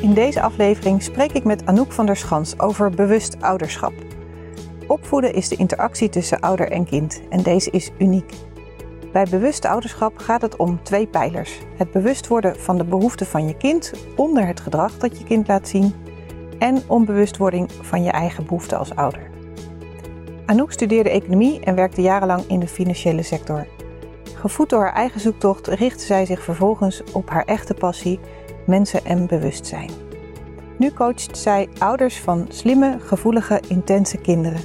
In 0.00 0.14
deze 0.14 0.42
aflevering 0.42 1.02
spreek 1.02 1.32
ik 1.32 1.44
met 1.44 1.66
Anouk 1.66 1.92
van 1.92 2.06
der 2.06 2.16
Schans 2.16 2.58
over 2.58 2.90
bewust 2.90 3.42
ouderschap. 3.42 3.92
Opvoeden 4.86 5.34
is 5.34 5.48
de 5.48 5.56
interactie 5.56 6.08
tussen 6.08 6.40
ouder 6.40 6.70
en 6.70 6.84
kind 6.84 7.20
en 7.28 7.42
deze 7.42 7.70
is 7.70 7.90
uniek. 7.98 8.32
Bij 9.12 9.26
bewust 9.30 9.64
ouderschap 9.64 10.18
gaat 10.18 10.42
het 10.42 10.56
om 10.56 10.82
twee 10.82 11.06
pijlers: 11.06 11.58
het 11.76 11.90
bewust 11.90 12.26
worden 12.26 12.60
van 12.60 12.78
de 12.78 12.84
behoeften 12.84 13.26
van 13.26 13.46
je 13.46 13.56
kind 13.56 13.92
onder 14.16 14.46
het 14.46 14.60
gedrag 14.60 14.98
dat 14.98 15.18
je 15.18 15.24
kind 15.24 15.48
laat 15.48 15.68
zien 15.68 15.94
en 16.58 16.82
onbewustwording 16.86 17.70
van 17.80 18.02
je 18.02 18.10
eigen 18.10 18.44
behoeften 18.44 18.78
als 18.78 18.94
ouder. 18.94 19.30
Anouk 20.46 20.72
studeerde 20.72 21.10
economie 21.10 21.60
en 21.60 21.74
werkte 21.74 22.02
jarenlang 22.02 22.44
in 22.48 22.60
de 22.60 22.68
financiële 22.68 23.22
sector. 23.22 23.66
Gevoed 24.34 24.68
door 24.68 24.80
haar 24.80 24.94
eigen 24.94 25.20
zoektocht 25.20 25.66
richtte 25.66 26.04
zij 26.04 26.26
zich 26.26 26.42
vervolgens 26.42 27.02
op 27.12 27.30
haar 27.30 27.44
echte 27.44 27.74
passie, 27.74 28.20
mensen 28.66 29.04
en 29.04 29.26
bewustzijn. 29.26 29.90
Nu 30.78 30.90
coacht 30.90 31.38
zij 31.38 31.68
ouders 31.78 32.18
van 32.18 32.46
slimme, 32.48 32.96
gevoelige, 33.00 33.62
intense 33.68 34.16
kinderen. 34.16 34.60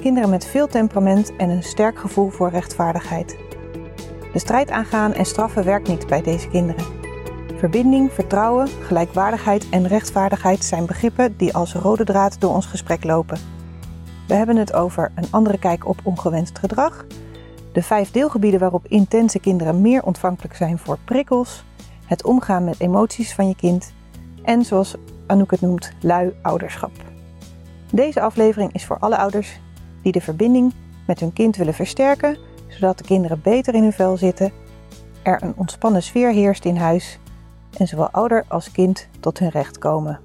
Kinderen 0.00 0.30
met 0.30 0.46
veel 0.46 0.66
temperament 0.66 1.36
en 1.36 1.50
een 1.50 1.62
sterk 1.62 1.98
gevoel 1.98 2.30
voor 2.30 2.50
rechtvaardigheid. 2.50 3.36
De 4.32 4.38
strijd 4.38 4.70
aangaan 4.70 5.12
en 5.12 5.24
straffen 5.24 5.64
werkt 5.64 5.88
niet 5.88 6.06
bij 6.06 6.22
deze 6.22 6.48
kinderen. 6.48 6.84
Verbinding, 7.56 8.12
vertrouwen, 8.12 8.68
gelijkwaardigheid 8.68 9.68
en 9.68 9.86
rechtvaardigheid 9.86 10.64
zijn 10.64 10.86
begrippen 10.86 11.36
die 11.36 11.54
als 11.54 11.74
rode 11.74 12.04
draad 12.04 12.40
door 12.40 12.54
ons 12.54 12.66
gesprek 12.66 13.04
lopen. 13.04 13.38
We 14.26 14.34
hebben 14.34 14.56
het 14.56 14.72
over 14.72 15.12
een 15.14 15.26
andere 15.30 15.58
kijk 15.58 15.86
op 15.86 16.00
ongewenst 16.04 16.58
gedrag, 16.58 17.04
de 17.72 17.82
vijf 17.82 18.10
deelgebieden 18.10 18.60
waarop 18.60 18.86
intense 18.86 19.38
kinderen 19.38 19.80
meer 19.80 20.02
ontvankelijk 20.02 20.54
zijn 20.54 20.78
voor 20.78 20.98
prikkels, 21.04 21.64
het 22.04 22.24
omgaan 22.24 22.64
met 22.64 22.80
emoties 22.80 23.34
van 23.34 23.48
je 23.48 23.56
kind 23.56 23.92
en 24.42 24.64
zoals 24.64 24.94
Anouk 25.26 25.50
het 25.50 25.60
noemt, 25.60 25.92
lui 26.00 26.34
ouderschap. 26.42 26.92
Deze 27.92 28.20
aflevering 28.20 28.72
is 28.72 28.84
voor 28.84 28.98
alle 28.98 29.16
ouders 29.16 29.60
die 30.02 30.12
de 30.12 30.20
verbinding 30.20 30.72
met 31.06 31.20
hun 31.20 31.32
kind 31.32 31.56
willen 31.56 31.74
versterken, 31.74 32.38
zodat 32.68 32.98
de 32.98 33.04
kinderen 33.04 33.40
beter 33.42 33.74
in 33.74 33.82
hun 33.82 33.92
vel 33.92 34.16
zitten, 34.16 34.52
er 35.22 35.42
een 35.42 35.54
ontspannen 35.56 36.02
sfeer 36.02 36.32
heerst 36.32 36.64
in 36.64 36.76
huis 36.76 37.18
en 37.78 37.88
zowel 37.88 38.10
ouder 38.10 38.44
als 38.48 38.72
kind 38.72 39.08
tot 39.20 39.38
hun 39.38 39.48
recht 39.48 39.78
komen. 39.78 40.20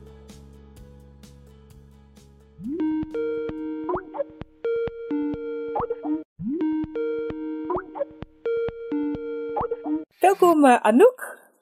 Welkom 10.19 10.65
uh, 10.65 10.75
Anouk. 10.81 11.16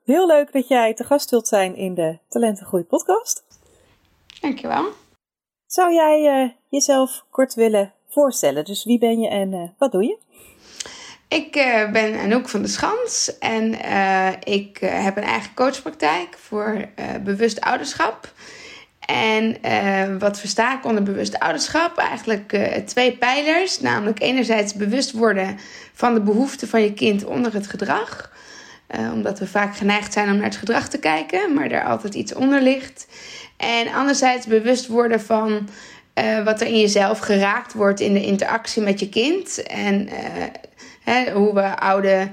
Heel 0.06 0.28
leuk 0.28 0.52
dat 0.52 0.68
jij 0.68 0.94
te 0.94 1.04
gast 1.04 1.30
wilt 1.30 1.48
zijn 1.48 1.76
in 1.76 1.94
de 1.94 2.18
Talentengroei 2.30 2.84
podcast. 2.84 3.44
Dankjewel. 4.42 4.86
Zou 5.66 5.94
jij 5.94 6.44
uh, 6.44 6.50
jezelf 6.70 7.26
kort 7.30 7.54
willen 7.54 7.94
voorstellen? 8.10 8.66
Dus 8.66 8.84
wie 8.84 9.00
ben 9.00 9.20
je 9.20 9.30
en 9.30 9.54
uh, 9.54 9.70
wat 9.78 9.92
doe 9.92 10.04
je? 10.04 10.18
Ik 11.28 11.52
ben 11.92 12.20
Anouk 12.20 12.50
van 12.50 12.62
de 12.62 12.68
Schans 12.68 13.38
en 13.40 13.74
ik 14.44 14.78
heb 14.78 15.18
een 15.18 15.24
eigen 15.24 15.54
coachpraktijk 15.54 16.38
voor 16.38 16.90
bewust 17.24 17.62
ouderschap. 17.62 18.34
En 19.00 19.58
wat 20.20 20.40
versta 20.40 20.78
ik 20.78 20.86
onder 20.86 21.04
bewust 21.04 21.40
ouderschap? 21.40 21.98
Eigenlijk 21.98 22.60
twee 22.86 23.18
pijlers. 23.18 23.80
Namelijk 23.80 24.22
enerzijds 24.22 24.74
bewust 24.74 25.12
worden 25.12 25.58
van 25.94 26.14
de 26.14 26.22
behoeften 26.22 26.68
van 26.68 26.82
je 26.82 26.94
kind 26.94 27.26
onder 27.26 27.54
het 27.54 27.68
gedrag. 27.68 28.34
Uh, 29.00 29.14
omdat 29.14 29.40
we 29.40 29.48
vaak 29.48 29.76
geneigd 29.76 30.14
zijn 30.14 30.30
om 30.30 30.36
naar 30.36 30.46
het 30.46 30.56
gedrag 30.56 30.88
te 30.88 31.00
kijken, 31.00 31.54
maar 31.54 31.72
er 31.72 31.84
altijd 31.84 32.14
iets 32.14 32.34
onder 32.34 32.62
ligt. 32.62 33.08
En 33.58 33.94
anderzijds 33.94 34.46
bewust 34.46 34.88
worden 34.88 35.22
van 35.22 35.70
uh, 36.20 36.44
wat 36.44 36.62
er 36.62 36.68
in 36.68 36.80
jezelf 36.80 37.20
geraakt 37.20 37.74
wordt 37.74 38.00
in 38.00 38.14
de 38.14 38.26
interactie 38.26 38.82
met 38.82 39.00
je 39.00 39.10
kind. 39.10 39.64
En 39.64 40.08
uh, 40.08 40.14
hè, 41.04 41.32
hoe 41.32 41.54
we 41.54 41.80
oude 41.80 42.30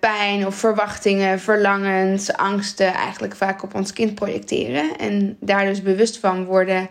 pijn 0.00 0.46
of 0.46 0.54
verwachtingen, 0.54 1.40
verlangens, 1.40 2.32
angsten 2.32 2.94
eigenlijk 2.94 3.36
vaak 3.36 3.62
op 3.62 3.74
ons 3.74 3.92
kind 3.92 4.14
projecteren. 4.14 4.98
En 4.98 5.36
daar 5.40 5.64
dus 5.64 5.82
bewust 5.82 6.18
van 6.18 6.44
worden 6.44 6.88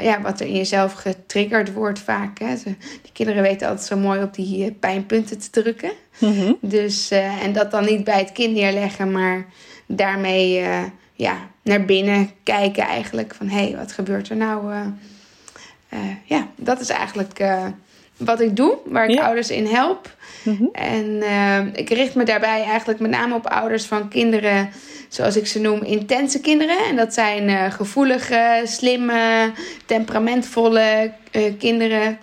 ja, 0.00 0.20
wat 0.20 0.40
er 0.40 0.46
in 0.46 0.56
jezelf 0.56 0.92
getriggerd 0.92 1.72
wordt 1.72 1.98
vaak. 1.98 2.38
Hè. 2.38 2.54
Die 3.02 3.12
kinderen 3.12 3.42
weten 3.42 3.68
altijd 3.68 3.86
zo 3.86 3.96
mooi 3.96 4.22
op 4.22 4.34
die 4.34 4.72
pijnpunten 4.72 5.38
te 5.38 5.50
drukken. 5.50 5.92
Mhm. 6.18 6.52
Dus, 6.60 7.12
uh, 7.12 7.42
en 7.42 7.52
dat 7.52 7.70
dan 7.70 7.84
niet 7.84 8.04
bij 8.04 8.18
het 8.18 8.32
kind 8.32 8.54
neerleggen, 8.54 9.12
maar 9.12 9.46
daarmee 9.86 10.64
ja, 11.14 11.36
naar 11.62 11.84
binnen 11.84 12.30
kijken 12.42 12.84
eigenlijk. 12.84 13.34
Van 13.34 13.48
hé, 13.48 13.64
hey, 13.64 13.76
wat 13.76 13.92
gebeurt 13.92 14.28
er 14.28 14.36
nou? 14.36 14.74
Ja, 16.24 16.48
dat 16.56 16.80
is 16.80 16.88
eigenlijk 16.88 17.38
wat 18.16 18.40
ik 18.40 18.56
doe, 18.56 18.78
waar 18.84 19.08
ik 19.08 19.20
ouders 19.20 19.50
in 19.50 19.66
help. 19.66 20.14
Mm 20.42 20.68
En 20.72 21.22
ik 21.74 21.88
richt 21.88 22.14
me 22.14 22.24
daarbij 22.24 22.62
eigenlijk 22.62 23.00
met 23.00 23.10
name 23.10 23.34
op 23.34 23.46
ouders 23.46 23.84
van 23.84 24.08
kinderen, 24.08 24.70
zoals 25.08 25.36
ik 25.36 25.46
ze 25.46 25.60
noem, 25.60 25.82
intense 25.82 26.40
kinderen. 26.40 26.78
En 26.88 26.96
dat 26.96 27.14
zijn 27.14 27.72
gevoelige, 27.72 28.62
slimme, 28.64 29.52
temperamentvolle 29.86 31.12
kinderen 31.58 32.18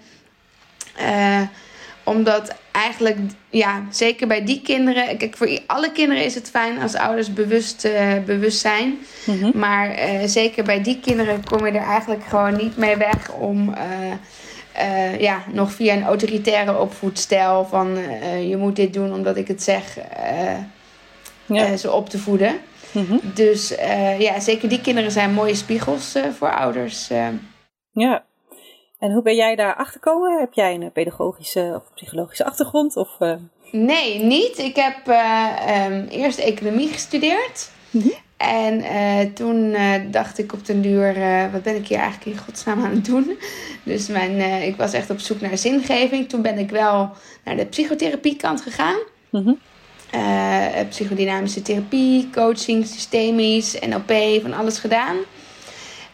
omdat 2.04 2.56
eigenlijk, 2.72 3.18
ja, 3.50 3.84
zeker 3.90 4.28
bij 4.28 4.46
die 4.46 4.62
kinderen. 4.62 5.18
Kijk, 5.18 5.38
voor 5.38 5.60
alle 5.66 5.92
kinderen 5.92 6.24
is 6.24 6.36
het 6.36 6.50
fijn 6.50 6.82
als 6.82 6.96
ouders 6.96 7.34
bewust, 7.34 7.88
bewust 8.26 8.60
zijn. 8.60 8.98
Mhm. 9.26 9.58
Maar 9.58 9.96
zeker 10.26 10.64
bij 10.64 10.82
die 10.82 11.00
kinderen 11.00 11.44
kom 11.44 11.66
je 11.66 11.72
er 11.72 11.88
eigenlijk 11.88 12.24
gewoon 12.24 12.56
niet 12.56 12.78
mee 12.78 12.96
weg 12.96 13.32
om. 13.32 13.74
Uh, 14.78 15.20
ja, 15.20 15.44
nog 15.54 15.72
via 15.72 15.94
een 15.94 16.04
autoritaire 16.04 16.78
opvoedstijl 16.78 17.66
van 17.66 17.98
je 18.48 18.58
moet 18.58 18.76
dit 18.76 18.94
doen 18.94 19.14
omdat 19.14 19.38
ik 19.38 19.48
het 19.48 19.64
zeg, 19.64 19.98
ja. 21.46 21.78
ze 21.78 21.92
op 21.92 22.10
te 22.10 22.18
voeden. 22.18 22.60
Mhm. 22.92 23.18
Dus 23.34 23.74
ja, 24.18 24.40
zeker 24.40 24.70
die 24.70 24.82
kinderen 24.82 25.12
zijn 25.12 25.34
mooie 25.34 25.56
spiegels 25.56 26.16
voor 26.38 26.54
ouders. 26.54 27.08
Ja, 27.92 28.24
en 29.02 29.12
hoe 29.12 29.22
ben 29.22 29.36
jij 29.36 29.56
daar 29.56 29.76
achter 29.76 30.02
gekomen? 30.02 30.40
Heb 30.40 30.54
jij 30.54 30.74
een 30.74 30.92
pedagogische 30.92 31.72
of 31.76 31.94
psychologische 31.94 32.46
achtergrond? 32.46 32.96
Of. 32.96 33.10
Nee, 33.72 34.24
niet. 34.24 34.58
Ik 34.58 34.76
heb 34.76 35.08
um, 35.92 36.08
eerst 36.08 36.40
economie 36.40 36.88
gestudeerd. 36.88 37.72
Mm 37.90 38.02
-hmm. 38.02 38.14
En 38.42 38.80
uh, 38.80 39.34
toen 39.34 39.76
dacht 40.12 40.38
ik 40.38 40.54
op 40.54 40.66
den 40.66 40.82
duur, 40.82 41.16
wat 41.52 41.64
ben 41.64 41.76
ik 41.76 41.88
hier 41.88 41.98
eigenlijk 41.98 42.38
in 42.38 42.44
godsnaam 42.44 42.84
aan 42.84 42.92
het 42.92 43.06
doen? 43.06 43.32
Dus 43.84 44.08
mijn, 44.08 44.64
ik 44.64 44.76
was 44.76 44.94
echt 44.94 45.10
op 45.10 45.20
zoek 45.20 45.42
naar 45.42 45.58
zingeving. 45.58 46.30
Toen 46.30 46.42
ben 46.42 46.58
ik 46.58 46.70
wel 46.70 47.10
naar 47.44 47.56
de 47.56 47.66
psychotherapiekant 47.66 48.62
gegaan. 48.62 48.98
Mm 49.30 49.44
-hmm. 49.44 49.58
psychodynamische 50.90 51.62
therapie, 51.62 52.30
coaching, 52.34 52.86
systemisch, 52.86 53.80
NLP, 53.80 54.42
van 54.42 54.54
alles 54.54 54.78
gedaan. 54.78 55.16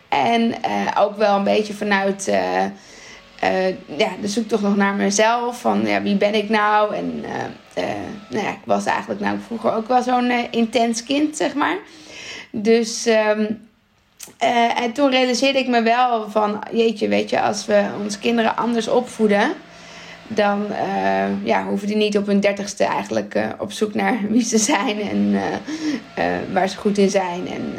En 0.10 0.54
ook 0.98 1.18
wel 1.18 1.38
een 1.38 1.44
beetje 1.44 1.74
vanuit 1.74 2.26
ja, 3.98 4.10
de 4.22 4.28
zoektocht 4.28 4.62
nog 4.62 4.76
naar 4.76 4.94
mezelf. 4.94 5.62
Van 5.62 5.86
ja, 5.86 6.02
wie 6.02 6.16
ben 6.16 6.36
ik 6.36 6.50
nou? 6.50 6.96
En 6.96 7.24
nou 8.30 8.44
ja, 8.44 8.50
ik 8.50 8.66
was 8.66 8.86
eigenlijk 8.86 9.20
nou 9.20 9.38
vroeger 9.46 9.74
ook 9.74 9.88
wel 9.88 10.02
zo'n 10.02 10.32
intens 10.52 11.04
kind, 11.04 11.38
zeg 11.38 11.54
maar. 11.54 11.78
Dus 12.62 13.06
um, 13.06 13.68
en 14.76 14.92
toen 14.94 15.10
realiseerde 15.10 15.60
ik 15.60 15.68
me 15.68 15.82
wel 15.82 16.30
van, 16.30 16.64
jeetje, 16.72 17.08
weet 17.08 17.30
je, 17.30 17.42
als 17.42 17.66
we 17.66 17.86
onze 18.04 18.20
kinderen 18.20 18.56
anders 18.56 18.88
opvoeden 18.88 19.54
dan 20.28 20.66
uh, 20.70 21.46
ja, 21.46 21.66
hoeven 21.66 21.88
die 21.88 21.96
niet 21.96 22.18
op 22.18 22.28
hun 22.28 22.40
dertigste 22.40 22.84
eigenlijk 22.84 23.36
uh, 23.36 23.46
op 23.58 23.72
zoek 23.72 23.94
naar 23.94 24.18
wie 24.30 24.44
ze 24.44 24.58
zijn 24.58 25.02
en 25.02 25.42
waar 26.54 26.70
ze 26.70 26.78
goed 26.78 26.98
in 26.98 27.10
zijn 27.10 27.48
en 27.48 27.74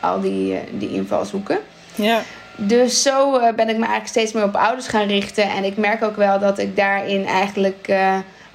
al 0.00 0.20
die, 0.20 0.58
die 0.78 0.92
invalshoeken. 0.92 1.58
Ja. 1.94 2.22
Dus 2.56 3.02
zo 3.02 3.32
ben 3.32 3.68
ik 3.68 3.76
me 3.76 3.86
eigenlijk 3.86 4.06
steeds 4.06 4.32
meer 4.32 4.44
op 4.44 4.56
ouders 4.56 4.86
gaan 4.86 5.06
richten. 5.06 5.50
En 5.50 5.64
ik 5.64 5.76
merk 5.76 6.02
ook 6.02 6.16
wel 6.16 6.38
dat 6.38 6.58
ik 6.58 6.76
daarin 6.76 7.26
eigenlijk 7.26 7.92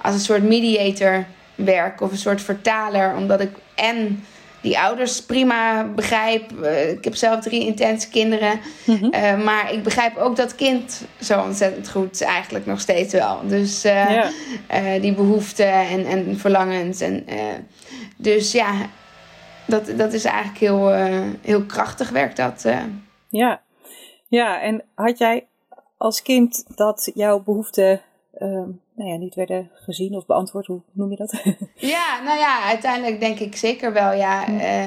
als 0.02 0.14
een 0.14 0.20
soort 0.20 0.42
mediator 0.42 1.24
werk 1.54 2.00
of 2.00 2.10
een 2.10 2.16
soort 2.16 2.42
vertaler, 2.42 3.14
omdat 3.16 3.40
ik 3.40 3.50
en 3.74 4.24
die 4.60 4.78
ouders 4.78 5.22
prima 5.22 5.84
begrijp. 5.84 6.62
Eh, 6.62 6.90
ik 6.90 7.04
heb 7.04 7.14
zelf 7.14 7.40
drie 7.40 7.66
intense 7.66 8.08
kinderen. 8.08 8.60
Mhm. 8.84 9.44
maar 9.44 9.72
ik 9.72 9.82
begrijp 9.82 10.16
ook 10.16 10.36
dat 10.36 10.54
kind 10.54 11.04
zo 11.20 11.40
ontzettend 11.40 11.90
goed 11.90 12.22
eigenlijk 12.22 12.66
nog 12.66 12.80
steeds 12.80 13.12
wel. 13.12 13.40
Dus 13.46 13.86
die 15.00 15.14
behoeften 15.14 15.72
en, 15.72 16.06
en 16.06 16.38
verlangens. 16.38 17.00
En, 17.00 17.26
dus 18.16 18.52
ja, 18.52 18.72
dat, 19.66 19.92
dat 19.96 20.12
is 20.12 20.24
eigenlijk 20.24 20.58
heel, 20.58 20.92
heel 21.40 21.62
krachtig 21.62 22.10
werkt 22.10 22.36
dat. 22.36 22.64
Ja. 23.28 23.62
ja, 24.28 24.60
en 24.60 24.84
had 24.94 25.18
jij 25.18 25.46
als 25.96 26.22
kind 26.22 26.64
dat 26.76 27.10
jouw 27.14 27.40
behoeften 27.40 28.00
Ehm, 28.38 28.68
nou 28.94 29.10
ja, 29.10 29.16
niet 29.16 29.34
werden 29.34 29.70
gezien 29.74 30.14
of 30.14 30.26
beantwoord. 30.26 30.66
Hoe 30.66 30.80
noem 30.92 31.10
je 31.10 31.16
dat? 31.16 31.32
ja, 31.94 32.20
nou 32.24 32.38
ja, 32.38 32.64
uiteindelijk 32.64 33.20
denk 33.20 33.38
ik 33.38 33.56
zeker 33.56 33.92
wel, 33.92 34.12
ja. 34.12 34.48
Uh, 34.48 34.84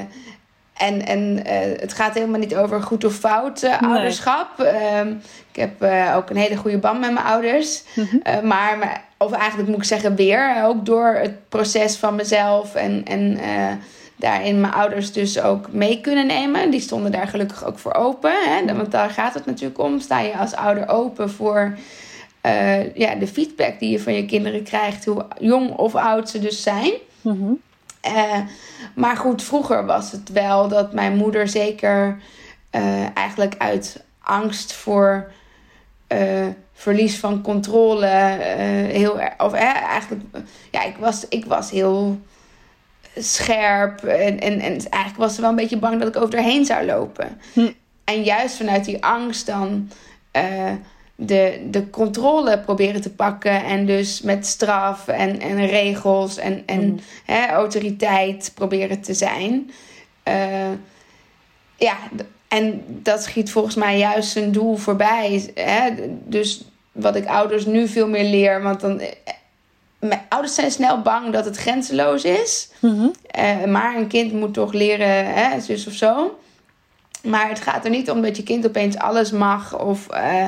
en 0.73 1.05
en 1.05 1.37
uh, 1.37 1.79
het 1.79 1.93
gaat 1.93 2.13
helemaal 2.13 2.39
niet 2.39 2.55
over 2.55 2.81
goed 2.81 3.03
of 3.03 3.13
fout 3.13 3.63
uh, 3.63 3.81
ouderschap. 3.81 4.59
Ehm, 4.59 5.13
ik 5.51 5.55
heb 5.55 5.83
ook 6.15 6.29
een 6.29 6.35
hele 6.35 6.55
goede 6.55 6.77
band 6.77 6.99
met 6.99 7.13
mijn 7.13 7.25
ouders. 7.25 7.83
Mhm. 7.95 8.47
maar, 8.47 9.03
of 9.17 9.31
eigenlijk 9.31 9.69
moet 9.69 9.77
ik 9.77 9.83
zeggen 9.83 10.15
weer, 10.15 10.63
ook 10.63 10.85
door 10.85 11.07
het 11.07 11.49
proces 11.49 11.97
van 11.97 12.15
mezelf 12.15 12.75
en... 12.75 13.05
en 13.05 13.39
daarin 14.15 14.59
mijn 14.59 14.73
ouders 14.73 15.11
dus 15.11 15.41
ook 15.41 15.71
mee 15.71 16.01
kunnen 16.01 16.27
nemen. 16.27 16.71
Die 16.71 16.79
stonden 16.79 17.11
daar 17.11 17.27
gelukkig 17.27 17.65
ook 17.65 17.79
voor 17.79 17.93
open. 17.93 18.31
Hè? 18.31 18.75
Want 18.75 18.91
daar 18.91 19.09
gaat 19.09 19.33
het 19.33 19.45
natuurlijk 19.45 19.79
om. 19.79 19.99
Sta 19.99 20.19
je 20.19 20.37
als 20.37 20.55
ouder 20.55 20.87
open 20.87 21.29
voor 21.29 21.77
uh, 22.45 22.95
ja, 22.95 23.15
de 23.15 23.27
feedback 23.27 23.79
die 23.79 23.89
je 23.89 23.99
van 23.99 24.13
je 24.13 24.25
kinderen 24.25 24.63
krijgt, 24.63 25.05
hoe 25.05 25.25
jong 25.39 25.71
of 25.71 25.95
oud 25.95 26.29
ze 26.29 26.39
dus 26.39 26.63
zijn. 26.63 26.93
Mm 27.21 27.59
maar 28.95 29.17
goed, 29.17 29.43
vroeger 29.43 29.85
was 29.85 30.11
het 30.11 30.31
wel 30.31 30.67
dat 30.67 30.93
mijn 30.93 31.15
moeder 31.15 31.47
zeker 31.47 32.17
uh, 32.71 33.17
eigenlijk 33.17 33.55
uit 33.57 34.03
angst 34.21 34.73
voor 34.73 35.31
verlies 36.73 37.19
van 37.19 37.41
controle 37.41 38.05
heel 38.05 39.19
erg. 39.19 39.33
Of 39.37 39.53
eigenlijk, 39.53 40.23
ja, 40.71 40.83
ik 40.83 40.97
was, 40.97 41.27
ik 41.27 41.45
was 41.45 41.71
heel 41.71 42.19
scherp 43.15 44.03
en, 44.03 44.39
en, 44.39 44.59
en 44.59 44.71
eigenlijk 44.89 45.17
was 45.17 45.35
ze 45.35 45.41
wel 45.41 45.49
een 45.49 45.55
beetje 45.55 45.77
bang 45.77 45.99
dat 45.99 46.15
ik 46.15 46.21
over 46.21 46.35
erheen 46.35 46.65
zou 46.65 46.85
lopen. 46.85 47.39
Hm. 47.53 47.71
En 48.03 48.23
juist 48.23 48.55
vanuit 48.55 48.85
die 48.85 49.03
angst 49.03 49.45
dan 49.45 49.89
de, 51.25 51.67
de 51.69 51.89
controle 51.89 52.59
proberen 52.59 53.01
te 53.01 53.09
pakken. 53.09 53.63
En 53.63 53.85
dus 53.85 54.21
met 54.21 54.45
straf 54.45 55.07
en, 55.07 55.39
en 55.39 55.65
regels 55.65 56.37
en, 56.37 56.63
en 56.65 56.85
mm. 56.85 56.99
hè, 57.25 57.47
autoriteit 57.47 58.51
proberen 58.55 59.01
te 59.01 59.13
zijn. 59.13 59.71
Uh, 60.27 60.71
ja, 61.75 61.97
en 62.47 62.83
dat 62.87 63.23
schiet 63.23 63.51
volgens 63.51 63.75
mij 63.75 63.97
juist 63.97 64.31
zijn 64.31 64.51
doel 64.51 64.75
voorbij. 64.75 65.51
Hè? 65.53 65.89
Dus 66.25 66.63
wat 66.91 67.15
ik 67.15 67.25
ouders 67.25 67.65
nu 67.65 67.87
veel 67.87 68.07
meer 68.07 68.25
leer. 68.25 68.61
Want 68.61 68.79
dan. 68.79 68.99
Eh, 68.99 69.09
mijn 69.99 70.21
ouders 70.29 70.55
zijn 70.55 70.71
snel 70.71 71.01
bang 71.01 71.33
dat 71.33 71.45
het 71.45 71.57
grenzeloos 71.57 72.23
is. 72.23 72.69
Mm-hmm. 72.79 73.11
Uh, 73.37 73.63
maar 73.63 73.95
een 73.95 74.07
kind 74.07 74.33
moet 74.33 74.53
toch 74.53 74.73
leren, 74.73 75.33
hè, 75.33 75.59
zus 75.59 75.87
of 75.87 75.93
zo. 75.93 76.39
Maar 77.23 77.49
het 77.49 77.61
gaat 77.61 77.85
er 77.85 77.91
niet 77.91 78.11
om 78.11 78.21
dat 78.21 78.37
je 78.37 78.43
kind 78.43 78.67
opeens 78.67 78.97
alles 78.97 79.31
mag. 79.31 79.79
Of 79.79 80.07
uh, 80.13 80.45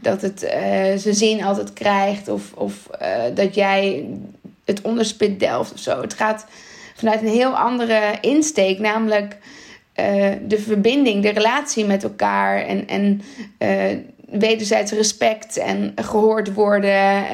dat 0.00 0.22
het 0.22 0.42
uh, 0.42 0.50
zijn 0.96 1.14
zin 1.14 1.44
altijd 1.44 1.72
krijgt. 1.72 2.28
Of, 2.28 2.52
of 2.52 2.88
uh, 3.02 3.08
dat 3.34 3.54
jij 3.54 4.08
het 4.64 4.80
onderspit 4.80 5.40
delft 5.40 5.72
of 5.72 5.78
zo. 5.78 6.00
Het 6.00 6.14
gaat 6.14 6.46
vanuit 6.94 7.20
een 7.20 7.28
heel 7.28 7.56
andere 7.56 8.00
insteek. 8.20 8.78
Namelijk 8.78 9.36
de 10.46 10.58
verbinding, 10.58 11.22
de 11.22 11.30
relatie 11.30 11.84
met 11.84 12.02
elkaar. 12.02 12.66
En, 12.66 12.88
en 12.88 13.22
wederzijds 14.30 14.92
respect 14.92 15.56
en 15.56 15.92
gehoord 15.96 16.54
worden. 16.54 17.24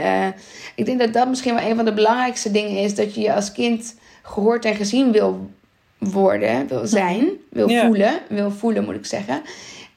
ik 0.75 0.87
denk 0.87 0.99
dat 0.99 1.13
dat 1.13 1.29
misschien 1.29 1.55
wel 1.55 1.69
een 1.69 1.77
van 1.77 1.85
de 1.85 1.93
belangrijkste 1.93 2.51
dingen 2.51 2.83
is. 2.83 2.95
Dat 2.95 3.15
je 3.15 3.21
je 3.21 3.33
als 3.33 3.53
kind 3.53 3.95
gehoord 4.23 4.65
en 4.65 4.75
gezien 4.75 5.13
wil 5.13 5.51
worden, 5.99 6.67
wil 6.69 6.87
zijn, 6.87 7.29
wil 7.51 7.69
voelen, 7.69 8.21
wil 8.29 8.51
voelen 8.51 8.85
moet 8.85 8.95
ik 8.95 9.07
zeggen. 9.07 9.43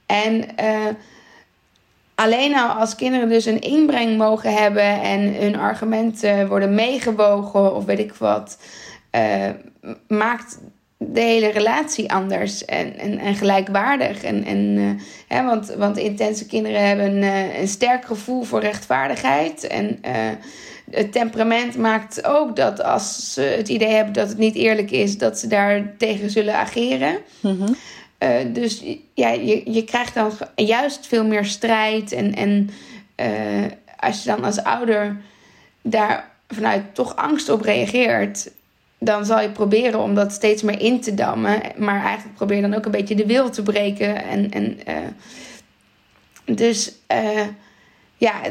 En 0.05 0.45
uh, 0.59 0.85
alleen 2.15 2.55
al 2.55 2.69
als 2.69 2.95
kinderen 2.95 3.29
dus 3.29 3.45
een 3.45 3.61
inbreng 3.61 4.17
mogen 4.17 4.53
hebben 4.53 5.01
en 5.01 5.35
hun 5.35 5.55
argumenten 5.55 6.47
worden 6.47 6.75
meegewogen 6.75 7.75
of 7.75 7.85
weet 7.85 7.99
ik 7.99 8.13
wat, 8.13 8.57
uh, 9.15 9.49
maakt 10.07 10.59
de 10.97 11.21
hele 11.21 11.51
relatie 11.51 12.11
anders 12.11 12.65
en, 12.65 12.97
en, 12.97 13.17
en 13.17 13.35
gelijkwaardig. 13.35 14.23
En, 14.23 14.43
en, 14.43 14.57
uh, 14.57 14.89
hè, 15.27 15.45
want, 15.45 15.73
want 15.77 15.97
intense 15.97 16.45
kinderen 16.45 16.87
hebben 16.87 17.05
een, 17.05 17.59
een 17.59 17.67
sterk 17.67 18.05
gevoel 18.05 18.43
voor 18.43 18.59
rechtvaardigheid 18.59 19.67
en 19.67 19.99
het 20.91 21.11
temperament 21.11 21.77
maakt 21.77 22.25
ook 22.25 22.55
dat 22.55 22.83
als 22.83 23.33
ze 23.33 23.41
het 23.41 23.69
idee 23.69 23.89
hebben 23.89 24.13
dat 24.13 24.29
het 24.29 24.37
niet 24.37 24.55
eerlijk 24.55 24.91
is, 24.91 25.17
dat 25.17 25.39
ze 25.39 25.47
daar 25.47 25.97
tegen 25.97 26.29
zullen 26.29 26.55
ageren. 26.55 27.17
Mhm. 27.39 27.73
Eh, 28.17 28.37
dus 28.53 28.83
ja, 29.13 29.29
je, 29.29 29.71
je 29.71 29.83
krijgt 29.83 30.13
dan 30.13 30.31
juist 30.55 31.07
veel 31.07 31.25
meer 31.25 31.45
strijd. 31.45 32.11
En, 32.11 32.35
en 32.35 32.69
uh, 33.15 33.65
als 33.99 34.23
je 34.23 34.29
dan 34.29 34.43
als 34.43 34.63
ouder 34.63 35.17
daar 35.81 36.31
vanuit 36.47 36.95
toch 36.95 37.15
angst 37.15 37.49
op 37.49 37.61
reageert, 37.61 38.51
dan 38.97 39.25
zal 39.25 39.41
je 39.41 39.49
proberen 39.49 39.99
om 39.99 40.15
dat 40.15 40.31
steeds 40.31 40.61
meer 40.61 40.81
in 40.81 41.01
te 41.01 41.13
dammen. 41.13 41.61
Maar 41.77 42.03
eigenlijk 42.03 42.35
probeer 42.35 42.55
je 42.55 42.61
dan 42.61 42.73
ook 42.73 42.85
een 42.85 42.91
beetje 42.91 43.15
de 43.15 43.25
wil 43.25 43.49
te 43.49 43.63
breken. 43.63 44.23
En, 44.23 44.51
en, 44.51 44.79
uh, 44.87 46.55
dus 46.55 46.91
ja, 48.17 48.41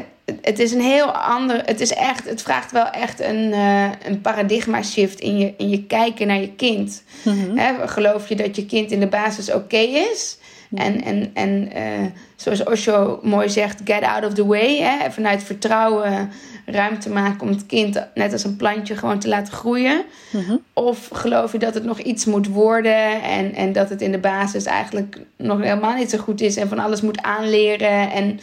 het, 0.41 0.59
is 0.59 0.71
een 0.71 0.81
heel 0.81 1.11
ander. 1.11 1.61
Het 1.65 1.81
is 1.81 1.93
echt, 1.93 2.29
het 2.29 2.41
vraagt 2.41 2.71
wel 2.71 2.89
echt 2.89 3.19
een, 3.19 3.51
uh, 3.51 3.89
een 4.05 4.21
paradigma 4.21 4.83
shift 4.83 5.19
in 5.19 5.37
je, 5.37 5.53
in 5.57 5.69
je 5.69 5.83
kijken 5.83 6.27
naar 6.27 6.41
je 6.41 6.55
kind. 6.55 7.03
Mm 7.23 7.57
geloof 7.85 8.29
je 8.29 8.35
dat 8.35 8.55
je 8.55 8.65
kind 8.65 8.91
in 8.91 8.99
de 8.99 9.07
basis 9.07 9.53
oké 9.53 9.77
is? 9.77 10.37
En, 10.75 11.03
en, 11.03 11.31
en 11.33 11.69
uh, 11.77 12.05
zoals 12.35 12.63
Osho 12.63 13.19
mooi 13.23 13.49
zegt, 13.49 13.81
get 13.83 14.03
out 14.03 14.25
of 14.25 14.33
the 14.33 14.45
way. 14.45 14.77
Hè? 14.77 15.11
Vanuit 15.11 15.43
vertrouwen 15.43 16.31
ruimte 16.71 17.09
maken 17.09 17.41
om 17.41 17.47
het 17.47 17.65
kind, 17.65 18.07
net 18.13 18.31
als 18.31 18.43
een 18.43 18.55
plantje, 18.55 18.95
gewoon 18.95 19.19
te 19.19 19.27
laten 19.27 19.53
groeien? 19.53 20.03
Mhm. 20.31 20.55
Of 20.73 21.09
geloof 21.13 21.51
je 21.51 21.57
dat 21.57 21.73
het 21.73 21.83
nog 21.83 21.99
iets 21.99 22.25
moet 22.25 22.47
worden 22.47 23.21
en, 23.21 23.53
en 23.55 23.73
dat 23.73 23.89
het 23.89 24.01
in 24.01 24.11
de 24.11 24.19
basis 24.19 24.65
eigenlijk 24.65 25.19
nog 25.37 25.59
helemaal 25.59 25.95
niet 25.95 26.09
zo 26.09 26.17
goed 26.17 26.41
is 26.41 26.55
en 26.55 26.69
van 26.69 26.79
alles 26.79 27.01
moet 27.01 27.21
aanleren? 27.21 28.11
En, 28.11 28.39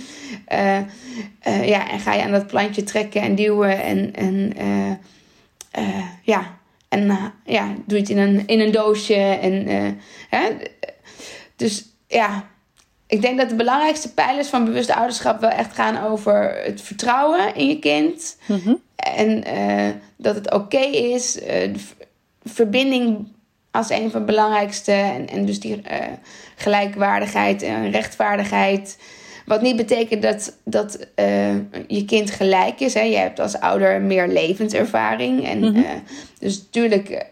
uh, 0.52 0.78
uh, 1.48 1.68
ja, 1.68 1.90
en 1.90 2.00
ga 2.00 2.14
je 2.14 2.22
aan 2.22 2.30
dat 2.30 2.46
plantje 2.46 2.82
trekken 2.82 3.20
en 3.20 3.34
duwen 3.34 3.82
en, 3.82 4.14
en 4.14 4.52
uh, 5.78 6.04
ja. 6.22 6.54
En 6.88 7.32
ja, 7.44 7.74
doe 7.86 7.96
je 7.96 8.02
het 8.02 8.08
in 8.08 8.18
een, 8.18 8.46
in 8.46 8.60
een 8.60 8.72
doosje. 8.72 9.14
En, 9.14 9.66
hè? 10.28 10.48
Dus 11.56 11.84
ja, 12.08 12.44
ik 13.06 13.22
denk 13.22 13.38
dat 13.38 13.48
de 13.48 13.54
belangrijkste 13.54 14.14
pijlers 14.14 14.48
van 14.48 14.64
bewust 14.64 14.90
ouderschap 14.90 15.40
wel 15.40 15.50
echt 15.50 15.74
gaan 15.74 16.04
over 16.04 16.62
het 16.64 16.80
vertrouwen 16.80 17.54
in 17.54 17.68
je 17.68 17.78
kind. 17.78 18.36
Mhm. 18.46 18.74
En 18.96 19.44
uh, 19.48 19.90
dat 20.16 20.34
het 20.34 20.52
oké 20.52 20.78
is. 20.86 21.36
Uh, 21.36 21.46
de 21.48 21.80
verbinding 22.44 23.28
als 23.70 23.90
een 23.90 24.10
van 24.10 24.20
de 24.20 24.26
belangrijkste. 24.26 24.92
En, 24.92 25.28
en 25.28 25.46
dus 25.46 25.60
die 25.60 25.76
uh, 25.76 25.96
gelijkwaardigheid 26.56 27.62
en 27.62 27.90
rechtvaardigheid. 27.90 28.98
Wat 29.46 29.62
niet 29.62 29.76
betekent 29.76 30.22
dat, 30.22 30.56
dat 30.64 30.98
je 31.86 32.04
kind 32.06 32.30
gelijk 32.30 32.80
is. 32.80 32.94
Hè. 32.94 33.00
Je 33.00 33.16
hebt 33.16 33.40
als 33.40 33.60
ouder 33.60 34.00
meer 34.00 34.28
levenservaring. 34.28 35.46
En, 35.46 35.58
mm 35.58 35.84
dus 36.38 36.58
natuurlijk 36.58 37.26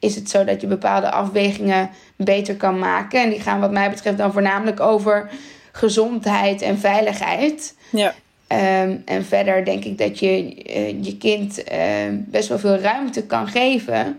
is 0.00 0.14
het 0.14 0.30
zo 0.30 0.44
dat 0.44 0.60
je 0.60 0.66
bepaalde 0.66 1.10
afwegingen 1.10 1.90
beter 2.16 2.56
kan 2.56 2.78
maken. 2.78 3.22
En 3.22 3.30
die 3.30 3.40
gaan 3.40 3.60
wat 3.60 3.72
mij 3.72 3.90
betreft 3.90 4.18
dan 4.18 4.32
voornamelijk 4.32 4.80
over 4.80 5.30
gezondheid 5.72 6.62
en 6.62 6.78
veiligheid. 6.78 7.76
Ja. 7.90 8.14
Ehm, 8.46 8.96
en 9.04 9.24
verder 9.24 9.64
denk 9.64 9.84
ik 9.84 9.98
dat 9.98 10.18
je 10.18 10.64
uh, 10.76 11.04
je 11.04 11.16
kind 11.16 11.72
uh, 11.72 11.76
best 12.12 12.48
wel 12.48 12.58
veel 12.58 12.76
ruimte 12.76 13.26
kan 13.26 13.48
geven. 13.48 14.18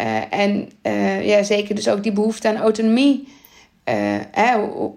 Uh, 0.00 0.32
en 0.32 0.70
ja, 1.22 1.42
zeker 1.42 1.74
dus 1.74 1.88
ook 1.88 2.02
die 2.02 2.12
behoefte 2.12 2.48
aan 2.48 2.56
autonomie. 2.56 3.28
Hè, 4.30 4.58
hoe, 4.58 4.94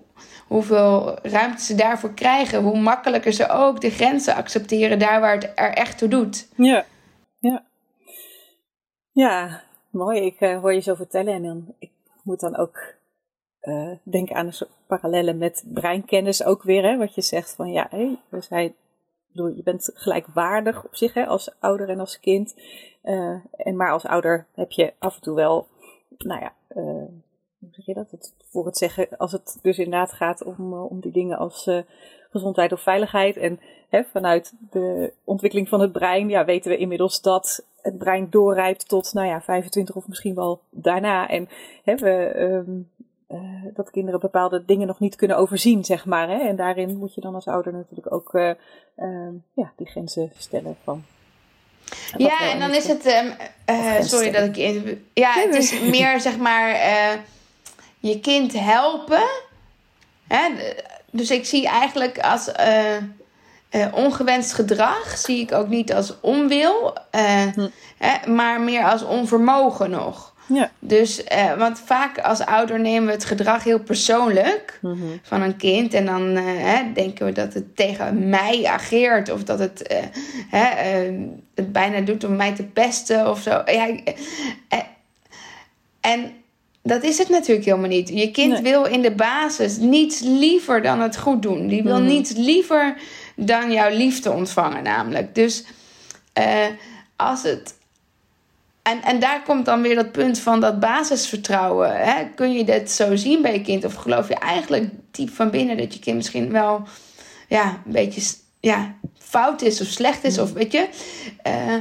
hoeveel 0.47 1.17
ruimte 1.23 1.63
ze 1.63 1.75
daarvoor 1.75 2.13
krijgen. 2.13 2.61
Hoe 2.61 2.79
makkelijker 2.79 3.33
ze 3.33 3.49
ook 3.49 3.81
de 3.81 3.89
grenzen 3.89 4.35
accepteren 4.35 4.99
daar 4.99 5.19
waar 5.19 5.33
het 5.33 5.51
er 5.55 5.73
echt 5.73 5.97
toe 5.97 6.07
doet. 6.07 6.47
Ja, 6.55 6.85
ja. 7.39 7.63
Ja, 9.11 9.63
mooi. 9.95 10.21
Ik 10.21 10.39
hoor 10.39 10.73
je 10.73 10.79
zo 10.79 10.93
vertellen 10.93 11.33
en 11.33 11.43
dan, 11.43 11.75
ik 11.79 11.91
moet 12.23 12.39
dan 12.39 12.55
ook 12.55 12.93
uh, 13.61 13.91
denken 14.03 14.35
aan 14.35 14.47
de 14.47 14.67
parallellen 14.87 15.37
met 15.37 15.65
breinkennis 15.73 16.43
ook 16.43 16.63
weer. 16.63 16.83
Hè, 16.83 16.97
wat 16.97 17.15
je 17.15 17.21
zegt 17.21 17.55
van 17.55 17.71
ja, 17.71 17.87
hey, 17.89 18.19
we 18.29 18.41
zijn, 18.41 18.75
je 19.31 19.61
bent 19.63 19.91
gelijkwaardig 19.93 20.85
op 20.85 20.95
zich 20.95 21.13
hè, 21.13 21.25
als 21.25 21.55
ouder 21.59 21.89
en 21.89 21.99
als 21.99 22.19
kind. 22.19 22.55
Uh, 23.03 23.39
en 23.51 23.75
maar 23.75 23.91
als 23.91 24.05
ouder 24.05 24.45
heb 24.53 24.71
je 24.71 24.93
af 24.99 25.15
en 25.15 25.21
toe 25.21 25.35
wel 25.35 25.67
nou 26.17 26.41
ja, 26.41 26.53
hoe 27.59 27.69
zeg 27.71 27.85
je 27.85 27.93
dat? 27.93 28.11
Het, 28.11 28.33
voor 28.49 28.65
het 28.65 28.77
zeggen, 28.77 29.17
als 29.17 29.31
het 29.31 29.59
dus 29.61 29.77
inderdaad 29.77 30.13
gaat 30.13 30.43
om, 30.43 30.73
om 30.73 30.99
die 30.99 31.11
dingen 31.11 31.37
als 31.37 31.69
gezondheid 32.29 32.71
of 32.71 32.81
veiligheid. 32.81 33.37
En 33.37 33.59
hè, 33.89 34.03
vanuit 34.03 34.53
de 34.71 35.13
ontwikkeling 35.23 35.69
van 35.69 35.81
het 35.81 35.91
brein, 35.91 36.29
ja, 36.29 36.45
weten 36.45 36.71
we 36.71 36.77
inmiddels 36.77 37.21
dat 37.21 37.65
het 37.85 37.97
brein 37.97 38.27
doorrijpt 38.29 38.87
tot, 38.87 39.13
nou 39.13 39.27
ja, 39.27 39.41
25 39.41 39.95
of 39.95 40.07
misschien 40.07 40.35
wel 40.35 40.61
daarna. 40.69 41.27
En 41.27 41.49
hè, 41.83 41.95
we, 41.95 42.11
ehm, 42.11 42.71
uh, 43.37 43.73
dat 43.73 43.91
kinderen 43.91 44.19
bepaalde 44.19 44.65
dingen 44.65 44.87
nog 44.87 44.99
niet 44.99 45.15
kunnen 45.15 45.37
overzien, 45.37 45.85
zeg 45.85 46.05
maar. 46.05 46.29
Hè? 46.29 46.47
En 46.47 46.55
daarin 46.55 46.97
moet 46.97 47.13
je 47.13 47.21
dan 47.21 47.35
als 47.35 47.47
ouder 47.47 47.73
natuurlijk 47.73 48.13
ook 48.13 48.33
uh, 48.33 48.49
uh, 48.97 49.27
ja, 49.53 49.71
die 49.75 49.87
grenzen 49.87 50.31
stellen 50.37 50.77
van. 50.83 51.03
Ja, 52.17 52.51
en 52.51 52.59
dan 52.59 52.73
is 52.73 52.87
het. 52.87 53.05
Um, 53.05 54.03
sorry 54.03 54.31
dat 54.31 54.43
ik. 54.43 54.57
In, 54.57 55.05
ja, 55.13 55.33
het 55.33 55.55
is 55.55 55.79
meer 55.81 56.19
zeg 56.27 56.37
maar. 56.37 56.69
je 57.99 58.19
kind 58.19 58.59
helpen. 58.59 59.29
Hè? 60.27 60.49
Dus 61.11 61.31
ik 61.31 61.45
zie 61.45 61.67
eigenlijk 61.67 62.19
als. 62.19 62.51
Ongewenst 63.93 64.53
gedrag 64.53 65.17
zie 65.17 65.39
ik 65.39 65.51
ook 65.51 65.67
niet 65.67 65.93
als 65.93 66.13
onwil, 66.21 66.97
hm. 67.11 67.67
hè, 67.97 68.31
maar 68.31 68.61
meer 68.61 68.83
als 68.83 69.03
onvermogen 69.03 69.89
nog. 69.89 70.33
Ja. 70.47 70.71
Dus, 70.79 71.23
uh, 71.35 71.57
want 71.57 71.79
vaak 71.85 72.19
als 72.19 72.45
ouder 72.45 72.79
nemen 72.79 73.05
we 73.05 73.11
het 73.11 73.25
gedrag 73.25 73.63
heel 73.63 73.79
persoonlijk 73.79 74.79
mhm. 74.81 74.97
van 75.21 75.41
een 75.41 75.57
kind. 75.57 75.93
En 75.93 76.05
dan 76.05 76.21
hè, 76.35 76.91
denken 76.93 77.25
we 77.25 77.31
dat 77.31 77.53
het 77.53 77.75
tegen 77.75 78.29
mij 78.29 78.65
ageert. 78.65 79.31
Of 79.31 79.43
dat 79.43 79.59
het, 79.59 80.03
hè, 80.49 80.67
het 81.55 81.71
bijna 81.71 82.01
doet 82.01 82.23
om 82.23 82.35
mij 82.35 82.55
te 82.55 82.63
pesten 82.63 83.29
of 83.29 83.41
zo. 83.41 83.61
Ja, 83.65 83.89
en 86.01 86.31
dat 86.83 87.03
is 87.03 87.17
het 87.17 87.29
natuurlijk 87.29 87.65
helemaal 87.65 87.89
niet. 87.89 88.09
Je 88.09 88.31
kind 88.31 88.59
wil 88.59 88.85
in 88.85 89.01
de 89.01 89.11
basis 89.11 89.77
niets 89.77 90.19
liever 90.19 90.81
dan 90.81 91.01
het 91.01 91.17
goed 91.17 91.41
doen. 91.41 91.67
Die 91.67 91.83
wil 91.83 91.99
mm 91.99 92.07
niets 92.07 92.31
liever 92.35 92.95
dan 93.35 93.71
jouw 93.71 93.89
liefde 93.89 94.31
ontvangen 94.31 94.83
namelijk. 94.83 95.35
Dus 95.35 95.63
als 97.15 97.43
het 97.43 97.75
en, 98.85 99.01
en 99.03 99.19
daar 99.19 99.43
komt 99.43 99.65
dan 99.65 99.81
weer 99.81 99.95
dat 99.95 100.11
punt 100.11 100.39
van 100.39 100.59
dat 100.59 100.79
basisvertrouwen. 100.79 101.97
Hè? 101.97 102.25
Kun 102.35 102.53
je 102.53 102.63
dit 102.63 102.91
zo 102.91 103.15
zien 103.15 103.41
bij 103.41 103.53
je 103.53 103.61
kind? 103.61 103.85
Of 103.85 103.93
geloof 103.93 104.27
je 104.27 104.35
eigenlijk 104.35 104.89
diep 105.11 105.29
van 105.29 105.49
binnen 105.49 105.77
dat 105.77 105.93
je 105.93 105.99
kind 105.99 106.15
misschien 106.15 106.51
wel 106.51 106.87
ja, 107.47 107.81
een 107.85 107.91
beetje 107.91 108.35
ja, 108.59 108.95
fout 109.17 109.61
is 109.61 109.81
of 109.81 109.87
slecht 109.87 110.23
is? 110.23 110.37
Of 110.37 110.53
weet 110.53 110.71
je. 110.71 110.87
Uh, 111.47 111.73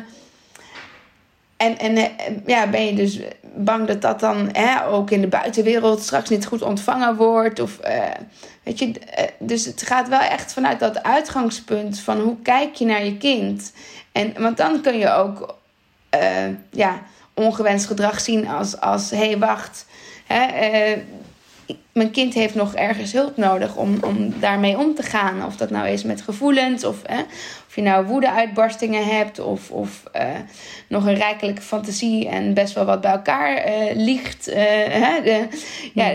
en, 1.56 1.78
en 1.78 1.96
eh, 1.96 2.36
ja, 2.46 2.66
ben 2.70 2.86
je 2.86 2.94
dus 2.94 3.18
bang 3.56 3.86
dat 3.86 4.02
dat 4.02 4.20
dan 4.20 4.48
hè, 4.52 4.86
ook 4.86 5.10
in 5.10 5.20
de 5.20 5.26
buitenwereld 5.26 6.02
straks 6.02 6.28
niet 6.28 6.46
goed 6.46 6.62
ontvangen 6.62 7.16
wordt? 7.16 7.60
Of, 7.60 7.78
uh, 7.84 8.04
weet 8.62 8.78
je, 8.78 8.92
dus 9.38 9.64
het 9.64 9.82
gaat 9.82 10.08
wel 10.08 10.20
echt 10.20 10.52
vanuit 10.52 10.80
dat 10.80 11.02
uitgangspunt 11.02 12.00
van 12.00 12.20
hoe 12.20 12.36
kijk 12.42 12.74
je 12.74 12.84
naar 12.84 13.04
je 13.04 13.16
kind. 13.16 13.72
En, 14.12 14.32
want 14.38 14.56
dan 14.56 14.80
kun 14.80 14.98
je 14.98 15.10
ook 15.10 15.58
uh, 16.14 16.54
ja, 16.70 17.02
ongewenst 17.34 17.86
gedrag 17.86 18.20
zien 18.20 18.48
als, 18.48 18.80
als 18.80 19.10
hé, 19.10 19.16
hey, 19.16 19.38
wacht. 19.38 19.86
Hè, 20.26 20.46
mijn 21.92 22.10
kind 22.10 22.34
heeft 22.34 22.54
nog 22.54 22.74
ergens 22.74 23.12
hulp 23.12 23.36
nodig 23.36 23.76
om, 23.76 23.98
om 24.00 24.40
daarmee 24.40 24.78
om 24.78 24.94
te 24.94 25.02
gaan. 25.02 25.44
Of 25.44 25.56
dat 25.56 25.70
nou 25.70 25.88
is 25.88 26.02
met 26.02 26.22
gevoelens, 26.22 26.84
of, 26.84 26.96
hè, 27.02 27.22
je 27.74 27.82
nou 27.82 28.06
woede-uitbarstingen 28.06 29.06
hebt, 29.06 29.38
of, 29.38 29.70
of 29.70 30.02
uh, 30.16 30.22
nog 30.88 31.06
een 31.06 31.14
rijkelijke 31.14 31.62
fantasie 31.62 32.28
en 32.28 32.54
best 32.54 32.74
wel 32.74 32.84
wat 32.84 33.00
bij 33.00 33.10
elkaar 33.10 33.62
ligt. 33.94 34.46
Hè, 34.54 35.22
de, 35.22 35.48
ja, 35.94 36.12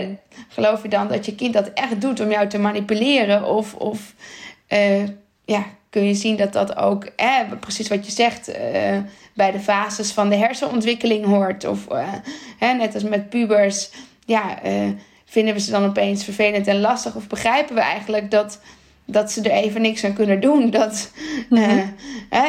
geloof 0.48 0.82
je 0.82 0.88
dan 0.88 1.08
dat 1.08 1.26
je 1.26 1.34
kind 1.34 1.52
dat 1.52 1.70
echt 1.74 2.00
doet 2.00 2.20
om 2.20 2.30
jou 2.30 2.46
te 2.46 2.58
manipuleren? 2.58 3.44
Of, 3.44 3.74
of 3.74 4.14
ja, 5.44 5.64
kun 5.90 6.04
je 6.04 6.14
zien 6.14 6.36
dat 6.36 6.52
dat 6.52 6.76
ook, 6.76 7.08
precies 7.60 7.88
wat 7.88 8.06
je 8.06 8.12
zegt 8.12 8.50
bij 9.34 9.50
de 9.50 9.60
fases 9.60 10.12
van 10.12 10.28
de 10.28 10.36
hersenontwikkeling 10.36 11.24
hoort. 11.24 11.64
Of 11.64 11.86
uh, 11.92 12.08
hè, 12.58 12.72
net 12.72 12.94
als 12.94 13.02
met 13.02 13.28
pubers, 13.28 13.90
ja, 14.24 14.64
uh, 14.64 14.88
vinden 15.24 15.54
we 15.54 15.60
ze 15.60 15.70
dan 15.70 15.84
opeens 15.84 16.24
vervelend 16.24 16.66
en 16.66 16.80
lastig? 16.80 17.14
Of 17.14 17.26
begrijpen 17.26 17.74
we 17.74 17.80
eigenlijk 17.80 18.30
dat, 18.30 18.60
dat 19.12 19.32
ze 19.32 19.42
er 19.42 19.50
even 19.50 19.82
niks 19.82 20.04
aan 20.04 20.14
kunnen 20.14 20.40
doen? 20.40 20.70
Dat, 20.70 21.10
uh, 21.50 21.82
hè, 22.30 22.48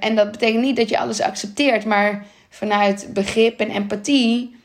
en 0.00 0.14
dat 0.14 0.30
betekent 0.30 0.62
niet 0.62 0.76
dat 0.76 0.88
je 0.88 0.98
alles 0.98 1.20
accepteert, 1.20 1.84
maar 1.84 2.26
vanuit 2.48 3.08
begrip 3.12 3.60
en 3.60 3.70
empathie. 3.70 4.56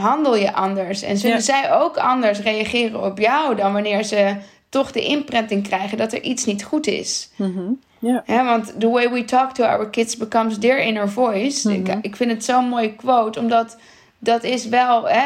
handel 0.00 0.36
je 0.36 0.52
anders 0.52 1.02
en 1.02 1.16
zullen 1.16 1.42
zij 1.42 1.72
ook 1.72 1.96
anders 1.96 2.40
reageren 2.40 3.04
op 3.04 3.18
jou 3.18 3.56
dan 3.56 3.72
wanneer 3.72 4.04
ze 4.04 4.36
toch 4.68 4.92
de 4.92 5.04
imprinting 5.04 5.62
krijgen 5.62 5.98
dat 5.98 6.12
er 6.12 6.22
iets 6.22 6.44
niet 6.44 6.64
goed 6.64 6.86
is. 6.86 7.30
Mm 7.36 7.78
ja. 8.00 8.44
want 8.44 8.80
the 8.80 8.88
way 8.88 9.10
we 9.10 9.24
talk 9.24 9.52
to 9.52 9.64
our 9.64 9.90
kids 9.90 10.16
becomes 10.16 10.58
their 10.58 10.78
inner 10.78 11.08
voice. 11.08 11.72
ik, 11.72 11.86
mhm. 11.86 11.98
ik, 12.02 12.16
vind 12.16 12.30
het 12.30 12.44
zo'n 12.44 12.68
mooie 12.68 12.94
quote, 12.94 13.38
omdat 13.38 13.76
dat 14.18 14.44
is 14.44 14.68
wel. 14.68 15.08
Hè, 15.08 15.22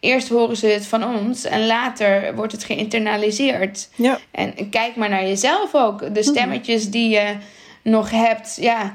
eerst 0.00 0.28
horen 0.28 0.56
ze 0.56 0.66
het 0.66 0.86
van 0.86 1.04
ons 1.04 1.44
en 1.44 1.66
later 1.66 2.34
wordt 2.34 2.52
het 2.52 2.64
geïnternaliseerd. 2.64 3.90
Ja. 3.96 4.18
En 4.30 4.70
kijk 4.70 4.96
maar 4.96 5.08
naar 5.08 5.26
jezelf 5.26 5.74
ook. 5.74 6.00
De 6.00 6.10
mhm. 6.10 6.22
stemmetjes 6.22 6.90
die 6.90 7.08
je 7.08 7.36
nog 7.82 8.10
hebt, 8.10 8.56
ja, 8.60 8.94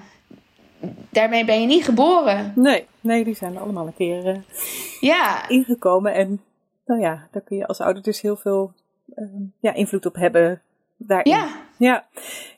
daarmee 1.10 1.46
ben 1.46 1.62
je 1.62 1.68
niet 1.68 1.84
geboren. 1.84 2.54
Nee, 2.56 2.86
nee 3.02 3.24
die 3.24 3.36
zijn 3.36 3.58
allemaal 3.58 3.88
een 3.88 3.96
keer 3.96 4.26
uh, 4.26 4.38
ja. 5.00 5.50
ingekomen. 5.50 6.14
En 6.14 6.42
nou 6.86 7.02
ja, 7.02 7.28
daar 7.32 7.42
kun 7.42 7.58
je 7.58 7.68
als 7.68 7.80
ouder 7.80 8.04
dus 8.04 8.22
heel 8.22 8.36
veel 8.36 8.74
uh, 9.16 9.26
ja, 9.60 9.74
invloed 9.74 10.06
op 10.06 10.16
hebben 10.16 10.62
daarin. 10.98 11.34
Ja. 11.34 11.48
Ja, 11.78 12.06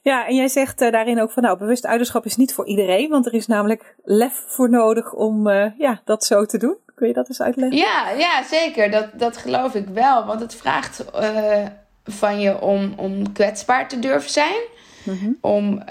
ja 0.02 0.28
en 0.28 0.36
jij 0.36 0.48
zegt 0.48 0.82
uh, 0.82 0.92
daarin 0.92 1.22
ook 1.22 1.32
van 1.32 1.44
nou, 1.44 1.58
bewust 1.58 1.86
ouderschap 1.86 2.26
is 2.26 2.36
niet 2.36 2.54
voor 2.54 2.66
iedereen, 2.66 3.10
want 3.10 3.26
er 3.26 3.34
is 3.34 3.48
namelijk 3.48 3.96
lef 4.04 4.44
voor 4.48 4.70
nodig 4.70 5.14
om 5.14 5.48
uh, 5.48 5.72
ja, 5.78 6.02
dat 6.04 6.24
zo 6.26 6.46
te 6.46 6.58
doen. 6.58 6.78
Kun 6.96 7.08
je 7.08 7.14
dat 7.14 7.28
eens 7.28 7.42
uitleggen? 7.42 7.78
Ja, 7.78 8.10
ja 8.10 8.44
zeker. 8.44 8.92
Dat, 8.92 9.08
dat 9.14 9.38
geloof 9.38 9.76
ik 9.76 9.88
wel. 9.88 10.26
Want 10.26 10.40
het 10.40 10.56
vraagt 10.56 11.06
uh, 11.16 11.66
van 12.04 12.40
je 12.40 12.62
om, 12.62 12.94
om 12.96 13.34
kwetsbaar 13.34 13.88
te 13.88 14.00
durven 14.00 14.32
zijn. 14.32 14.62
Mm 15.04 15.18
-hmm. 15.18 15.38
Om 15.42 15.84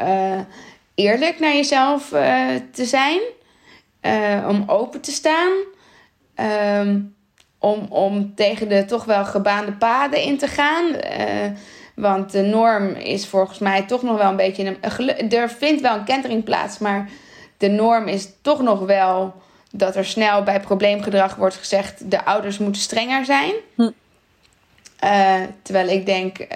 eerlijk 0.94 1.38
naar 1.38 1.54
jezelf 1.54 2.08
te 2.70 2.84
zijn. 2.84 3.20
om 4.48 4.64
open 4.66 5.00
te 5.00 5.12
staan. 5.12 5.52
Um, 6.80 7.14
om, 7.58 7.86
om 7.88 8.34
tegen 8.34 8.68
de 8.68 8.84
toch 8.84 9.04
wel 9.04 9.24
gebaande 9.24 9.72
paden 9.72 10.22
in 10.22 10.38
te 10.38 10.46
gaan. 10.46 10.84
Want 11.94 12.32
de 12.32 12.42
norm 12.42 12.86
is 12.88 13.26
volgens 13.26 13.58
mij 13.58 13.82
toch 13.82 14.02
nog 14.02 14.16
wel 14.18 14.30
een 14.30 14.36
beetje. 14.36 14.76
Een, 14.80 15.30
er 15.30 15.50
vindt 15.50 15.80
wel 15.80 15.94
een 15.94 16.04
kentering 16.04 16.44
plaats, 16.44 16.78
maar 16.78 17.08
de 17.56 17.68
norm 17.68 18.08
is 18.08 18.28
toch 18.42 18.62
nog 18.62 18.80
wel 18.80 19.34
dat 19.76 19.96
er 19.96 20.04
snel 20.04 20.42
bij 20.42 20.60
probleemgedrag 20.60 21.34
wordt 21.34 21.56
gezegd: 21.56 22.10
de 22.10 22.24
ouders 22.24 22.58
moeten 22.58 22.82
strenger 22.82 23.24
zijn. 23.24 23.52
Hm. 23.74 23.90
Uh, 25.04 25.34
terwijl 25.62 25.88
ik 25.88 26.06
denk, 26.06 26.38
uh, 26.38 26.46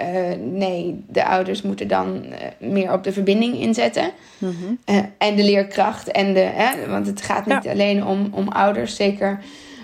nee, 0.40 1.04
de 1.08 1.25
ouders 1.25 1.62
moeten 1.62 1.88
dan 1.88 2.25
uh, 2.25 2.34
meer 2.70 2.92
op 2.92 3.04
de 3.04 3.12
verbinding 3.12 3.60
inzetten. 3.60 4.10
Mm 4.38 4.56
-hmm. 4.60 4.78
en 5.18 5.37
de 5.37 5.44
leerkracht. 5.44 6.10
En 6.10 6.34
de, 6.34 6.40
hè, 6.40 6.88
want 6.88 7.06
het 7.06 7.22
gaat 7.22 7.46
niet 7.46 7.62
ja. 7.62 7.70
alleen 7.70 8.04
om, 8.04 8.28
om 8.32 8.48
ouders. 8.48 8.96
Zeker 8.96 9.40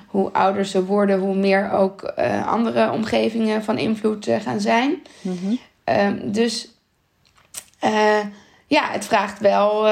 hoe 0.07 0.33
ouder 0.33 0.64
ze 0.64 0.85
worden, 0.85 1.19
hoe 1.19 1.35
meer 1.35 1.71
ook 1.71 2.03
andere 2.47 2.91
omgevingen 2.91 3.64
van 3.64 3.79
invloed 3.79 4.29
gaan 4.41 4.61
zijn. 4.61 5.03
Mm 5.21 5.38
-hmm. 5.43 5.59
um, 5.85 6.33
dus 6.33 6.69
ja, 8.67 8.91
het 8.91 9.05
vraagt 9.05 9.41
wel. 9.41 9.87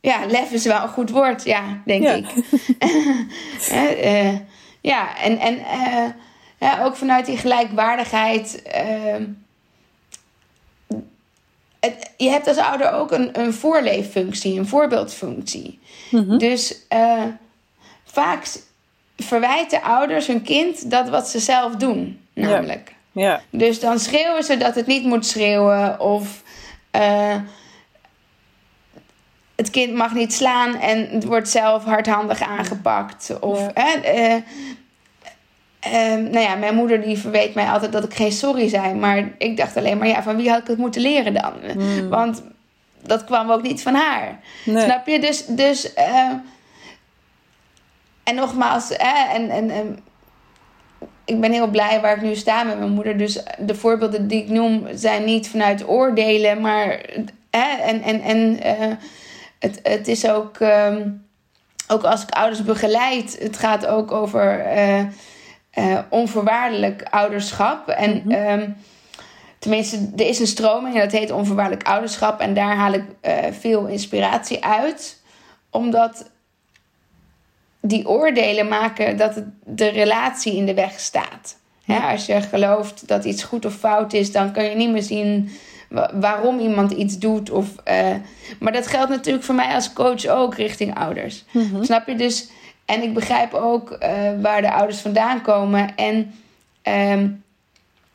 Ja, 0.00 0.26
lef 0.26 0.50
is 0.50 0.64
wel 0.64 0.82
een 0.82 0.88
goed 0.88 1.10
woord, 1.10 1.44
ja, 1.44 1.80
denk 1.84 2.02
ja. 2.02 2.12
ik. 2.12 2.26
ja, 4.80 5.18
en, 5.18 5.38
en 5.38 5.58
ja, 6.58 6.84
ook 6.84 6.96
vanuit 6.96 7.26
die 7.26 7.36
gelijkwaardigheid. 7.36 8.62
Ehm, 8.62 9.24
het, 11.80 12.10
je 12.16 12.28
hebt 12.28 12.46
als 12.48 12.56
ouder 12.56 12.92
ook 12.92 13.12
een, 13.12 13.40
een 13.40 13.52
voorleeffunctie, 13.52 14.58
een 14.58 14.68
voorbeeldfunctie. 14.68 15.78
Mm 16.10 16.28
-hmm. 16.28 16.38
Dus 16.38 16.86
vaak 18.04 18.46
verwijten 19.16 19.82
ouders 19.82 20.26
hun 20.26 20.42
kind 20.42 20.90
dat 20.90 21.08
wat 21.08 21.28
ze 21.28 21.38
zelf 21.38 21.76
doen, 21.76 22.20
namelijk. 22.34 22.94
Ja. 23.12 23.22
ja. 23.22 23.40
Dus 23.50 23.80
dan 23.80 23.98
schreeuwen 23.98 24.42
ze 24.42 24.56
dat 24.56 24.74
het 24.74 24.86
niet 24.86 25.04
moet 25.04 25.26
schreeuwen 25.26 26.00
of 26.00 26.42
het 29.60 29.70
kind 29.70 29.94
mag 29.94 30.14
niet 30.14 30.32
slaan 30.32 30.74
en 30.74 31.08
het 31.10 31.24
wordt 31.24 31.48
zelf 31.48 31.84
hardhandig 31.84 32.42
aangepakt. 32.42 33.38
Of, 33.40 33.66
ja. 33.74 33.96
uh, 34.04 34.34
uh, 35.86 36.30
nou 36.30 36.38
ja, 36.38 36.54
mijn 36.54 36.74
moeder 36.74 37.02
die 37.02 37.18
verweet 37.18 37.54
mij 37.54 37.66
altijd 37.66 37.92
dat 37.92 38.04
ik 38.04 38.14
geen 38.14 38.32
sorry 38.32 38.68
zei. 38.68 38.94
Maar 38.94 39.28
ik 39.38 39.56
dacht 39.56 39.76
alleen 39.76 39.98
maar, 39.98 40.08
ja, 40.08 40.22
van 40.22 40.36
wie 40.36 40.50
had 40.50 40.60
ik 40.60 40.66
het 40.66 40.78
moeten 40.78 41.02
leren 41.02 41.34
dan? 41.34 41.52
Hmm. 41.72 42.08
Want 42.08 42.42
dat 43.02 43.24
kwam 43.24 43.50
ook 43.50 43.62
niet 43.62 43.82
van 43.82 43.94
haar. 43.94 44.40
Nee. 44.64 44.84
Snap 44.84 45.06
je? 45.06 45.20
Dus, 45.20 45.46
dus 45.46 45.94
en 48.22 48.34
nogmaals, 48.34 48.90
en, 48.90 49.50
en, 49.50 49.70
en 49.70 49.98
ik 51.24 51.40
ben 51.40 51.52
heel 51.52 51.68
blij 51.68 52.00
waar 52.00 52.16
ik 52.16 52.22
nu 52.22 52.34
sta 52.34 52.62
met 52.62 52.78
mijn 52.78 52.90
moeder. 52.90 53.18
Dus 53.18 53.42
de 53.58 53.74
voorbeelden 53.74 54.28
die 54.28 54.42
ik 54.42 54.48
noem 54.48 54.86
zijn 54.92 55.24
niet 55.24 55.48
vanuit 55.48 55.88
oordelen, 55.88 56.60
maar 56.60 57.00
hè, 57.50 57.82
en, 57.82 58.02
en, 58.02 58.20
en 58.20 58.58
uh, 58.66 58.96
het, 59.60 59.80
het 59.82 60.08
is 60.08 60.28
ook, 60.28 60.60
um, 60.60 61.26
ook 61.88 62.02
als 62.02 62.22
ik 62.22 62.30
ouders 62.30 62.64
begeleid, 62.64 63.38
het 63.40 63.56
gaat 63.56 63.86
ook 63.86 64.12
over 64.12 64.76
uh, 64.76 64.98
uh, 65.74 65.98
onvoorwaardelijk 66.08 67.02
ouderschap. 67.10 67.88
En 67.88 68.22
mm 68.24 68.32
-hmm. 68.32 68.76
tenminste, 69.58 70.10
er 70.16 70.26
is 70.26 70.38
een 70.38 70.46
stroming 70.46 70.94
en 70.94 71.00
dat 71.00 71.12
heet 71.12 71.30
onvoorwaardelijk 71.30 71.88
ouderschap. 71.88 72.40
En 72.40 72.54
daar 72.54 72.76
haal 72.76 72.92
ik 72.92 73.04
veel 73.60 73.86
inspiratie 73.86 74.64
uit, 74.64 75.22
omdat 75.70 76.30
die 77.80 78.08
oordelen 78.08 78.68
maken 78.68 79.16
dat 79.16 79.34
het 79.34 79.44
de 79.64 79.88
relatie 79.88 80.56
in 80.56 80.66
de 80.66 80.74
weg 80.74 81.00
staat. 81.00 81.58
als 81.86 82.26
je 82.26 82.40
gelooft 82.40 83.08
dat 83.08 83.24
iets 83.24 83.42
goed 83.42 83.64
of 83.64 83.74
fout 83.74 84.12
is, 84.12 84.32
dan 84.32 84.52
kan 84.52 84.64
je 84.64 84.76
niet 84.76 84.90
meer 84.90 85.02
zien 85.02 85.50
waarom 86.12 86.58
iemand 86.58 86.90
iets 86.90 87.18
doet. 87.18 87.50
Of, 87.50 87.68
uh, 87.88 88.14
maar 88.58 88.72
dat 88.72 88.86
geldt 88.86 89.10
natuurlijk 89.10 89.44
voor 89.44 89.54
mij 89.54 89.74
als 89.74 89.92
coach 89.92 90.26
ook 90.26 90.54
richting 90.54 90.94
ouders. 90.94 91.44
Mm-hmm. 91.50 91.84
Snap 91.84 92.06
je 92.06 92.14
dus? 92.14 92.50
En 92.84 93.02
ik 93.02 93.14
begrijp 93.14 93.54
ook 93.54 93.90
uh, 93.90 94.08
waar 94.42 94.60
de 94.60 94.72
ouders 94.72 94.98
vandaan 94.98 95.42
komen. 95.42 95.96
En 95.96 96.34
um, 97.12 97.42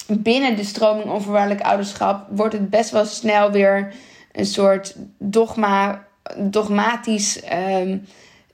binnen 0.07 0.55
de 0.55 0.63
stroming 0.63 1.09
onvoorwaardelijk 1.09 1.61
ouderschap 1.61 2.27
wordt 2.29 2.53
het 2.53 2.69
best 2.69 2.89
wel 2.89 3.05
snel 3.05 3.51
weer 3.51 3.93
een 4.31 4.45
soort 4.45 4.95
dogma, 5.17 6.05
dogmatisch. 6.37 7.41
Um, 7.79 8.05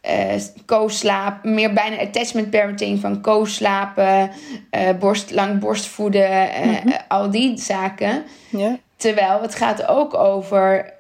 uh, 0.09 0.41
co-slaap, 0.65 1.43
meer 1.43 1.73
bijna 1.73 1.97
attachment 1.97 2.49
parenting 2.49 2.99
van 2.99 3.21
co-slapen, 3.21 4.31
uh, 4.71 4.89
borst, 4.99 5.31
lang 5.31 5.59
borstvoeden, 5.59 6.49
uh, 6.49 6.65
mm 6.65 6.73
-hmm. 6.73 6.93
al 7.07 7.31
die 7.31 7.57
zaken. 7.57 8.23
Yeah. 8.49 8.73
Terwijl 9.01 9.41
het 9.41 9.55
gaat 9.55 9.87
ook 9.87 10.13
over 10.13 10.93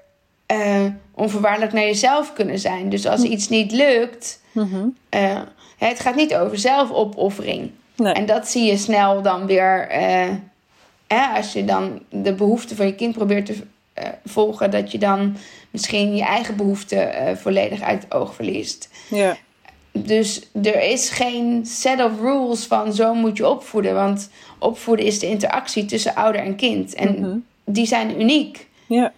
onvoorwaardelijk 1.15 1.73
naar 1.73 1.83
jezelf 1.83 2.33
kunnen 2.33 2.59
zijn. 2.59 2.89
Dus 2.89 3.05
als 3.05 3.21
iets 3.23 3.49
niet 3.49 3.71
lukt, 3.71 4.41
mm 4.51 4.69
-hmm. 4.71 4.95
het 5.77 5.99
gaat 5.99 6.15
niet 6.15 6.35
over 6.35 6.57
zelfopoffering. 6.57 7.71
Nee. 7.95 8.13
En 8.13 8.25
dat 8.25 8.47
zie 8.47 8.63
je 8.63 8.77
snel 8.77 9.21
dan 9.21 9.45
weer, 9.45 9.89
als 11.35 11.53
je 11.53 11.65
dan 11.65 12.01
de 12.09 12.33
behoeften 12.33 12.75
van 12.75 12.85
je 12.85 12.95
kind 12.95 13.15
probeert 13.15 13.45
te 13.45 13.63
volgen, 14.25 14.71
dat 14.71 14.91
je 14.91 14.97
dan 14.97 15.37
misschien 15.71 16.15
je 16.15 16.23
eigen 16.23 16.55
behoeften 16.55 17.07
uh, 17.07 17.35
volledig 17.35 17.81
uit 17.81 18.03
het 18.03 18.13
oog 18.13 18.35
verliest. 18.35 18.89
Ja. 19.09 19.37
Dus 19.91 20.41
er 20.63 20.81
is 20.81 21.09
geen 21.09 21.65
set 21.65 22.03
of 22.03 22.19
rules 22.19 22.65
van 22.65 22.93
zo 22.93 23.13
moet 23.13 23.37
je 23.37 23.47
opvoeden. 23.47 23.93
Want 23.93 24.29
opvoeden 24.59 25.05
is 25.05 25.19
de 25.19 25.27
interactie 25.27 25.85
tussen 25.85 26.15
ouder 26.15 26.41
en 26.41 26.55
kind. 26.55 26.93
En 26.93 27.15
mm 27.17 27.23
-hmm. 27.23 27.45
Die 27.65 27.85
zijn 27.85 28.21
uniek. 28.21 28.67
Ja. 28.87 29.11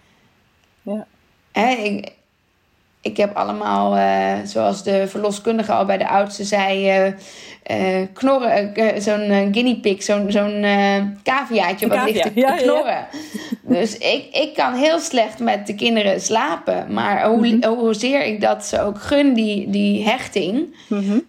ja. 0.82 1.06
Hè, 1.52 1.70
ik, 1.70 2.12
ik 3.00 3.16
heb 3.16 3.36
allemaal, 3.36 3.96
uh, 3.96 4.32
zoals 4.44 4.82
de 4.82 5.08
verloskundige 5.08 5.72
al 5.72 5.84
bij 5.84 5.98
de 5.98 6.08
oudste 6.08 6.44
zei, 6.44 7.06
uh, 7.06 7.12
uh, 7.70 8.06
knorren, 8.12 8.72
zo'n 9.02 9.52
guinea 9.52 9.74
pig, 9.74 10.02
zo'n 10.02 10.24
zo'n 10.28 10.64
caviaatje 11.22 11.86
wat 11.86 12.04
ligt 12.04 12.22
te 12.22 12.30
ja, 12.34 12.56
knorren. 12.56 12.92
Ja. 12.92 13.08
Dus 13.74 13.98
ik, 13.98 14.28
ik 14.32 14.54
kan 14.54 14.74
heel 14.74 14.98
slecht 14.98 15.38
met 15.38 15.66
de 15.66 15.74
kinderen 15.74 16.20
slapen. 16.20 16.92
Maar 16.92 17.26
hoe, 17.26 17.36
mm 17.36 17.62
-hmm. 17.62 17.78
hoezeer 17.78 18.24
ik 18.24 18.40
dat 18.40 18.64
ze 18.64 18.80
ook 18.80 19.00
gun, 19.00 19.34
die, 19.34 19.70
die 19.70 20.04
hechting, 20.04 20.76
mm 20.88 20.98
-hmm. 20.98 21.24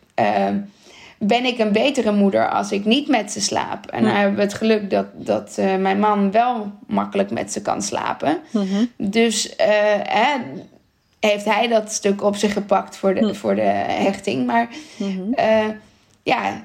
Ben 1.17 1.45
ik 1.45 1.60
een 1.60 1.72
betere 1.72 2.12
moeder 2.12 2.50
als 2.50 2.72
ik 2.72 2.86
niet 2.86 3.07
met 3.07 3.31
ze 3.31 3.41
slaap. 3.41 3.86
En 3.86 4.03
dan 4.03 4.13
hebben 4.13 4.36
we 4.36 4.41
het 4.41 4.53
geluk 4.53 4.89
dat, 4.89 5.05
dat 5.13 5.57
mijn 5.79 6.00
man 6.00 6.31
wel 6.31 6.72
makkelijk 6.87 7.31
met 7.31 7.51
ze 7.51 7.61
kan 7.61 7.81
slapen. 7.81 8.40
Mm 8.51 8.68
-hmm. 8.68 8.92
Dus 8.98 9.53
hè, 9.57 10.35
heeft 11.20 11.46
hij 11.46 11.68
dat 11.68 11.92
stuk 11.92 12.24
op 12.24 12.35
zich 12.35 12.53
gepakt 12.53 12.98
voor 12.98 13.13
de, 13.13 13.33
voor 13.33 13.55
de 13.55 13.61
hechting. 13.61 14.46
Maar 14.46 14.68
mm-hmm. 14.98 15.33
uh, 15.40 15.70
ja, 16.24 16.61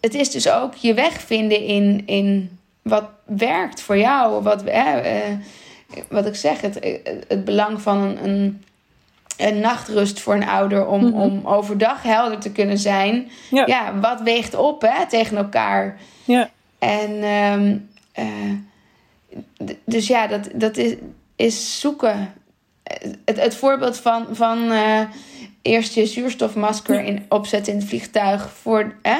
het 0.00 0.14
is 0.14 0.30
dus 0.30 0.50
ook 0.50 0.74
je 0.74 0.94
weg 0.94 1.20
vinden 1.20 1.64
in, 1.64 2.02
in 2.06 2.58
wat 2.82 3.04
werkt 3.24 3.80
voor 3.80 3.98
jou. 3.98 4.42
Wat, 4.42 4.64
wat 6.08 6.26
ik 6.26 6.34
zeg, 6.34 6.60
het, 6.60 7.02
het 7.28 7.44
belang 7.44 7.82
van 7.82 7.98
een, 7.98 8.24
een, 8.24 8.64
een 9.42 9.60
nachtrust 9.60 10.20
voor 10.20 10.34
een 10.34 10.48
ouder 10.48 10.86
om, 10.86 11.04
mm-hmm. 11.04 11.20
om 11.20 11.46
overdag 11.46 12.02
helder 12.02 12.38
te 12.38 12.52
kunnen 12.52 12.78
zijn. 12.78 13.30
Ja, 13.50 13.66
ja 13.66 13.98
wat 13.98 14.20
weegt 14.20 14.54
op 14.54 14.82
hè, 14.82 15.08
tegen 15.08 15.36
elkaar? 15.36 15.98
Ja. 16.24 16.50
En 16.78 17.24
um, 17.24 17.88
dus 19.84 20.06
ja, 20.06 20.26
dat, 20.26 20.48
dat 20.54 20.76
is, 20.76 20.94
is 21.36 21.80
zoeken 21.80 22.34
het, 23.24 23.40
het 23.40 23.54
voorbeeld 23.54 23.98
van, 23.98 24.26
van 24.30 24.72
uh, 24.72 25.00
eerst 25.62 25.94
je 25.94 26.06
zuurstofmasker 26.06 27.04
in, 27.04 27.24
opzetten 27.28 27.72
in 27.72 27.78
het 27.78 27.88
vliegtuig 27.88 28.50
voor, 28.52 28.94
eh, 29.02 29.16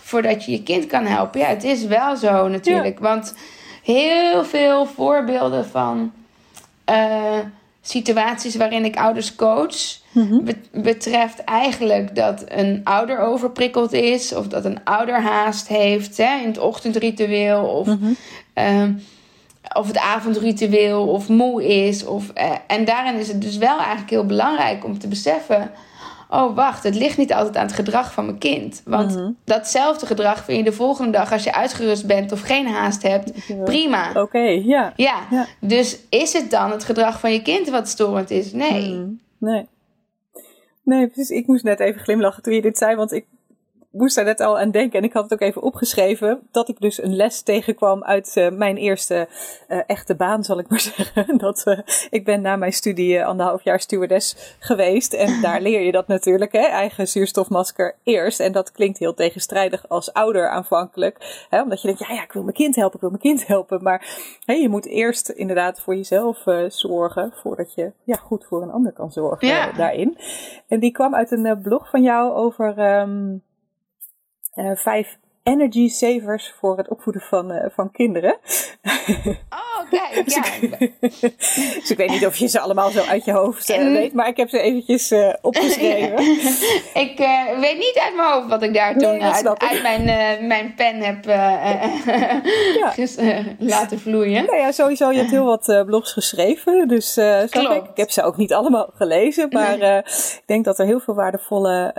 voordat 0.00 0.44
je 0.44 0.52
je 0.52 0.62
kind 0.62 0.86
kan 0.86 1.06
helpen. 1.06 1.40
Ja, 1.40 1.46
het 1.46 1.64
is 1.64 1.84
wel 1.84 2.16
zo 2.16 2.48
natuurlijk. 2.48 2.98
Want 2.98 3.34
heel 3.82 4.44
veel 4.44 4.86
voorbeelden 4.86 5.66
van 5.66 6.12
uh, 6.90 7.38
situaties 7.82 8.56
waarin 8.56 8.84
ik 8.84 8.96
ouders 8.96 9.34
coach. 9.34 9.98
Mm-hmm. 10.12 10.44
betreft 10.72 11.44
eigenlijk 11.44 12.14
dat 12.14 12.44
een 12.48 12.80
ouder 12.84 13.18
overprikkeld 13.18 13.92
is, 13.92 14.34
of 14.34 14.46
dat 14.46 14.64
een 14.64 14.84
ouder 14.84 15.22
haast 15.22 15.68
heeft 15.68 16.16
hè, 16.16 16.40
in 16.40 16.46
het 16.46 16.58
ochtendritueel, 16.58 17.64
of 17.64 17.86
mm-hmm. 17.86 18.16
uh, 18.54 18.88
of 19.74 19.86
het 19.86 19.98
avondritueel 19.98 21.06
of 21.06 21.28
moe 21.28 21.66
is. 21.66 22.04
Of, 22.04 22.30
eh, 22.30 22.50
en 22.66 22.84
daarin 22.84 23.14
is 23.14 23.28
het 23.28 23.42
dus 23.42 23.56
wel 23.56 23.78
eigenlijk 23.78 24.10
heel 24.10 24.26
belangrijk 24.26 24.84
om 24.84 24.98
te 24.98 25.08
beseffen. 25.08 25.70
Oh, 26.30 26.54
wacht, 26.54 26.82
het 26.82 26.94
ligt 26.94 27.18
niet 27.18 27.32
altijd 27.32 27.56
aan 27.56 27.66
het 27.66 27.74
gedrag 27.74 28.12
van 28.12 28.24
mijn 28.24 28.38
kind. 28.38 28.82
Want 28.84 29.14
mhm. 29.14 29.30
datzelfde 29.44 30.06
gedrag 30.06 30.44
vind 30.44 30.58
je 30.58 30.64
de 30.64 30.72
volgende 30.72 31.10
dag 31.10 31.32
als 31.32 31.44
je 31.44 31.54
uitgerust 31.54 32.06
bent 32.06 32.32
of 32.32 32.40
geen 32.40 32.66
haast 32.66 33.02
hebt. 33.02 33.32
Prima. 33.64 34.22
Oké, 34.22 34.38
ja. 34.64 34.92
ja. 34.96 35.46
Dus 35.60 35.98
is 36.08 36.32
het 36.32 36.50
dan 36.50 36.70
het 36.70 36.84
gedrag 36.84 37.20
van 37.20 37.32
je 37.32 37.42
kind 37.42 37.68
wat 37.68 37.88
storend 37.88 38.30
is? 38.30 38.52
Nee. 38.52 38.94
Mhm. 38.94 39.08
Nee. 39.38 39.66
Nee, 40.82 41.06
precies. 41.06 41.36
Ik 41.36 41.46
moest 41.46 41.64
net 41.64 41.80
even 41.80 42.00
glimlachen 42.00 42.42
toen 42.42 42.54
je 42.54 42.62
dit 42.62 42.78
zei, 42.78 42.96
want 42.96 43.12
ik 43.12 43.26
moest 43.90 44.16
daar 44.16 44.24
net 44.24 44.40
al 44.40 44.58
aan 44.58 44.70
denken. 44.70 44.98
En 44.98 45.04
ik 45.04 45.12
had 45.12 45.22
het 45.22 45.32
ook 45.32 45.40
even 45.40 45.62
opgeschreven. 45.62 46.40
Dat 46.50 46.68
ik 46.68 46.80
dus 46.80 47.02
een 47.02 47.16
les 47.16 47.42
tegenkwam 47.42 48.04
uit 48.04 48.36
uh, 48.36 48.50
mijn 48.50 48.76
eerste 48.76 49.28
uh, 49.68 49.80
echte 49.86 50.14
baan, 50.14 50.44
zal 50.44 50.58
ik 50.58 50.68
maar 50.68 50.80
zeggen. 50.96 51.38
Dat, 51.38 51.62
uh, 51.66 51.78
ik 52.10 52.24
ben 52.24 52.40
na 52.40 52.56
mijn 52.56 52.72
studie 52.72 53.24
anderhalf 53.24 53.62
jaar 53.62 53.80
stewardess 53.80 54.56
geweest. 54.58 55.12
En 55.12 55.40
daar 55.40 55.60
leer 55.66 55.80
je 55.80 55.92
dat 55.92 56.06
natuurlijk, 56.06 56.52
hè, 56.52 56.66
eigen 56.66 57.08
zuurstofmasker 57.08 57.94
eerst. 58.02 58.40
En 58.40 58.52
dat 58.52 58.72
klinkt 58.72 58.98
heel 58.98 59.14
tegenstrijdig 59.14 59.88
als 59.88 60.12
ouder 60.12 60.48
aanvankelijk. 60.48 61.46
Hè, 61.48 61.62
omdat 61.62 61.80
je 61.80 61.86
denkt, 61.86 62.06
ja, 62.06 62.14
ja, 62.14 62.22
ik 62.22 62.32
wil 62.32 62.42
mijn 62.42 62.54
kind 62.54 62.76
helpen, 62.76 62.94
ik 62.94 63.00
wil 63.00 63.10
mijn 63.10 63.22
kind 63.22 63.46
helpen. 63.46 63.82
Maar 63.82 64.06
hè, 64.44 64.52
je 64.52 64.68
moet 64.68 64.86
eerst 64.86 65.28
inderdaad 65.28 65.80
voor 65.80 65.96
jezelf 65.96 66.44
zorgen. 66.68 67.32
Voordat 67.42 67.74
je 67.74 67.92
ja, 68.04 68.16
goed 68.16 68.44
voor 68.44 68.62
een 68.62 68.70
ander 68.70 68.92
kan 68.92 69.12
zorgen 69.12 69.48
ja. 69.48 69.72
daarin. 69.72 70.18
En 70.68 70.80
die 70.80 70.92
kwam 70.92 71.14
uit 71.14 71.30
een 71.30 71.60
blog 71.62 71.90
van 71.90 72.02
jou 72.02 72.34
over... 72.34 72.78
Um, 72.78 73.32
uh, 73.34 73.49
vijf 74.74 75.18
energy 75.42 75.88
savers 75.88 76.54
voor 76.58 76.76
het 76.76 76.88
opvoeden 76.88 77.22
van, 77.22 77.52
uh, 77.52 77.64
van 77.70 77.90
kinderen. 77.90 78.36
Oh, 79.50 79.90
kijk, 79.90 80.24
dus 80.24 80.34
ja. 80.34 80.44
Ik, 80.60 81.00
dus 81.80 81.90
ik 81.90 81.96
weet 81.96 82.10
niet 82.10 82.26
of 82.26 82.36
je 82.36 82.46
ze 82.46 82.60
allemaal 82.60 82.90
zo 82.90 83.02
uit 83.02 83.24
je 83.24 83.32
hoofd 83.32 83.70
uh, 83.70 83.76
weet, 83.76 84.12
maar 84.12 84.28
ik 84.28 84.36
heb 84.36 84.48
ze 84.48 84.60
eventjes 84.60 85.10
uh, 85.10 85.34
opgeschreven. 85.40 86.18
ik 87.04 87.18
weet 87.60 87.78
niet 87.78 88.00
uit 88.04 88.14
mijn 88.16 88.32
hoofd 88.32 88.48
wat 88.48 88.62
ik 88.62 88.74
daar 88.74 88.96
toen 88.96 89.18
nee, 89.18 89.22
uit, 89.22 89.58
uit, 89.58 89.82
mijn, 89.82 90.46
mijn 90.46 90.74
pen 90.74 90.96
heb 90.96 91.24
ja. 91.24 92.94
laten 93.58 94.00
vloeien. 94.00 94.44
Nou 94.44 94.58
ja, 94.58 94.72
sowieso, 94.72 95.10
je 95.10 95.18
hebt 95.18 95.30
heel 95.30 95.44
wat 95.44 95.84
blogs 95.86 96.12
geschreven, 96.12 96.88
dus 96.88 97.16
ik. 97.16 97.54
ik. 97.54 97.82
heb 97.94 98.10
ze 98.10 98.22
ook 98.22 98.36
niet 98.36 98.52
allemaal 98.52 98.90
gelezen, 98.94 99.48
maar 99.50 99.78
ik 100.06 100.42
denk 100.46 100.64
dat 100.64 100.78
er 100.78 100.86
heel 100.86 101.00
veel 101.00 101.14
waardevolle 101.14 101.94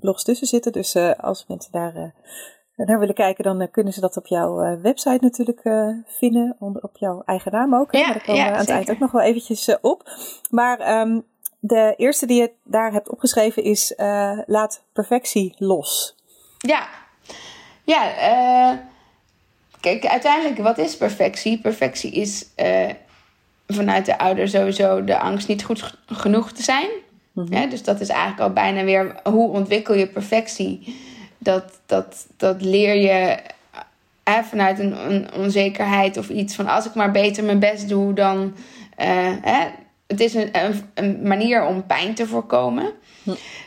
blogs 0.00 0.24
tussen 0.24 0.46
zitten. 0.46 0.72
Dus 0.72 0.94
uh, 0.94 1.12
als 1.16 1.44
mensen 1.48 1.72
daar 1.72 1.96
uh, 1.96 2.86
naar 2.86 2.98
willen 2.98 3.14
kijken, 3.14 3.44
dan 3.44 3.62
uh, 3.62 3.68
kunnen 3.70 3.92
ze 3.92 4.00
dat 4.00 4.16
op 4.16 4.26
jouw 4.26 4.80
website 4.80 5.18
natuurlijk 5.20 5.60
vinden. 6.06 6.56
Onder, 6.58 6.82
op 6.82 6.96
jouw 6.96 7.22
eigen 7.26 7.52
naam 7.52 7.74
ook. 7.74 7.92
Ja, 7.92 8.06
daar 8.06 8.24
komen 8.24 8.42
ja, 8.42 8.46
we 8.48 8.52
aan 8.52 8.60
het 8.60 8.68
eind 8.68 8.90
ook 8.90 8.98
nog 8.98 9.12
wel 9.12 9.22
eventjes 9.22 9.76
op. 9.80 10.10
Maar 10.50 11.00
um, 11.00 11.24
de 11.58 11.94
eerste 11.96 12.26
die 12.26 12.40
je 12.40 12.52
daar 12.62 12.92
hebt 12.92 13.10
opgeschreven 13.10 13.62
is 13.62 13.94
laat 14.46 14.82
perfectie 14.92 15.54
los. 15.58 16.16
Ja, 16.58 16.88
ja. 17.84 18.02
kijk, 19.80 20.06
uiteindelijk, 20.06 20.58
wat 20.58 20.78
is 20.78 20.96
perfectie? 20.96 21.60
Perfectie 21.60 22.12
is 22.12 22.48
vanuit 23.66 24.06
de 24.06 24.18
ouder 24.18 24.48
sowieso 24.48 25.04
de 25.04 25.18
angst 25.18 25.48
niet 25.48 25.64
goed 25.64 25.98
genoeg 26.06 26.52
te 26.52 26.62
zijn. 26.62 26.88
Mhm. 27.34 27.68
dus 27.68 27.82
dat 27.82 28.00
is 28.00 28.08
eigenlijk 28.08 28.40
al 28.40 28.50
bijna 28.50 28.84
weer 28.84 29.14
hoe 29.24 29.50
ontwikkel 29.50 29.94
je 29.94 30.06
perfectie. 30.06 30.96
Dat, 31.38 31.80
dat, 31.86 32.26
dat 32.36 32.62
leer 32.62 32.94
je 32.94 33.36
eh, 34.22 34.38
vanuit 34.38 34.78
een, 34.78 35.12
een, 35.12 35.34
onzekerheid 35.34 36.16
of 36.16 36.28
iets 36.28 36.54
van 36.54 36.66
als 36.66 36.86
ik 36.86 36.94
maar 36.94 37.10
beter 37.10 37.44
mijn 37.44 37.58
best 37.58 37.88
doe, 37.88 38.12
dan. 38.12 38.54
Hè, 38.96 39.66
het 40.06 40.20
is 40.20 40.34
een, 40.34 40.50
een, 40.94 41.20
manier 41.22 41.66
om 41.66 41.86
pijn 41.86 42.14
te 42.14 42.26
voorkomen. 42.26 42.92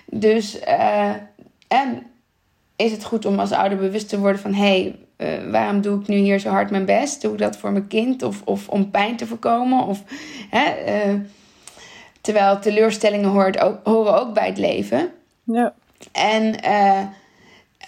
Dus 0.06 0.60
uh, 0.68 1.14
en 1.68 2.04
is 2.76 2.92
het 2.92 3.04
goed 3.04 3.26
om 3.26 3.40
als 3.40 3.52
ouder 3.52 3.78
bewust 3.78 4.10
te 4.10 4.20
worden 4.20 4.42
van 4.42 4.54
hé, 4.54 4.96
hey, 5.18 5.50
waarom 5.52 5.82
doe 5.82 6.02
ik 6.02 6.08
nu 6.08 6.16
hier 6.16 6.40
zo 6.40 6.50
hard 6.50 6.72
mijn 6.72 6.86
best? 6.86 7.22
Doe 7.22 7.32
ik 7.32 7.38
dat 7.38 7.58
voor 7.58 7.72
mijn 7.72 7.88
kind 7.88 8.24
of, 8.24 8.42
of 8.46 8.68
om 8.68 8.92
pijn 8.92 9.16
te 9.16 9.28
voorkomen? 9.28 9.86
Of, 9.86 10.04
hè, 10.50 10.74
terwijl 12.28 12.60
teleurstellingen 12.60 13.30
hoort 13.30 13.60
ook, 13.60 13.80
horen 13.84 14.20
ook 14.20 14.34
bij 14.34 14.46
het 14.46 14.58
leven. 14.58 15.12
Ja. 15.44 15.74
En 16.12 16.56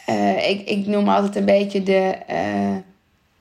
uh, 0.09 0.49
ik, 0.49 0.69
ik 0.69 0.85
noem 0.85 1.09
altijd 1.09 1.35
een 1.35 1.45
beetje 1.45 1.83
de. 1.83 2.15
Uh, 2.29 2.77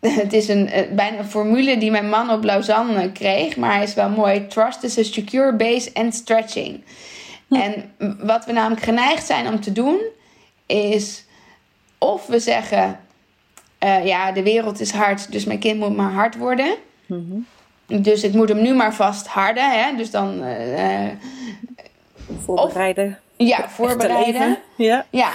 het 0.23 0.33
is 0.33 0.49
een, 0.49 0.71
bijna 0.95 1.19
een 1.19 1.25
formule 1.25 1.79
die 1.79 1.91
mijn 1.91 2.09
man 2.09 2.31
op 2.31 2.45
Lausanne 2.45 3.13
kreeg, 3.13 3.57
maar 3.57 3.75
hij 3.75 3.83
is 3.83 3.95
wel 3.95 4.09
mooi. 4.09 4.47
Trust 4.47 4.83
is 4.83 4.99
a 4.99 5.03
secure 5.03 5.53
base 5.53 5.91
and 5.95 6.15
stretching. 6.15 6.85
Hm. 7.49 7.55
En 7.55 7.93
wat 8.19 8.45
we 8.45 8.53
namelijk 8.53 8.83
geneigd 8.83 9.27
zijn 9.27 9.49
om 9.49 9.61
te 9.61 9.73
doen, 9.73 10.01
is 10.67 11.25
of 11.99 12.27
we 12.27 12.39
zeggen: 12.39 13.01
Ja, 14.05 14.33
de 14.33 14.43
wereld 14.43 14.81
is 14.81 14.91
hard, 14.91 15.33
dus 15.33 15.45
mijn 15.45 15.59
kind 15.59 15.79
moet 15.79 15.97
maar 15.97 16.13
hard 16.13 16.37
worden. 16.37 16.75
Mm 17.07 17.47
Dus 17.89 18.23
ik 18.23 18.33
moet 18.33 18.49
hem 18.49 18.63
nu 18.63 18.75
maar 18.75 18.95
vast 18.95 19.27
harden. 19.27 19.71
Hè? 19.71 19.97
Dus 19.97 20.11
dan. 20.11 20.45
voorbereiden. 22.45 23.19
Of, 23.37 23.47
ja, 23.47 23.69
voorbereiden. 23.69 24.59
Ja. 24.77 25.07
ja. 25.11 25.31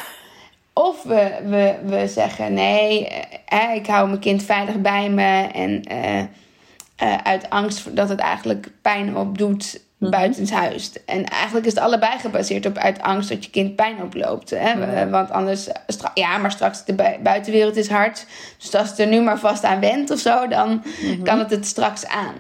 Of 0.73 1.03
we, 1.03 1.39
we, 1.43 1.75
we 1.83 2.07
zeggen 2.07 2.53
nee, 2.53 3.07
eh, 3.45 3.75
ik 3.75 3.87
hou 3.87 4.07
mijn 4.07 4.19
kind 4.19 4.43
veilig 4.43 4.81
bij 4.81 5.09
me 5.09 5.47
en 5.53 5.83
uh, 5.91 6.19
uh, 6.19 7.17
uit 7.23 7.49
angst 7.49 7.95
dat 7.95 8.09
het 8.09 8.19
eigenlijk 8.19 8.67
pijn 8.81 9.17
opdoet 9.17 9.81
buitenshuis. 10.09 10.91
En 11.05 11.25
eigenlijk 11.25 11.65
is 11.65 11.73
het 11.73 11.83
allebei 11.83 12.19
gebaseerd 12.19 12.65
op 12.65 12.77
uit 12.77 13.01
angst 13.01 13.29
dat 13.29 13.43
je 13.43 13.51
kind 13.51 13.75
pijn 13.75 14.01
oploopt. 14.01 14.49
Hè? 14.49 15.09
Want 15.09 15.31
anders, 15.31 15.67
ja, 16.13 16.37
maar 16.37 16.51
straks 16.51 16.85
de 16.85 17.17
buitenwereld 17.23 17.75
is 17.75 17.89
hard. 17.89 18.25
Dus 18.57 18.75
als 18.75 18.89
het 18.89 18.99
er 18.99 19.07
nu 19.07 19.21
maar 19.21 19.39
vast 19.39 19.63
aan 19.63 19.79
went 19.79 20.11
of 20.11 20.19
zo, 20.19 20.47
dan 20.47 20.83
mhm. 21.01 21.23
kan 21.23 21.39
het 21.39 21.49
het 21.49 21.65
straks 21.65 22.07
aan. 22.07 22.35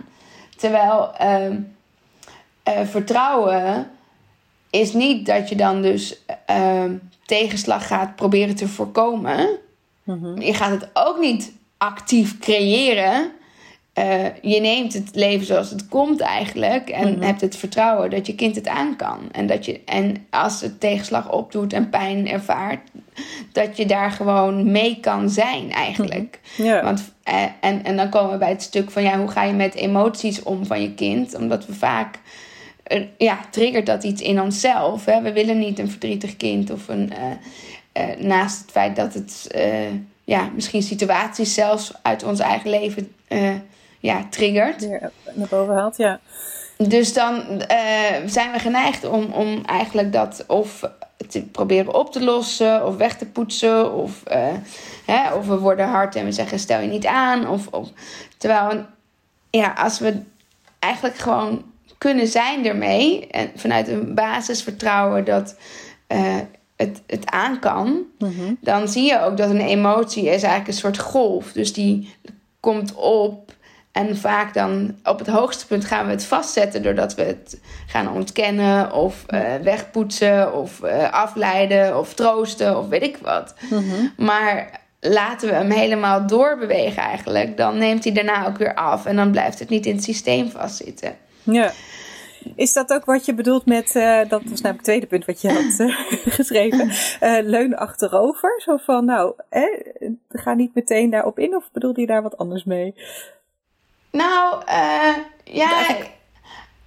Terwijl 0.57 1.15
ehm, 1.17 1.59
vertrouwen 2.85 3.87
is 4.69 4.93
niet 4.93 5.25
dat 5.25 5.49
je 5.49 5.55
dan 5.55 5.81
dus 5.81 6.25
ehm, 6.45 6.95
tegenslag 7.25 7.87
gaat 7.87 8.15
proberen 8.15 8.55
te 8.55 8.67
voorkomen. 8.67 9.49
Mhm. 10.03 10.41
Je 10.41 10.53
gaat 10.53 10.71
het 10.71 10.89
ook 10.93 11.19
niet 11.19 11.51
actief 11.77 12.39
creëren. 12.39 13.31
Uh, 13.99 14.25
je 14.41 14.59
neemt 14.59 14.93
het 14.93 15.09
leven 15.13 15.45
zoals 15.45 15.69
het 15.69 15.87
komt 15.87 16.19
eigenlijk. 16.19 16.89
En 16.89 17.11
mhm. 17.11 17.21
hebt 17.21 17.41
het 17.41 17.55
vertrouwen 17.55 18.09
dat 18.09 18.27
je 18.27 18.35
kind 18.35 18.55
het 18.55 18.67
aan 18.67 18.95
kan. 18.95 19.19
En, 19.31 19.47
dat 19.47 19.65
je, 19.65 19.81
en 19.85 20.25
als 20.29 20.61
het 20.61 20.79
tegenslag 20.79 21.31
opdoet 21.31 21.73
en 21.73 21.89
pijn 21.89 22.29
ervaart, 22.29 22.89
dat 23.51 23.77
je 23.77 23.85
daar 23.85 24.11
gewoon 24.11 24.71
mee 24.71 24.99
kan 24.99 25.29
zijn 25.29 25.71
eigenlijk. 25.71 26.39
Mhm. 26.57 26.83
Want, 26.83 27.13
uh, 27.29 27.43
en, 27.61 27.83
en 27.83 27.95
dan 27.95 28.09
komen 28.09 28.31
we 28.31 28.37
bij 28.37 28.49
het 28.49 28.61
stuk 28.61 28.91
van 28.91 29.03
ja, 29.03 29.17
hoe 29.17 29.27
ga 29.27 29.43
je 29.43 29.53
met 29.53 29.75
emoties 29.75 30.43
om 30.43 30.65
van 30.65 30.81
je 30.81 30.93
kind? 30.93 31.35
Omdat 31.35 31.65
we 31.65 31.73
vaak 31.73 32.19
ja, 33.17 33.39
triggert 33.51 33.85
dat 33.85 34.03
iets 34.03 34.21
in 34.21 34.41
onszelf. 34.41 35.05
Hè? 35.05 35.21
We 35.21 35.33
willen 35.33 35.59
niet 35.59 35.79
een 35.79 35.89
verdrietig 35.89 36.37
kind 36.37 36.71
of 36.71 36.87
een. 36.87 37.13
Naast 38.17 38.61
het 38.61 38.71
feit 38.71 38.95
dat 38.95 39.13
het 39.13 39.47
ja, 40.23 40.49
misschien 40.55 40.83
situaties 40.83 41.53
zelfs 41.53 41.91
uit 42.01 42.23
ons 42.23 42.39
eigen 42.39 42.69
leven 42.69 43.11
ja, 44.03 44.27
triggert. 44.29 44.87
Naar 45.33 45.47
boven 45.49 45.73
haalt, 45.73 45.97
ja. 45.97 46.19
Dus 46.77 47.13
dan 47.13 47.61
zijn 48.25 48.51
we 48.51 48.59
geneigd 48.59 49.05
om, 49.05 49.25
om 49.25 49.65
eigenlijk 49.65 50.13
dat 50.13 50.43
of 50.47 50.83
te 51.29 51.41
proberen 51.41 51.93
op 51.93 52.11
te 52.11 52.23
lossen 52.23 52.85
of 52.85 52.97
weg 52.97 53.17
te 53.17 53.25
poetsen. 53.25 53.93
Of, 53.93 54.23
hè, 55.05 55.33
of 55.33 55.47
we 55.47 55.57
worden 55.57 55.87
hard 55.87 56.15
en 56.15 56.25
we 56.25 56.31
zeggen 56.31 56.59
stel 56.59 56.79
je 56.79 56.87
niet 56.87 57.05
aan. 57.05 57.47
Of, 57.47 57.67
of, 57.67 57.89
terwijl 58.37 58.85
ja, 59.49 59.73
als 59.77 59.99
we 59.99 60.21
eigenlijk 60.79 61.17
gewoon 61.17 61.63
kunnen 61.97 62.27
zijn 62.27 62.65
ermee. 62.65 63.27
En 63.27 63.51
vanuit 63.55 63.87
een 63.87 64.15
basisvertrouwen 64.15 65.25
dat 65.25 65.55
uh, 66.07 66.37
het, 66.75 67.01
het 67.07 67.25
aan 67.25 67.59
kan. 67.59 68.03
Mhm. 68.19 68.53
Dan 68.59 68.87
zie 68.87 69.03
je 69.03 69.21
ook 69.21 69.37
dat 69.37 69.49
een 69.49 69.61
emotie 69.61 70.23
is 70.23 70.43
eigenlijk 70.43 70.67
een 70.67 70.73
soort 70.73 70.99
golf. 70.99 71.51
Dus 71.51 71.73
die 71.73 72.15
komt 72.59 72.93
op. 72.95 73.51
En 73.93 74.17
vaak 74.17 74.53
dan 74.53 74.95
op 75.03 75.19
het 75.19 75.27
hoogste 75.27 75.67
punt 75.67 75.85
gaan 75.85 76.05
we 76.05 76.11
het 76.11 76.25
vastzetten 76.25 76.83
doordat 76.83 77.15
we 77.15 77.21
het 77.21 77.59
gaan 77.87 78.11
ontkennen 78.13 78.91
of 78.91 79.25
uh, 79.29 79.55
wegpoetsen 79.63 80.53
of 80.53 80.79
uh, 80.83 81.11
afleiden 81.11 81.99
of 81.99 82.13
troosten 82.13 82.77
of 82.77 82.87
weet 82.87 83.03
ik 83.03 83.17
wat. 83.17 83.53
Mhm. 83.69 84.07
Maar 84.17 84.81
laten 84.99 85.49
we 85.49 85.55
hem 85.55 85.69
helemaal 85.69 86.27
doorbewegen 86.27 87.03
eigenlijk, 87.03 87.57
dan 87.57 87.77
neemt 87.77 88.03
hij 88.03 88.13
daarna 88.13 88.47
ook 88.47 88.57
weer 88.57 88.75
af 88.75 89.05
en 89.05 89.15
dan 89.15 89.31
blijft 89.31 89.59
het 89.59 89.69
niet 89.69 89.85
in 89.85 89.95
het 89.95 90.03
systeem 90.03 90.49
vastzitten. 90.49 91.15
Ja. 91.43 91.71
Is 92.55 92.73
dat 92.73 92.93
ook 92.93 93.05
wat 93.05 93.25
je 93.25 93.33
bedoelt 93.33 93.65
met, 93.65 93.95
uh, 93.95 94.29
dat 94.29 94.41
was 94.43 94.61
namelijk 94.61 94.75
het 94.75 94.83
tweede 94.83 95.05
punt 95.05 95.25
wat 95.25 95.41
je 95.41 95.51
had 95.51 95.79
uh, 95.79 95.97
geschreven, 96.39 96.87
uh, 96.87 97.39
leun 97.43 97.75
achterover? 97.75 98.61
Zo 98.61 98.77
van, 98.77 99.05
nou, 99.05 99.33
ga 100.29 100.53
niet 100.53 100.75
meteen 100.75 101.09
daarop 101.09 101.39
in 101.39 101.55
of 101.55 101.71
bedoelde 101.71 102.01
je 102.01 102.07
daar 102.07 102.21
wat 102.21 102.37
anders 102.37 102.63
mee? 102.63 102.95
Nou, 104.13 104.63
ja, 105.43 105.73
eigenlijk... 105.75 106.09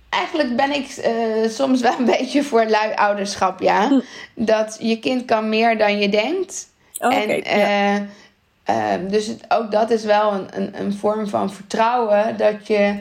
eigenlijk 0.09 0.57
ben 0.57 0.75
ik 0.75 0.87
soms 1.51 1.81
wel 1.81 1.99
een 1.99 2.05
beetje 2.05 2.43
voor 2.43 2.65
lui 2.65 2.95
ouderschap, 2.95 3.61
ja. 3.61 3.89
Hm. 3.89 4.01
Dat 4.35 4.77
je 4.81 4.99
kind 4.99 5.25
kan 5.25 5.49
meer 5.49 5.79
dan 5.79 5.99
je 5.99 6.09
denkt. 6.09 6.69
Oh, 6.99 7.15
en, 7.15 7.59
ja. 7.59 8.07
Ehm, 8.65 9.09
dus 9.09 9.27
het, 9.27 9.45
ook 9.49 9.71
dat 9.71 9.91
is 9.91 10.05
wel 10.05 10.33
een, 10.33 10.49
een, 10.51 10.81
een 10.81 10.95
vorm 10.95 11.29
van 11.29 11.53
vertrouwen 11.53 12.37
dat 12.37 12.67
je 12.67 12.99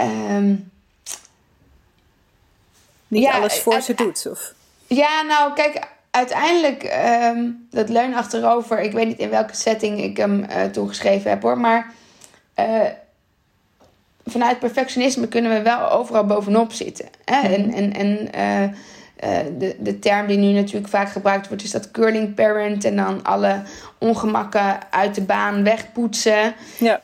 Um, 0.00 0.70
Niet 3.08 3.26
alles 3.26 3.60
voor 3.60 3.80
ze 3.80 3.94
doet? 3.94 4.26
Of? 4.30 4.52
Ja, 4.86 5.22
nou 5.22 5.52
kijk, 5.52 5.88
uiteindelijk, 6.10 6.96
um, 7.34 7.66
dat 7.70 7.88
leun 7.88 8.14
achterover, 8.14 8.80
ik 8.80 8.92
weet 8.92 9.06
niet 9.06 9.18
in 9.18 9.30
welke 9.30 9.56
setting 9.56 10.02
ik 10.02 10.16
hem 10.16 10.46
uh, 10.50 10.64
toegeschreven 10.64 11.30
heb 11.30 11.42
hoor, 11.42 11.58
maar 11.58 11.92
uh, 12.58 12.80
vanuit 14.24 14.58
perfectionisme 14.58 15.28
kunnen 15.28 15.52
we 15.52 15.62
wel 15.62 15.90
overal 15.90 16.26
bovenop 16.26 16.72
zitten. 16.72 17.06
Hè? 17.24 17.40
Mhm. 17.40 17.52
En, 17.52 17.72
en, 17.72 17.92
en 17.92 18.74
uh, 19.24 19.58
de, 19.58 19.76
de 19.78 19.98
term 19.98 20.26
die 20.26 20.38
nu 20.38 20.52
natuurlijk 20.52 20.88
vaak 20.88 21.10
gebruikt 21.10 21.48
wordt, 21.48 21.62
is 21.62 21.70
dat 21.70 21.90
curling 21.90 22.34
parent 22.34 22.84
en 22.84 22.96
dan 22.96 23.22
alle 23.22 23.62
ongemakken 23.98 24.92
uit 24.92 25.14
de 25.14 25.22
baan 25.22 25.64
wegpoetsen. 25.64 26.54
Ja 26.78 27.00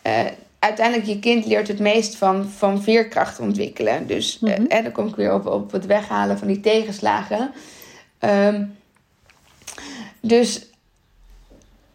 uiteindelijk 0.58 1.08
je 1.08 1.18
kind 1.18 1.46
leert 1.46 1.68
het 1.68 1.78
meest 1.78 2.16
van, 2.16 2.48
van 2.48 2.82
veerkracht 2.82 3.40
ontwikkelen. 3.40 4.06
Dus 4.06 4.38
mm 4.38 4.66
dan 4.68 4.92
kom 4.92 5.06
ik 5.06 5.16
weer 5.16 5.34
op, 5.34 5.46
op 5.46 5.72
het 5.72 5.86
weghalen 5.86 6.38
van 6.38 6.48
die 6.48 6.60
tegenslagen. 6.60 7.50
Ehm, 8.18 8.64
dus 10.20 10.67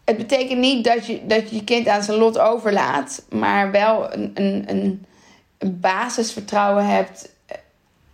het 0.03 0.17
betekent 0.17 0.59
niet 0.59 0.83
dat 0.83 1.05
je, 1.05 1.25
dat 1.25 1.49
je 1.49 1.55
je 1.55 1.63
kind 1.63 1.87
aan 1.87 2.03
zijn 2.03 2.17
lot 2.17 2.39
overlaat, 2.39 3.23
maar 3.29 3.71
wel 3.71 4.13
een, 4.13 4.31
een, 4.33 4.63
een, 4.67 5.05
een 5.57 5.79
basisvertrouwen 5.79 6.85
hebt. 6.85 7.29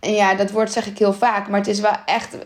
En 0.00 0.12
ja, 0.12 0.34
dat 0.34 0.50
woord 0.50 0.72
zeg 0.72 0.86
ik 0.86 0.98
heel 0.98 1.12
vaak, 1.12 1.48
maar 1.48 1.58
het 1.58 1.68
is 1.68 1.80
wel 1.80 1.96
echt 2.06 2.36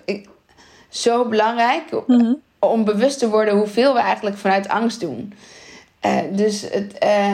zo 0.88 1.28
belangrijk 1.28 1.82
mhm. 2.06 2.32
om 2.58 2.84
bewust 2.84 3.18
te 3.18 3.28
worden 3.28 3.56
hoeveel 3.56 3.94
we 3.94 4.00
eigenlijk 4.00 4.36
vanuit 4.36 4.68
angst 4.68 5.00
doen. 5.00 5.34
Uh, 6.06 6.18
dus 6.30 6.60
het. 6.60 7.04
Uh, 7.04 7.32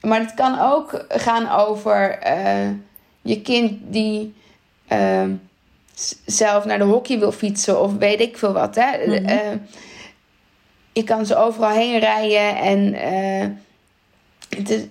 maar 0.00 0.20
het 0.20 0.34
kan 0.34 0.60
ook 0.60 1.04
gaan 1.08 1.50
over 1.50 2.18
uh, 2.26 2.68
je 3.22 3.40
kind 3.40 3.72
die 3.82 4.34
zelf 6.24 6.64
naar 6.64 6.78
de 6.78 6.84
hockey 6.84 7.18
wil 7.18 7.32
fietsen 7.32 7.80
of 7.80 7.96
weet 7.96 8.20
ik 8.20 8.38
veel 8.38 8.52
wat. 8.52 8.74
Hè? 8.74 9.06
Mm 9.06 9.26
-hmm. 9.26 9.66
Je 10.94 11.04
kan 11.04 11.26
ze 11.26 11.36
overal 11.36 11.70
heen 11.70 11.98
rijden 11.98 12.56
en 12.56 12.94
het 14.56 14.70
is, 14.70 14.82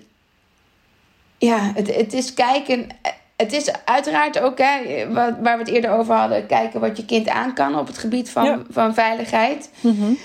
ja, 1.38 1.72
het, 1.76 1.96
het 1.96 2.14
is 2.14 2.34
kijken. 2.34 2.88
Het 3.36 3.54
is 3.54 3.72
uiteraard 3.86 4.40
ook, 4.40 4.58
hè, 4.58 5.08
waar 5.14 5.42
we 5.42 5.50
het 5.50 5.68
eerder 5.68 5.92
over 5.92 6.16
hadden, 6.16 6.46
kijken 6.46 6.80
wat 6.80 6.98
je 6.98 7.06
kind 7.06 7.28
aan 7.28 7.54
kan 7.54 7.80
op 7.80 7.88
het 7.88 7.98
gebied 7.98 8.30
van, 8.30 8.66
van 8.70 8.94
veiligheid. 8.94 9.70
Mm 9.82 9.96
-hmm. 9.98 10.18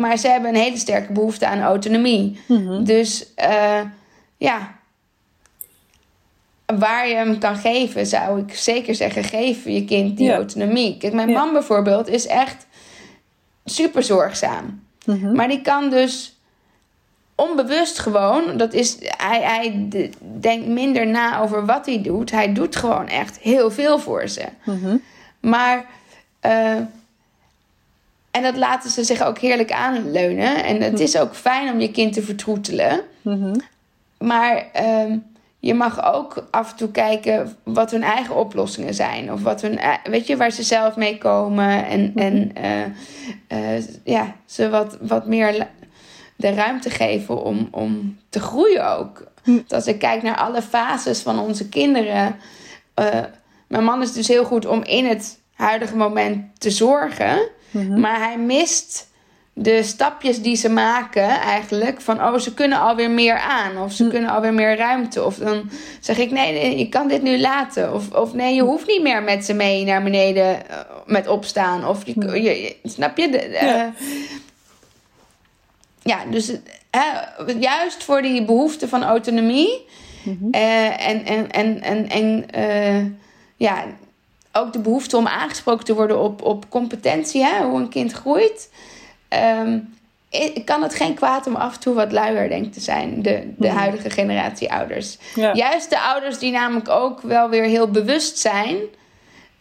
maar 0.00 0.16
ze 0.16 0.28
hebben 0.28 0.50
een 0.50 0.60
hele 0.60 0.76
sterke 0.76 1.12
behoefte 1.12 1.46
aan 1.46 1.60
autonomie. 1.60 2.40
Mm 2.46 2.66
-hmm. 2.66 2.84
Dus 2.84 3.32
ja. 4.36 4.76
waar 6.66 7.08
je 7.08 7.14
hem 7.14 7.38
kan 7.38 7.56
geven, 7.56 8.06
zou 8.06 8.40
ik 8.40 8.54
zeker 8.54 8.94
zeggen: 8.94 9.24
geef 9.24 9.64
je 9.64 9.84
kind 9.84 10.16
die 10.16 10.32
autonomie. 10.32 10.96
Kijk, 10.96 11.12
mijn 11.12 11.30
man 11.30 11.52
bijvoorbeeld 11.52 12.08
is 12.08 12.26
echt 12.26 12.66
super 13.64 14.02
zorgzaam. 14.02 14.86
Mhm. 15.08 15.32
Maar 15.32 15.48
die 15.48 15.60
kan 15.60 15.90
dus 15.90 16.36
onbewust 17.34 17.98
gewoon, 17.98 18.56
dat 18.56 18.72
is, 18.72 18.96
hij, 19.00 19.42
hij 19.42 19.88
denkt 20.40 20.66
minder 20.66 21.06
na 21.06 21.40
over 21.40 21.66
wat 21.66 21.86
hij 21.86 22.02
doet. 22.02 22.30
Hij 22.30 22.52
doet 22.52 22.76
gewoon 22.76 23.08
echt 23.08 23.38
heel 23.38 23.70
veel 23.70 23.98
voor 23.98 24.28
ze. 24.28 24.44
Mhm. 24.64 24.96
Maar, 25.40 25.84
uh, 26.46 26.76
en 28.30 28.42
dat 28.42 28.56
laten 28.56 28.90
ze 28.90 29.04
zich 29.04 29.22
ook 29.22 29.38
heerlijk 29.38 29.72
aanleunen. 29.72 30.64
En 30.64 30.82
het 30.82 31.00
is 31.00 31.16
ook 31.16 31.34
fijn 31.34 31.72
om 31.72 31.80
je 31.80 31.90
kind 31.90 32.12
te 32.12 32.22
vertroetelen. 32.22 33.00
Mhm. 33.22 33.54
Maar 34.18 34.66
uh, 34.80 35.12
je 35.58 35.74
mag 35.74 36.14
ook 36.14 36.46
af 36.50 36.70
en 36.70 36.76
toe 36.76 36.90
kijken 36.90 37.56
wat 37.62 37.90
hun 37.90 38.02
eigen 38.02 38.36
oplossingen 38.36 38.94
zijn. 38.94 39.32
Of 39.32 39.42
wat 39.42 39.60
hun, 39.60 39.80
weet 40.04 40.26
je, 40.26 40.36
waar 40.36 40.50
ze 40.50 40.62
zelf 40.62 40.96
mee 40.96 41.18
komen. 41.18 41.86
En, 41.86 42.12
en 42.14 42.52
uh, 43.52 43.82
ja, 44.04 44.34
ze 44.46 44.68
wat, 44.68 44.98
wat 45.00 45.26
meer 45.26 45.68
de 46.36 46.50
ruimte 46.50 46.90
geven 46.90 47.42
om, 47.42 47.68
om 47.70 48.18
te 48.28 48.40
groeien 48.40 48.96
ook. 48.98 49.26
Hm. 49.42 49.58
als 49.68 49.86
ik 49.86 49.98
kijk 49.98 50.22
naar 50.22 50.36
alle 50.36 50.62
fases 50.62 51.20
van 51.20 51.38
onze 51.38 51.68
kinderen. 51.68 52.36
Uh, 53.00 53.20
mijn 53.66 53.84
man 53.84 54.02
is 54.02 54.12
dus 54.12 54.28
heel 54.28 54.44
goed 54.44 54.66
om 54.66 54.82
in 54.82 55.06
het 55.06 55.38
huidige 55.54 55.96
moment 55.96 56.60
te 56.60 56.70
zorgen. 56.70 57.48
Mhm. 57.70 58.00
Maar 58.00 58.18
hij 58.18 58.38
mist 58.38 59.08
de 59.60 59.82
stapjes 59.82 60.42
die 60.42 60.56
ze 60.56 60.68
maken 60.68 61.28
eigenlijk. 61.28 62.00
Van 62.00 62.22
oh, 62.22 62.38
ze 62.38 62.54
kunnen 62.54 62.80
alweer 62.80 63.10
meer 63.10 63.38
aan. 63.38 63.78
Of 63.78 63.92
ze 63.92 64.04
hm. 64.04 64.10
kunnen 64.10 64.30
alweer 64.30 64.54
meer 64.54 64.76
ruimte. 64.76 65.24
Of 65.24 65.36
dan 65.36 65.70
zeg 66.00 66.18
ik 66.18 66.30
nee, 66.30 66.52
nee, 66.52 66.78
je 66.78 66.88
kan 66.88 67.08
dit 67.08 67.22
nu 67.22 67.38
laten. 67.38 67.94
Of, 67.94 68.12
of 68.12 68.34
nee, 68.34 68.54
je 68.54 68.62
hoeft 68.62 68.86
niet 68.86 69.02
meer 69.02 69.22
met 69.22 69.44
ze 69.44 69.54
mee 69.54 69.84
naar 69.84 70.02
beneden 70.02 70.68
eh, 70.70 70.78
met 71.06 71.28
opstaan. 71.28 71.86
Of 71.86 72.06
je, 72.06 72.12
hm. 72.12 72.34
je, 72.34 72.76
snap 72.84 73.16
je? 73.16 73.30
De, 73.30 73.48
ja. 73.60 73.92
ja. 76.02 76.24
dus 76.30 76.52
juist 77.60 78.04
voor 78.04 78.22
die 78.22 78.44
behoefte 78.44 78.88
van 78.88 79.02
autonomie. 79.02 79.86
Mhm. 80.22 80.50
Eh, 80.50 81.08
en 81.08 81.24
en, 81.24 81.50
en, 81.50 81.82
en, 81.82 82.08
en 82.08 83.18
ja, 83.56 83.84
ook 84.52 84.72
de 84.72 84.78
behoefte 84.78 85.16
om 85.16 85.26
aangesproken 85.26 85.84
te 85.84 85.94
worden 85.94 86.20
op, 86.20 86.42
op 86.42 86.68
competentie. 86.68 87.44
Hè, 87.44 87.64
hoe 87.64 87.80
een 87.80 87.88
kind 87.88 88.12
groeit 88.12 88.68
um, 89.28 89.96
kan 90.64 90.82
het 90.82 90.94
geen 90.94 91.14
kwaad 91.14 91.46
om 91.46 91.56
af 91.56 91.74
en 91.74 91.80
toe 91.80 91.94
wat 91.94 92.12
luier 92.12 92.48
denk 92.48 92.72
te 92.72 92.80
zijn, 92.80 93.22
de, 93.22 93.52
de 93.56 93.66
mhm. 93.66 93.76
huidige 93.76 94.10
generatie 94.10 94.72
ouders. 94.72 95.18
Juist 95.52 95.90
de 95.90 96.00
ouders 96.00 96.38
die 96.38 96.52
namelijk 96.52 96.88
ook 96.88 97.20
wel 97.20 97.48
weer 97.48 97.64
heel 97.64 97.90
bewust 97.90 98.38
zijn, 98.38 98.76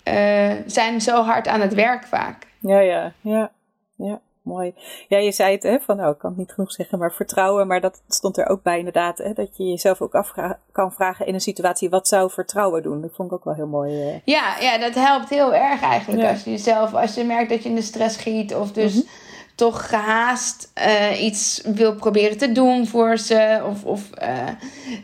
uh, 0.03 0.51
zijn 0.65 1.01
zo 1.01 1.21
hard 1.21 1.47
aan 1.47 1.61
het 1.61 1.73
werk 1.73 2.05
vaak. 2.05 2.47
Ja, 2.59 2.79
ja, 2.79 3.13
ja, 3.21 3.51
ja. 3.95 4.19
Mooi. 4.41 4.73
Ja, 5.07 5.17
je 5.17 5.31
zei 5.31 5.51
het, 5.51 5.63
hè, 5.63 5.79
van 5.79 5.97
nou, 5.97 6.11
ik 6.11 6.17
kan 6.17 6.29
het 6.29 6.39
niet 6.39 6.51
genoeg 6.51 6.71
zeggen, 6.71 6.99
maar 6.99 7.13
vertrouwen. 7.13 7.67
Maar 7.67 7.81
dat 7.81 8.01
stond 8.07 8.37
er 8.37 8.47
ook 8.47 8.63
bij 8.63 8.77
inderdaad, 8.77 9.17
hè, 9.17 9.33
dat 9.33 9.57
je 9.57 9.63
jezelf 9.63 10.01
ook 10.01 10.15
af 10.15 10.33
kan 10.71 10.93
vragen 10.93 11.25
in 11.25 11.33
een 11.33 11.41
situatie, 11.41 11.89
wat 11.89 12.07
zou 12.07 12.31
vertrouwen 12.31 12.83
doen? 12.83 13.01
Dat 13.01 13.11
vond 13.13 13.31
ik 13.31 13.37
ook 13.37 13.43
wel 13.43 13.53
heel 13.53 13.67
mooi. 13.67 14.01
Eh. 14.01 14.15
Ja, 14.23 14.57
ja, 14.59 14.77
dat 14.77 14.95
helpt 14.95 15.29
heel 15.29 15.53
erg 15.53 15.81
eigenlijk. 15.81 16.29
Als 16.29 16.43
je 16.43 16.51
jezelf, 16.51 16.93
als 16.93 17.15
je 17.15 17.23
merkt 17.23 17.49
dat 17.49 17.63
je 17.63 17.69
in 17.69 17.75
de 17.75 17.81
stress 17.81 18.17
giet 18.17 18.55
of 18.55 18.71
dus... 18.71 18.93
Mhm 18.93 19.25
toch 19.57 19.89
gehaast 19.89 20.71
uh, 20.87 21.23
iets 21.23 21.61
wil 21.65 21.95
proberen 21.95 22.37
te 22.37 22.51
doen 22.51 22.87
voor 22.87 23.17
ze. 23.17 23.61
Of, 23.69 23.83
of 23.83 24.01
uh, 24.21 24.47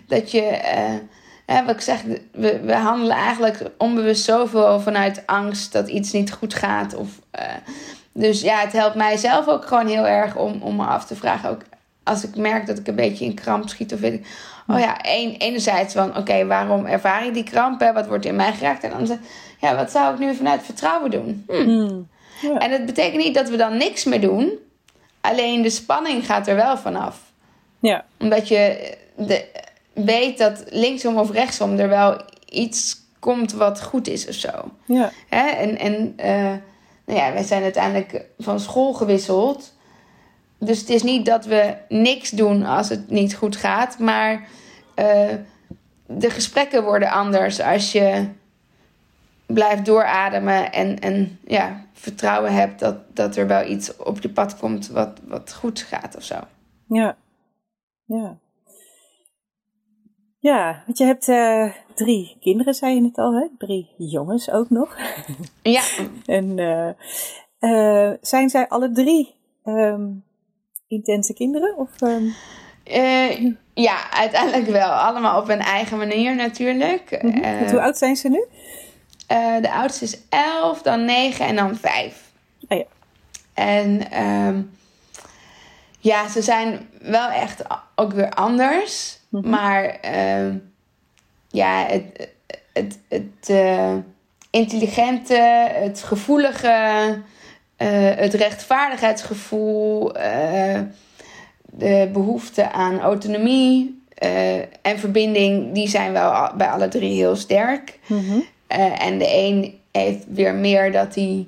dat 0.07 0.31
je, 0.31 0.59
uh, 1.49 1.65
wat 1.65 1.75
ik 1.75 1.81
zeg, 1.81 2.01
we, 2.31 2.59
we 2.59 2.75
handelen 2.75 3.15
eigenlijk 3.15 3.61
onbewust 3.77 4.23
zoveel 4.23 4.79
vanuit 4.79 5.23
angst 5.25 5.71
dat 5.71 5.87
iets 5.87 6.11
niet 6.11 6.31
goed 6.31 6.53
gaat. 6.53 6.95
Of, 6.95 7.09
dus 8.11 8.41
ja, 8.41 8.59
het 8.59 8.73
helpt 8.73 8.95
mij 8.95 9.17
zelf 9.17 9.47
ook 9.47 9.65
gewoon 9.65 9.87
heel 9.87 10.07
erg 10.07 10.35
om, 10.35 10.61
om 10.61 10.75
me 10.75 10.85
af 10.85 11.05
te 11.05 11.15
vragen. 11.15 11.49
Ook 11.49 11.61
als 12.03 12.23
ik 12.23 12.35
merk 12.35 12.67
dat 12.67 12.77
ik 12.77 12.87
een 12.87 12.95
beetje 12.95 13.25
in 13.25 13.33
kramp 13.33 13.69
schiet 13.69 13.93
of 13.93 13.99
weet 13.99 14.13
ik. 14.13 14.27
Oh 14.67 14.79
ja, 14.79 14.97
een, 15.01 15.35
enerzijds 15.37 15.93
van 15.93 16.17
oké, 16.17 16.45
waarom 16.45 16.85
ervaar 16.85 17.25
ik 17.25 17.33
die 17.33 17.43
kramp? 17.43 17.79
Hè? 17.79 17.93
Wat 17.93 18.07
wordt 18.07 18.25
in 18.25 18.35
mij 18.35 18.53
geraakt? 18.53 18.83
En 18.83 18.89
dan 18.89 19.19
ja, 19.59 19.75
wat 19.75 19.91
zou 19.91 20.13
ik 20.13 20.19
nu 20.19 20.35
vanuit 20.35 20.63
vertrouwen 20.63 21.11
doen? 21.11 21.43
Hm. 21.47 22.01
En 22.57 22.71
het 22.71 22.85
betekent 22.85 23.23
niet 23.23 23.33
dat 23.33 23.49
we 23.49 23.57
dan 23.57 23.77
niks 23.77 24.03
meer 24.03 24.21
doen. 24.21 24.51
Alleen 25.21 25.61
de 25.61 25.69
spanning 25.69 26.25
gaat 26.25 26.47
er 26.47 26.55
wel 26.55 26.77
vanaf. 26.77 27.19
Ja. 27.79 28.05
Omdat 28.19 28.47
je 28.47 28.93
de, 29.15 29.45
weet 29.93 30.37
dat 30.37 30.63
linksom 30.69 31.17
of 31.17 31.31
rechtsom 31.31 31.77
er 31.77 31.89
wel 31.89 32.21
iets 32.49 33.01
komt 33.19 33.53
wat 33.53 33.81
goed 33.81 34.07
is 34.07 34.27
of 34.27 34.33
zo. 34.33 34.49
Ja. 34.85 35.11
Hè? 35.29 35.47
En, 35.47 35.77
en 35.77 36.13
uh, 36.17 36.59
nou 37.05 37.19
ja, 37.19 37.33
wij 37.33 37.43
zijn 37.43 37.63
uiteindelijk 37.63 38.25
van 38.39 38.59
school 38.59 38.93
gewisseld. 38.93 39.73
Dus 40.59 40.79
het 40.79 40.89
is 40.89 41.03
niet 41.03 41.25
dat 41.25 41.45
we 41.45 41.75
niks 41.89 42.29
doen 42.29 42.63
als 42.65 42.89
het 42.89 43.09
niet 43.09 43.35
goed 43.35 43.55
gaat. 43.55 43.99
Maar 43.99 44.47
uh, 44.95 45.05
de 46.05 46.29
gesprekken 46.29 46.83
worden 46.83 47.09
anders 47.09 47.61
als 47.61 47.91
je 47.91 48.27
blijft 49.45 49.85
doorademen 49.85 50.71
en, 50.71 50.99
en 50.99 51.39
ja, 51.45 51.85
vertrouwen 51.93 52.53
hebt 52.53 52.79
dat, 52.79 53.15
dat 53.15 53.35
er 53.35 53.47
wel 53.47 53.69
iets 53.69 53.97
op 53.97 54.21
je 54.21 54.29
pad 54.29 54.57
komt 54.57 54.87
wat, 54.87 55.19
wat 55.23 55.53
goed 55.53 55.79
gaat 55.79 56.15
of 56.15 56.23
zo. 56.23 56.35
Ja, 56.87 57.17
ja. 58.05 58.37
Ja, 60.39 60.83
want 60.85 60.97
je 60.97 61.05
hebt 61.05 61.27
uh, 61.27 61.73
drie 61.95 62.37
kinderen, 62.39 62.73
zei 62.73 62.95
je 62.95 63.03
het 63.03 63.17
al, 63.17 63.33
hè? 63.33 63.47
Drie 63.57 63.93
jongens 63.97 64.51
ook 64.51 64.69
nog. 64.69 64.97
Ja. 65.61 65.81
en 66.25 66.57
uh, 66.57 66.89
uh, 67.59 68.13
zijn 68.21 68.49
zij 68.49 68.67
alle 68.67 68.91
drie 68.91 69.35
um, 69.65 70.23
intense 70.87 71.33
kinderen? 71.33 71.77
Of, 71.77 72.01
um... 72.01 72.33
ja, 73.73 74.11
uiteindelijk 74.11 74.65
wel. 74.65 74.89
Allemaal 74.89 75.41
op 75.41 75.47
hun 75.47 75.59
eigen 75.59 75.97
manier 75.97 76.35
natuurlijk. 76.35 77.19
Mm 77.21 77.31
-hmm. 77.31 77.69
hoe 77.69 77.81
oud 77.81 77.97
zijn 77.97 78.15
ze 78.15 78.29
nu? 78.29 78.45
Uh, 79.33 79.61
de 79.61 79.71
oudste 79.71 80.03
is 80.03 80.17
11, 80.29 80.81
dan 80.81 81.05
9 81.05 81.45
en 81.45 81.55
dan 81.55 81.75
5. 81.75 82.31
Oh 82.67 82.77
ja. 82.77 82.83
En 83.53 84.21
um, 84.23 84.71
ja, 85.99 86.27
ze 86.27 86.41
zijn 86.41 86.89
wel 87.01 87.29
echt 87.29 87.63
ook 87.95 88.13
weer 88.13 88.29
anders. 88.29 89.19
Mm 89.29 89.41
-hmm. 89.41 89.49
Maar 89.49 89.97
uh, 90.05 90.53
ja, 91.47 91.85
het, 91.85 92.29
het, 92.73 92.99
het 93.07 93.49
uh, 93.49 93.95
intelligente, 94.49 95.69
het 95.73 96.03
gevoelige, 96.03 97.21
uh, 97.77 97.87
het 98.15 98.33
rechtvaardigheidsgevoel, 98.33 100.13
de 101.65 102.09
behoefte 102.13 102.71
aan 102.71 102.99
autonomie 102.99 104.03
en 104.81 104.99
verbinding, 104.99 105.73
die 105.73 105.87
zijn 105.87 106.13
wel 106.13 106.51
bij 106.57 106.67
alle 106.67 106.87
drie 106.87 107.15
heel 107.15 107.35
sterk. 107.35 107.99
Mm 108.07 108.27
-hmm. 108.27 108.43
Uh, 108.73 109.05
en 109.05 109.17
de 109.17 109.27
een 109.29 109.79
heeft 109.91 110.25
weer 110.27 110.55
meer 110.55 110.91
dat 110.91 111.15
hij 111.15 111.47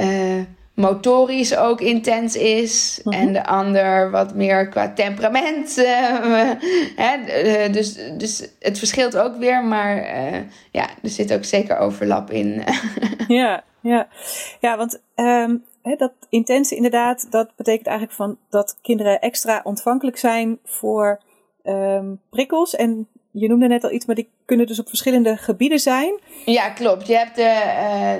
uh, 0.00 0.42
motorisch 0.74 1.56
ook 1.56 1.80
intens 1.80 2.36
is. 2.36 3.00
Mm 3.04 3.12
-hmm. 3.12 3.22
En 3.22 3.32
de 3.32 3.46
ander 3.46 4.10
wat 4.10 4.34
meer 4.34 4.68
qua 4.68 4.92
temperament. 4.92 5.78
Uh, 5.78 6.50
hè? 7.04 7.70
dus, 7.70 7.98
dus 8.16 8.48
het 8.58 8.78
verschilt 8.78 9.16
ook 9.16 9.36
weer. 9.36 9.64
Maar 9.64 9.96
ja, 10.72 10.88
er 11.02 11.10
zit 11.10 11.32
ook 11.32 11.44
zeker 11.44 11.78
overlap 11.78 12.30
in. 12.30 12.62
ja, 13.28 13.64
ja. 13.80 14.08
ja, 14.60 14.76
want 14.76 15.00
um, 15.14 15.64
hè, 15.82 15.96
dat 15.96 16.12
intense 16.28 16.74
inderdaad, 16.76 17.26
dat 17.30 17.56
betekent 17.56 17.86
eigenlijk 17.86 18.16
van 18.16 18.38
dat 18.50 18.78
kinderen 18.82 19.20
extra 19.20 19.60
ontvankelijk 19.64 20.16
zijn 20.18 20.58
voor 20.64 21.20
um, 21.64 22.20
prikkels. 22.30 22.76
En 22.76 23.08
je 23.38 23.48
noemde 23.48 23.66
net 23.66 23.84
al 23.84 23.92
iets, 23.92 24.06
maar 24.06 24.14
die 24.14 24.28
kunnen 24.44 24.66
dus 24.66 24.78
op 24.78 24.88
verschillende 24.88 25.36
gebieden 25.36 25.78
zijn. 25.78 26.18
Ja, 26.44 26.70
klopt. 26.70 27.06
Je 27.06 27.16
hebt 27.16 27.36
de, 27.36 27.62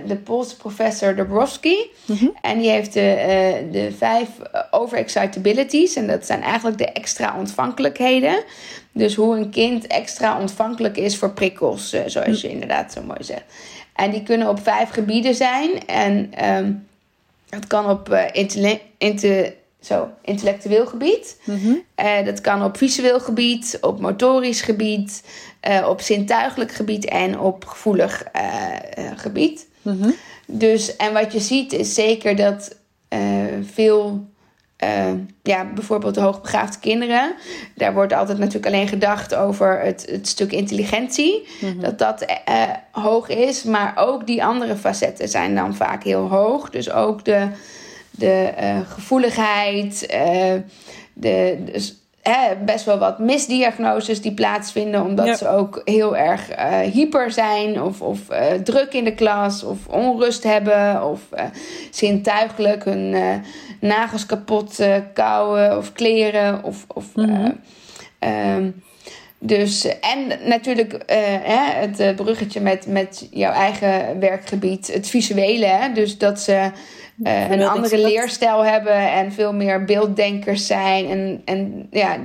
uh, 0.03 0.09
de 0.09 0.17
Poolse 0.17 0.57
professor 0.57 1.17
Dabrowski. 1.17 1.91
Mm 2.07 2.37
En 2.41 2.59
die 2.59 2.71
heeft 2.71 2.93
de, 2.93 3.01
uh, 3.01 3.73
de 3.73 3.93
vijf 3.97 4.29
overexcitabilities. 4.71 5.97
En 5.97 6.07
dat 6.07 6.27
zijn 6.27 6.43
eigenlijk 6.43 6.79
de 6.79 6.93
extra 6.93 7.39
ontvankelijkheden. 7.39 8.45
Dus 8.93 9.15
hoe 9.15 9.37
een 9.37 9.51
kind 9.51 9.87
extra 9.87 10.41
ontvankelijk 10.41 10.97
is 10.97 11.17
voor 11.17 11.31
prikkels, 11.31 11.95
uh, 11.95 12.01
zoals 12.07 12.41
je 12.41 12.51
inderdaad 12.51 12.93
zo 12.93 13.03
mooi 13.03 13.25
zegt. 13.25 13.45
En 13.95 14.11
die 14.11 14.23
kunnen 14.23 14.49
op 14.49 14.63
vijf 14.63 14.91
gebieden 14.91 15.35
zijn. 15.35 15.87
En 15.87 16.45
um, 16.57 16.87
het 17.49 17.67
kan 17.67 17.91
op 17.91 18.09
uh, 18.09 18.23
zo, 19.81 20.09
intellectueel 20.23 20.87
gebied. 20.87 21.37
Mm 21.45 21.87
dat 22.25 22.41
kan 22.41 22.65
op 22.65 22.77
visueel 22.77 23.21
gebied, 23.21 23.79
op 23.81 24.01
motorisch 24.01 24.61
gebied, 24.61 25.23
uh, 25.69 25.87
op 25.89 26.01
zintuigelijk 26.01 26.73
gebied 26.73 27.05
en 27.05 27.39
op 27.39 27.65
gevoelig 27.65 28.25
uh, 28.37 29.11
gebied. 29.17 29.67
Mm 29.83 30.03
-hmm. 30.03 30.15
Dus, 30.47 30.97
en 30.97 31.13
wat 31.13 31.33
je 31.33 31.41
ziet 31.41 31.73
is 31.73 31.95
zeker 31.95 32.37
dat 32.37 32.77
veel 33.63 34.27
ja, 35.43 35.65
bijvoorbeeld 35.75 36.15
de 36.15 36.21
hoogbegaafde 36.21 36.79
kinderen. 36.79 37.35
Daar 37.75 37.95
wordt 37.95 38.13
altijd 38.13 38.39
natuurlijk 38.39 38.67
alleen 38.67 38.89
gedacht 38.89 39.35
over 39.35 39.81
het, 39.81 40.07
het 40.11 40.29
stuk 40.29 40.53
intelligentie. 40.53 41.47
Mhm. 41.61 41.81
Dat 41.81 41.99
dat 41.99 42.27
hoog 42.93 43.29
is. 43.29 43.63
Maar 43.63 43.93
ook 43.97 44.27
die 44.27 44.45
andere 44.45 44.77
facetten 44.77 45.29
zijn 45.29 45.55
dan 45.55 45.75
vaak 45.75 46.05
heel 46.05 46.29
hoog. 46.29 46.71
Dus 46.71 46.91
ook 46.91 47.25
de, 47.25 47.49
de 48.19 48.53
uh, 48.61 48.79
gevoeligheid. 48.89 50.07
de, 51.13 51.59
dus, 51.73 51.97
best 52.65 52.85
wel 52.85 52.99
wat 52.99 53.19
misdiagnoses 53.19 54.21
die 54.21 54.35
plaatsvinden. 54.35 55.05
Omdat 55.05 55.39
ze 55.39 55.49
ook 55.49 55.83
heel 55.85 56.17
erg 56.17 56.59
uh, 56.59 56.81
hyper 56.81 57.31
zijn. 57.31 57.83
Of, 57.83 58.01
of 58.01 58.19
druk 58.65 58.93
in 58.93 59.05
de 59.05 59.15
klas. 59.15 59.63
Of 59.65 59.87
onrust 59.87 60.43
hebben. 60.43 61.05
Of 61.05 61.21
zintuigelijk 61.91 62.85
hun 62.85 63.17
nagels 63.81 64.27
kapot 64.27 64.79
kouwen. 65.13 65.77
Of 65.77 65.93
kleren. 65.93 66.65
Of, 66.65 66.85
of, 66.95 67.15
mm 67.15 67.55
-hmm. 68.21 68.83
dus, 69.39 69.99
en 70.01 70.49
natuurlijk 70.49 71.03
hè, 71.43 71.87
het 71.87 72.17
bruggetje 72.17 72.61
met, 72.61 72.87
met 72.87 73.29
jouw 73.31 73.53
eigen 73.53 74.21
werkgebied. 74.21 74.93
Het 74.93 75.09
visuele. 75.09 75.67
Hè? 75.67 75.93
Dus 75.93 76.19
dat 76.19 76.41
ze... 76.41 76.71
Uh, 77.23 77.51
een 77.51 77.63
andere 77.63 77.99
leerstijl 77.99 78.65
hebben 78.65 79.13
en 79.13 79.33
veel 79.33 79.53
meer 79.53 79.85
beelddenkers 79.85 80.67
zijn. 80.67 81.07
En, 81.07 81.43
en 81.45 81.87
ja, 81.91 82.17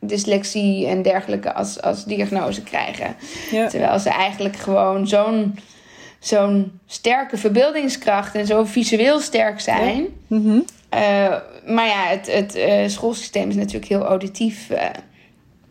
dyslexie 0.00 0.86
en 0.86 1.02
dergelijke 1.02 1.54
als, 1.54 1.82
als 1.82 2.04
diagnose 2.04 2.62
krijgen. 2.62 3.16
Terwijl 3.50 3.98
ze 3.98 4.10
eigenlijk 4.10 4.56
gewoon 4.56 5.08
zo'n 5.08 5.58
zo'n 6.18 6.80
sterke 6.86 7.36
verbeeldingskracht 7.36 8.34
en 8.34 8.46
zo 8.46 8.64
visueel 8.64 9.20
sterk 9.20 9.60
zijn. 9.60 10.06
Mhm. 10.26 10.60
Eh, 10.88 11.34
maar 11.66 11.86
ja, 11.86 12.06
het, 12.06 12.32
het 12.32 12.56
uh, 12.56 12.88
schoolsysteem 12.88 13.48
is 13.48 13.54
natuurlijk 13.54 13.90
heel 13.90 14.04
auditief. 14.04 14.70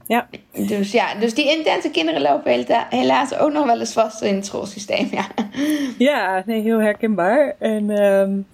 Uh, 0.07 0.17
ja. 0.17 0.27
Dus 0.67 0.91
ja, 0.91 1.15
dus 1.15 1.33
die 1.33 1.57
intense 1.57 1.89
kinderen 1.89 2.21
lopen 2.21 2.65
helaas 2.89 3.37
ook 3.37 3.51
nog 3.51 3.65
wel 3.65 3.79
eens 3.79 3.93
vast 3.93 4.21
in 4.21 4.35
het 4.35 4.45
schoolsysteem. 4.45 5.07
Ja, 5.11 5.27
ja 5.97 6.43
nee, 6.45 6.61
heel 6.61 6.79
herkenbaar. 6.79 7.55
En, 7.59 7.89
um, 7.89 8.47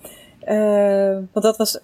want 1.32 1.46
dat 1.46 1.58
was 1.58 1.80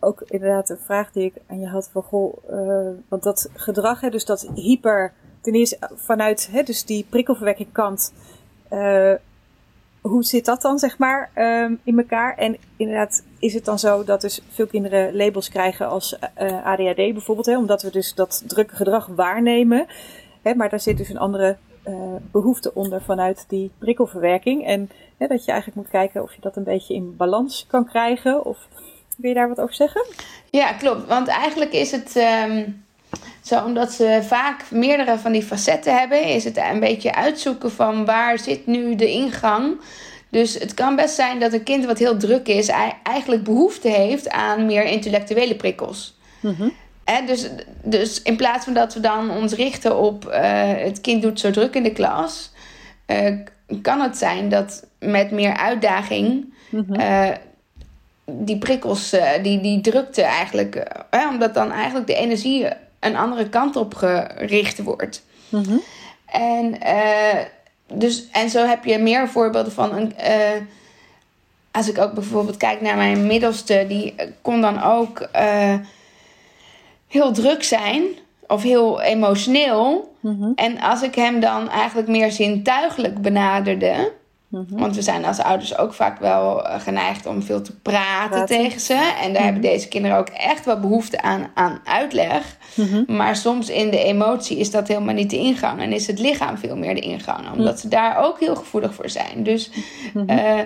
ook 0.00 0.22
inderdaad 0.26 0.70
een 0.70 0.78
vraag 0.84 1.12
die 1.12 1.24
ik 1.24 1.34
aan 1.46 1.60
je 1.60 1.66
had 1.66 1.88
van 1.92 2.02
goh, 2.02 2.36
uh, 2.50 2.90
want 3.08 3.22
dat 3.22 3.50
gedrag, 3.54 4.00
hè, 4.00 4.10
dus 4.10 4.24
dat 4.24 4.50
hyper, 4.54 5.12
ten 5.40 5.54
eerste 5.54 5.78
vanuit 5.94 6.48
hè, 6.52 6.62
dus 6.62 6.84
die 6.84 7.06
prikkelverwekking 7.08 7.72
kant, 7.72 8.12
uh, 8.72 9.12
hoe 10.00 10.24
zit 10.24 10.44
dat 10.44 10.62
dan 10.62 10.78
zeg 10.78 10.98
maar 10.98 11.30
um, 11.34 11.80
in 11.84 11.98
elkaar? 11.98 12.36
En 12.36 12.56
inderdaad 12.76 13.22
is 13.38 13.54
het 13.54 13.64
dan 13.64 13.78
zo 13.78 14.04
dat 14.04 14.20
dus 14.20 14.40
veel 14.48 14.66
kinderen 14.66 15.16
labels 15.16 15.48
krijgen 15.48 15.88
als 15.88 16.16
uh, 16.38 16.66
ADHD 16.66 16.96
bijvoorbeeld, 16.96 17.46
hè, 17.46 17.56
omdat 17.56 17.82
we 17.82 17.90
dus 17.90 18.14
dat 18.14 18.42
drukke 18.46 18.76
gedrag 18.76 19.06
waarnemen. 19.06 19.86
Hè, 20.42 20.54
maar 20.54 20.68
daar 20.68 20.80
zit 20.80 20.96
dus 20.96 21.08
een 21.08 21.18
andere 21.18 21.56
behoefte 22.30 22.74
onder 22.74 23.02
vanuit 23.02 23.44
die 23.48 23.70
prikkelverwerking. 23.78 24.66
En 24.66 24.90
hè, 25.18 25.26
dat 25.26 25.44
je 25.44 25.50
eigenlijk 25.50 25.80
moet 25.80 25.90
kijken 25.90 26.22
of 26.22 26.34
je 26.34 26.40
dat 26.40 26.56
een 26.56 26.64
beetje 26.64 26.94
in 26.94 27.16
balans 27.16 27.66
kan 27.68 27.86
krijgen. 27.86 28.44
Of 28.44 28.68
wil 29.16 29.30
je 29.30 29.36
daar 29.36 29.48
wat 29.48 29.60
over 29.60 29.74
zeggen? 29.74 30.06
Ja, 30.50 30.72
klopt. 30.72 31.06
Want 31.06 31.28
eigenlijk 31.28 31.72
is 31.72 31.90
het 31.90 32.16
um, 32.48 32.84
zo, 33.50 33.64
omdat 33.64 33.92
ze 33.92 34.20
vaak 34.22 34.70
meerdere 34.70 35.18
van 35.18 35.32
die 35.32 35.42
facetten 35.42 35.98
hebben, 35.98 36.24
is 36.24 36.44
het 36.44 36.56
een 36.56 36.80
beetje 36.80 37.14
uitzoeken 37.14 37.72
van 37.72 38.04
waar 38.04 38.38
zit 38.38 38.66
nu 38.66 38.94
de 38.94 39.10
ingang. 39.10 39.80
Dus 40.28 40.54
het 40.54 40.74
kan 40.74 40.96
best 40.96 41.14
zijn 41.14 41.40
dat 41.40 41.52
een 41.52 41.62
kind 41.62 41.84
wat 41.84 41.98
heel 41.98 42.16
druk 42.16 42.48
is, 42.48 42.68
eigenlijk 43.02 43.44
behoefte 43.44 43.88
heeft 43.88 44.30
aan 44.30 44.66
meer 44.66 44.84
intellectuele 44.84 45.54
prikkels. 45.56 46.18
Mm 46.40 46.72
dus, 47.26 47.48
dus 47.82 48.22
in 48.22 48.36
plaats 48.36 48.64
van 48.64 48.74
dat 48.74 48.94
we 48.94 49.00
dan 49.00 49.30
ons 49.30 49.52
richten 49.52 49.98
op 49.98 50.24
uh, 50.24 50.32
het 50.76 51.00
kind 51.00 51.22
doet 51.22 51.40
zo 51.40 51.50
druk 51.50 51.74
in 51.74 51.82
de 51.82 51.92
klas, 51.92 52.50
uh, 53.06 53.36
kan 53.82 54.00
het 54.00 54.16
zijn 54.16 54.48
dat 54.48 54.86
met 54.98 55.30
meer 55.30 55.56
uitdaging 55.56 56.54
mm 56.70 57.38
die 58.32 58.58
prikkels, 58.58 59.16
die, 59.42 59.60
die 59.60 59.80
drukte 59.80 60.22
eigenlijk, 60.22 60.86
omdat 61.30 61.54
dan 61.54 61.72
eigenlijk 61.72 62.06
de 62.06 62.14
energie 62.14 62.66
een 63.00 63.16
andere 63.16 63.48
kant 63.48 63.76
op 63.76 63.94
gericht 63.94 64.82
wordt. 64.82 65.24
Mhm. 65.48 65.76
En, 66.26 66.74
uh, 66.86 67.40
dus, 67.92 68.28
en 68.32 68.50
zo 68.50 68.66
heb 68.66 68.84
je 68.84 68.98
meer 68.98 69.28
voorbeelden 69.28 69.72
van 69.72 69.92
een. 69.92 70.14
als 71.70 71.88
ik 71.88 71.98
ook 71.98 72.12
bijvoorbeeld 72.12 72.56
kijk 72.56 72.80
naar 72.80 72.96
mijn 72.96 73.26
middelste, 73.26 73.84
die 73.88 74.14
kon 74.42 74.60
dan 74.60 74.82
ook 74.82 75.28
heel 77.08 77.32
druk 77.32 77.62
zijn 77.62 78.02
of 78.46 78.62
heel 78.62 79.00
emotioneel. 79.00 80.14
Mhm. 80.20 80.52
En 80.54 80.80
als 80.80 81.02
ik 81.02 81.14
hem 81.14 81.40
dan 81.40 81.68
eigenlijk 81.68 82.08
meer 82.08 82.32
zintuigelijk 82.32 83.22
benaderde, 83.22 84.12
Mhm. 84.50 84.78
Want 84.78 84.94
we 84.94 85.02
zijn 85.02 85.24
als 85.24 85.38
ouders 85.38 85.78
ook 85.78 85.94
vaak 85.94 86.18
wel 86.18 86.66
eh, 86.66 86.80
geneigd 86.80 87.26
om 87.26 87.42
veel 87.42 87.62
te 87.62 87.76
praten, 87.76 88.46
tegen 88.46 88.80
ze. 88.80 89.14
En 89.22 89.32
daar 89.32 89.42
hebben 89.42 89.62
mhm. 89.62 89.70
deze 89.70 89.88
kinderen 89.88 90.16
ook 90.16 90.28
echt 90.28 90.64
wel 90.64 90.80
behoefte 90.80 91.22
aan, 91.22 91.50
aan 91.54 91.80
uitleg. 91.84 92.56
Mhm. 92.74 93.16
Maar 93.16 93.36
soms 93.36 93.68
in 93.68 93.90
de 93.90 94.04
emotie 94.04 94.58
is 94.58 94.70
dat 94.70 94.88
helemaal 94.88 95.14
niet 95.14 95.30
de 95.30 95.36
ingang. 95.36 95.80
En 95.80 95.92
is 95.92 96.06
het 96.06 96.18
lichaam 96.18 96.58
veel 96.58 96.76
meer 96.76 96.94
de 96.94 97.00
ingang. 97.00 97.52
Omdat 97.52 97.80
ze 97.80 97.88
daar 97.88 98.24
ook 98.24 98.40
heel 98.40 98.56
gevoelig 98.56 98.94
voor 98.94 99.08
zijn. 99.08 99.42
Dus 99.42 99.70
uh, 100.14 100.60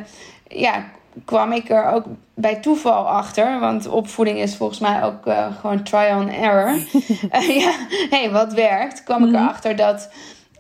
ja, 0.48 0.84
kwam 1.24 1.52
ik 1.52 1.70
er 1.70 1.92
ook 1.92 2.04
bij 2.34 2.54
toeval 2.54 3.08
achter. 3.08 3.60
Want 3.60 3.88
opvoeding 3.88 4.38
is 4.38 4.56
volgens 4.56 4.78
mij 4.78 5.02
ook 5.02 5.26
uh, 5.26 5.46
gewoon 5.60 5.82
trial 5.82 6.20
and 6.20 6.32
error. 6.32 6.78
ja, 7.62 7.72
hey, 8.10 8.30
wat 8.30 8.52
werkt? 8.52 9.02
Kwam 9.02 9.24
ik 9.24 9.34
erachter 9.34 9.76
dat 9.76 10.08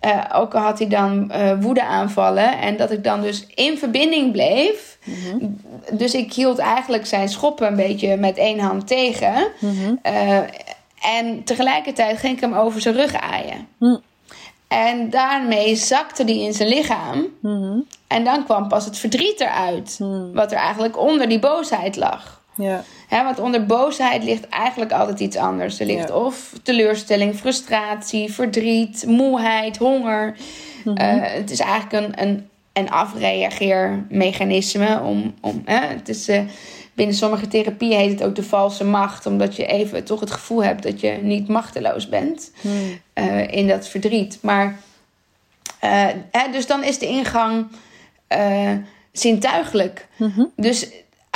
uh, 0.04 0.24
ook 0.32 0.54
al 0.54 0.60
had 0.60 0.78
hij 0.78 0.88
dan 0.88 1.32
uh, 1.34 1.52
woede 1.60 1.84
aanvallen. 1.84 2.58
En 2.58 2.76
dat 2.76 2.90
ik 2.90 3.04
dan 3.04 3.22
dus 3.22 3.46
in 3.54 3.78
verbinding 3.78 4.32
bleef. 4.32 4.98
Mhm. 5.04 5.46
Dus 5.92 6.14
ik 6.14 6.32
hield 6.32 6.58
eigenlijk 6.58 7.06
zijn 7.06 7.28
schoppen 7.28 7.66
een 7.66 7.76
beetje 7.76 8.16
met 8.16 8.36
één 8.36 8.58
hand 8.58 8.86
tegen. 8.86 9.48
Mhm. 9.60 9.94
Uh, 10.06 10.38
en 11.00 11.44
tegelijkertijd 11.44 12.18
ging 12.18 12.34
ik 12.34 12.40
hem 12.40 12.54
over 12.54 12.80
zijn 12.80 12.94
rug 12.94 13.14
aaien. 13.14 13.68
Mhm. 13.78 13.96
En 14.68 15.10
daarmee 15.10 15.76
zakte 15.76 16.24
hij 16.24 16.38
in 16.38 16.52
zijn 16.52 16.68
lichaam. 16.68 17.26
En 18.06 18.24
dan 18.24 18.44
kwam 18.44 18.68
pas 18.68 18.84
het 18.84 18.98
verdriet 18.98 19.40
eruit. 19.40 19.98
Wat 20.32 20.52
er 20.52 20.58
eigenlijk 20.58 20.98
onder 20.98 21.28
die 21.28 21.38
boosheid 21.38 21.96
lag. 21.96 22.33
Ja. 22.56 22.84
He, 23.08 23.24
want 23.24 23.38
onder 23.38 23.66
boosheid 23.66 24.24
ligt 24.24 24.48
eigenlijk 24.48 24.92
altijd 24.92 25.20
iets 25.20 25.36
anders. 25.36 25.80
Er 25.80 25.86
ligt 25.86 26.10
of 26.10 26.52
teleurstelling, 26.62 27.34
frustratie, 27.34 28.32
verdriet, 28.32 29.04
moeheid, 29.06 29.76
honger. 29.76 30.36
Mhm. 30.84 30.96
Eh, 30.96 31.16
het 31.20 31.50
is 31.50 31.60
eigenlijk 31.60 32.06
een, 32.06 32.22
een, 32.22 32.48
een 32.72 32.90
afreageermechanisme. 32.90 35.00
Om, 35.00 35.34
om, 35.40 35.62
het 35.64 36.08
is, 36.08 36.28
uh, 36.28 36.40
binnen 36.94 37.16
sommige 37.16 37.48
therapieën 37.48 37.98
heet 37.98 38.10
het 38.10 38.22
ook 38.22 38.34
de 38.34 38.42
valse 38.42 38.84
macht. 38.84 39.26
Omdat 39.26 39.56
je 39.56 39.66
even 39.66 40.04
toch 40.04 40.20
het 40.20 40.30
gevoel 40.30 40.64
hebt 40.64 40.82
dat 40.82 41.00
je 41.00 41.18
niet 41.22 41.48
machteloos 41.48 42.08
bent 42.08 42.50
mhm. 42.60 42.74
uh, 43.14 43.52
in 43.52 43.68
dat 43.68 43.88
verdriet. 43.88 44.38
Maar, 44.42 44.78
dus 46.52 46.66
dan 46.66 46.84
is 46.84 46.98
de 46.98 47.06
ingang 47.06 47.66
zintuigelijk. 49.12 50.08
Mm 50.16 50.52
Dus 50.56 50.88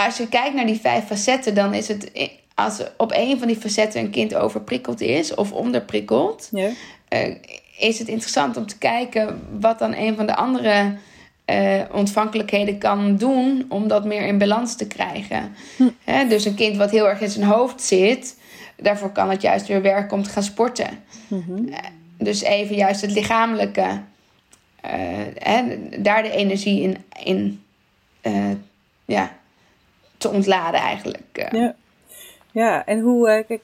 als 0.07 0.17
je 0.17 0.29
kijkt 0.29 0.55
naar 0.55 0.67
die 0.67 0.81
vijf 0.81 1.05
facetten, 1.05 1.55
dan 1.55 1.75
is 1.75 1.89
het 1.89 2.11
als 2.55 2.83
op 2.97 3.13
een 3.15 3.39
van 3.39 3.49
die 3.49 3.57
facetten 3.57 4.01
een 4.01 4.11
kind 4.11 4.35
overprikkeld 4.35 5.01
is 5.01 5.35
of 5.35 5.53
onderprikkeld, 5.53 6.49
ja. 6.53 6.71
uh, 7.09 7.35
is 7.79 7.99
het 7.99 8.09
interessant 8.09 8.57
om 8.57 8.67
te 8.67 8.79
kijken 8.79 9.41
wat 9.61 9.79
dan 9.79 9.95
een 9.95 10.17
van 10.17 10.27
de 10.27 10.37
andere 10.37 10.97
uh, 11.47 11.81
ontvankelijkheden 11.93 12.79
kan 12.79 13.17
doen 13.17 13.67
om 13.69 13.89
dat 13.89 14.05
meer 14.05 14.27
in 14.27 14.39
balans 14.39 14.77
te 14.77 14.87
krijgen. 14.87 15.55
Hm. 15.77 16.29
dus 16.29 16.45
een 16.45 16.55
kind 16.55 16.77
wat 16.77 16.91
heel 16.91 17.09
erg 17.09 17.21
in 17.21 17.31
zijn 17.31 17.47
hoofd 17.47 17.83
zit, 17.83 18.37
daarvoor 18.77 19.11
kan 19.11 19.31
het 19.31 19.43
juist 19.43 19.67
weer 19.67 19.83
werken 19.83 20.17
om 20.17 20.23
te 20.23 20.31
gaan 20.31 20.43
sporten. 20.43 20.89
Mm-hmm. 21.29 21.69
Uh, 21.69 21.77
dus 22.19 22.43
even 22.43 22.77
juist 22.77 23.01
het 23.01 23.13
lichamelijke, 23.13 24.01
daar 25.99 26.23
de 26.23 26.31
energie 26.31 26.83
in, 26.83 26.97
in 27.25 27.63
ja, 29.05 29.38
te 30.19 30.29
ontladen 30.29 30.81
eigenlijk. 30.81 31.29
Eh. 31.33 31.61
Ja. 31.61 31.75
ja, 32.51 32.87
en 32.87 33.01
hoe, 33.01 33.29
uh, 33.29 33.47
kijk, 33.47 33.63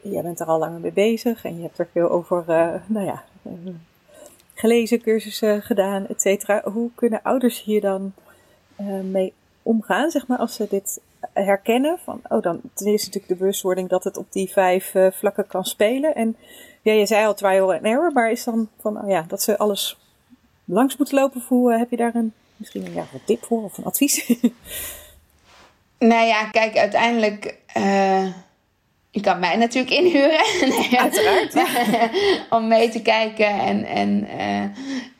jij 0.00 0.22
bent 0.22 0.40
er 0.40 0.46
al 0.46 0.58
langer 0.58 0.80
mee 0.80 0.92
bezig 0.92 1.44
en 1.44 1.56
je 1.56 1.62
hebt 1.62 1.78
er 1.78 1.88
veel 1.92 2.10
over, 2.10 2.44
uh, 2.48 2.74
nou 2.86 3.06
ja, 3.06 3.24
gelezen, 4.54 5.00
cursussen 5.00 5.62
gedaan, 5.62 6.06
et 6.06 6.20
cetera. 6.20 6.62
Hoe 6.64 6.90
kunnen 6.94 7.22
ouders 7.22 7.62
hier 7.62 7.80
dan 7.80 8.12
mee 9.10 9.32
omgaan, 9.62 10.10
zeg 10.10 10.26
maar, 10.26 10.38
als 10.38 10.54
ze 10.54 10.66
dit 10.70 11.00
herkennen? 11.32 11.98
Van, 12.04 12.20
oh, 12.28 12.42
dan 12.42 12.60
ten 12.74 12.86
eerste 12.86 13.06
natuurlijk 13.06 13.32
de 13.32 13.38
bewustwording 13.38 13.88
dat 13.88 14.04
het 14.04 14.16
op 14.16 14.32
die 14.32 14.50
vijf 14.50 14.94
vlakken 15.10 15.46
kan 15.46 15.64
spelen. 15.64 16.14
En 16.14 16.36
ja, 16.82 16.92
je 16.92 17.06
zei 17.06 17.26
al 17.26 17.34
trial 17.34 17.72
and 17.72 17.82
error, 17.82 18.12
maar 18.12 18.30
is 18.30 18.44
dan 18.44 18.68
van, 18.80 19.02
oh 19.02 19.08
ja, 19.08 19.24
dat 19.28 19.42
ze 19.42 19.58
alles 19.58 19.98
langs 20.64 20.96
moeten 20.96 21.18
lopen? 21.18 21.42
Hoe 21.48 21.72
heb 21.72 21.90
je 21.90 21.96
daar 21.96 22.14
een, 22.14 22.32
misschien 22.56 22.86
een, 22.86 22.92
ja, 22.92 23.06
een 23.12 23.24
tip 23.24 23.44
voor 23.44 23.62
of 23.62 23.78
een 23.78 23.84
advies? 23.84 24.26
Nou 25.98 26.26
ja, 26.26 26.44
kijk, 26.44 26.76
uiteindelijk. 26.76 27.54
Uh, 27.76 28.26
je 29.10 29.20
kan 29.20 29.38
mij 29.38 29.56
natuurlijk 29.56 29.94
inhuren. 29.94 30.44
nee, 30.78 31.00
Uiteraard. 31.00 31.54
om 32.50 32.68
mee 32.68 32.88
te 32.88 33.02
kijken 33.02 33.46
en, 33.46 33.84
en 33.84 34.28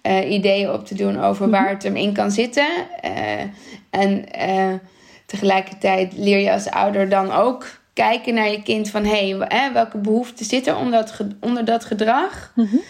uh, 0.03 0.31
ideeën 0.31 0.73
op 0.73 0.87
te 0.87 0.95
doen 0.95 1.21
over 1.21 1.49
mhm. 1.49 1.57
waar 1.57 1.69
het 1.69 1.83
hem 1.83 1.97
in 1.97 2.13
kan 2.13 2.31
zitten. 2.31 2.69
en 3.91 4.29
tegelijkertijd 5.27 6.13
leer 6.17 6.39
je 6.39 6.53
als 6.53 6.71
ouder 6.71 7.09
dan 7.09 7.33
ook 7.33 7.67
kijken 7.93 8.35
naar 8.35 8.51
je 8.51 8.63
kind 8.63 8.91
van 8.91 9.05
hé, 9.05 9.37
hey, 9.39 9.73
welke 9.73 9.99
behoeften 9.99 10.45
zitten 10.45 10.77
onder 10.77 11.01
dat, 11.01 11.17
onder 11.41 11.65
dat 11.65 11.85
gedrag. 11.85 12.53
Mm 12.55 12.81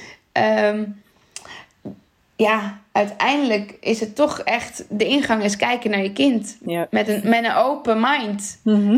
ja, 2.39 2.81
uiteindelijk 2.93 3.77
is 3.81 4.01
het 4.01 4.15
toch 4.15 4.39
echt. 4.39 4.85
De 4.89 5.05
ingang 5.05 5.43
is 5.43 5.57
kijken 5.57 5.91
naar 5.91 6.03
je 6.03 6.13
kind. 6.13 6.57
Met, 6.91 7.09
een, 7.09 7.21
met 7.25 7.45
een 7.45 7.55
open 7.55 8.01
mind. 8.01 8.61
Mhm. 8.63 8.97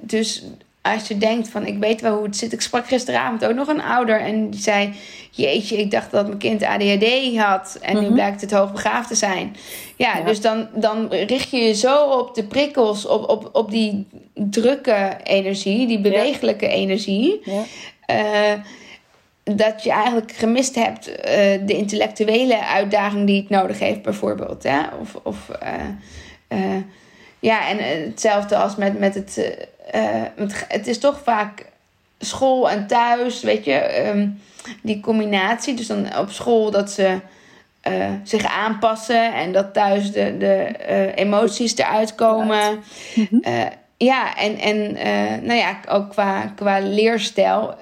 Dus 0.00 0.44
als 0.82 1.08
je 1.08 1.18
denkt 1.18 1.48
van 1.48 1.66
ik 1.66 1.78
weet 1.78 2.00
wel 2.00 2.14
hoe 2.16 2.24
het 2.24 2.36
zit. 2.36 2.52
Ik 2.52 2.60
sprak 2.60 2.86
gisteravond 2.86 3.44
ook 3.44 3.54
nog 3.54 3.68
een 3.68 3.82
ouder 3.82 4.20
en 4.20 4.50
die 4.50 4.60
zei: 4.60 4.92
Jeetje, 5.30 5.76
ik 5.76 5.90
dacht 5.90 6.10
dat 6.10 6.26
mijn 6.26 6.38
kind 6.38 6.62
ADHD 6.62 7.36
had. 7.36 7.78
En 7.80 7.94
nu 7.94 8.04
mhm. 8.04 8.12
blijkt 8.12 8.40
het 8.40 8.52
hoogbegaafd 8.52 9.08
te 9.08 9.14
zijn. 9.14 9.56
Ja, 9.96 10.20
dus 10.20 10.40
dan, 10.40 10.68
dan 10.74 11.08
richt 11.10 11.50
je 11.50 11.58
je 11.58 11.74
zo 11.74 12.04
op 12.04 12.34
de 12.34 12.44
prikkels, 12.44 13.06
op, 13.06 13.28
op, 13.28 13.48
op 13.52 13.70
die 13.70 14.06
drukke 14.34 15.16
energie, 15.22 15.86
die 15.86 16.00
bewegelijke 16.00 16.68
energie. 16.68 17.40
Ja. 17.44 17.62
Uh, 18.10 18.62
dat 19.54 19.82
je 19.82 19.90
eigenlijk 19.90 20.32
gemist 20.32 20.74
hebt 20.74 21.08
uh, 21.08 21.14
de 21.66 21.76
intellectuele 21.76 22.64
uitdaging 22.64 23.26
die 23.26 23.40
het 23.40 23.48
nodig 23.48 23.78
heeft, 23.78 24.02
bijvoorbeeld. 24.02 24.62
Hè? 24.62 24.80
Of, 25.00 25.14
of 25.22 25.50
uh, 26.52 26.76
ja, 27.38 27.68
en 27.68 28.06
hetzelfde 28.06 28.56
als 28.56 28.76
met, 28.76 28.98
met 28.98 29.14
het, 29.14 29.34
het. 30.36 30.64
Het 30.68 30.86
is 30.86 30.98
toch 30.98 31.20
vaak 31.22 31.66
school 32.18 32.70
en 32.70 32.86
thuis, 32.86 33.42
weet 33.42 33.64
je, 33.64 34.06
um, 34.08 34.40
die 34.82 35.00
combinatie. 35.00 35.74
Dus 35.74 35.86
dan 35.86 36.18
op 36.18 36.30
school 36.30 36.70
dat 36.70 36.90
ze 36.90 37.20
zich 38.22 38.44
aanpassen 38.44 39.34
en 39.34 39.52
dat 39.52 39.74
thuis 39.74 40.12
de, 40.12 40.36
de 40.38 41.12
emoties 41.14 41.76
eruit 41.76 42.14
komen. 42.14 42.82
Mhm. 43.14 43.68
ja, 43.96 44.36
en, 44.36 44.58
en 44.58 44.92
nou 45.44 45.58
ja, 45.58 45.80
ook 45.88 46.10
qua, 46.10 46.52
qua 46.56 46.78
leerstijl 46.78 47.74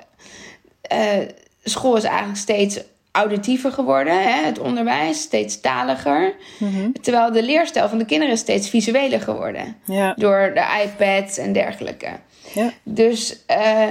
school 1.65 1.97
is 1.97 2.05
eigenlijk 2.05 2.39
steeds 2.39 2.81
auditiever 3.15 3.73
geworden, 3.73 4.23
hè? 4.23 4.45
het 4.45 4.59
onderwijs 4.59 5.21
steeds 5.21 5.61
taliger. 5.61 6.35
Mhm. 6.59 6.93
Terwijl 7.03 7.33
de 7.33 7.43
leerstijl 7.43 7.89
van 7.89 7.99
de 7.99 8.05
kinderen 8.05 8.39
steeds 8.39 8.69
visueler 8.69 9.21
geworden. 9.21 9.77
Ja. 9.85 10.15
Door 10.17 10.53
de 10.55 10.83
iPads 10.85 11.39
en 11.39 11.53
dergelijke. 11.53 12.09
Ja. 12.55 12.71
Dus 12.83 13.37
uh, 13.51 13.87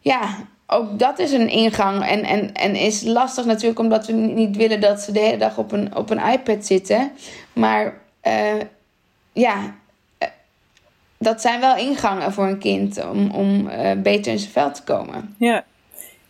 ja, 0.00 0.36
ook 0.66 0.98
dat 0.98 1.18
is 1.18 1.32
een 1.32 1.48
ingang. 1.48 2.06
En, 2.06 2.24
en, 2.24 2.52
en 2.52 2.74
is 2.74 3.02
lastig 3.02 3.44
natuurlijk 3.44 3.78
omdat 3.78 4.06
we 4.06 4.12
niet 4.12 4.56
willen 4.56 4.80
dat 4.80 5.00
ze 5.00 5.12
de 5.12 5.20
hele 5.20 5.36
dag 5.36 5.58
op 5.58 5.72
een, 5.72 5.96
op 5.96 6.10
een 6.10 6.32
iPad 6.32 6.66
zitten. 6.66 7.12
Maar 7.52 7.94
uh, 8.26 8.60
ja, 9.32 9.74
uh, 10.18 10.28
dat 11.18 11.40
zijn 11.40 11.60
wel 11.60 11.76
ingangen 11.76 12.32
voor 12.32 12.46
een 12.46 12.58
kind 12.58 13.04
om, 13.04 13.30
om 13.30 13.70
beter 14.02 14.32
in 14.32 14.38
zijn 14.38 14.52
veld 14.52 14.74
te 14.74 14.82
komen. 14.82 15.34
Ja. 15.38 15.64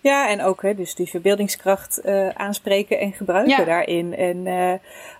Ja, 0.06 0.28
en 0.28 0.42
ook 0.42 0.62
hè, 0.62 0.74
dus 0.74 0.94
die 0.94 1.08
verbeeldingskracht 1.08 2.00
uh, 2.04 2.28
aanspreken 2.28 2.98
en 2.98 3.12
gebruiken 3.12 3.66
daarin. 3.66 4.14
En 4.14 4.46
uh, 4.46 4.72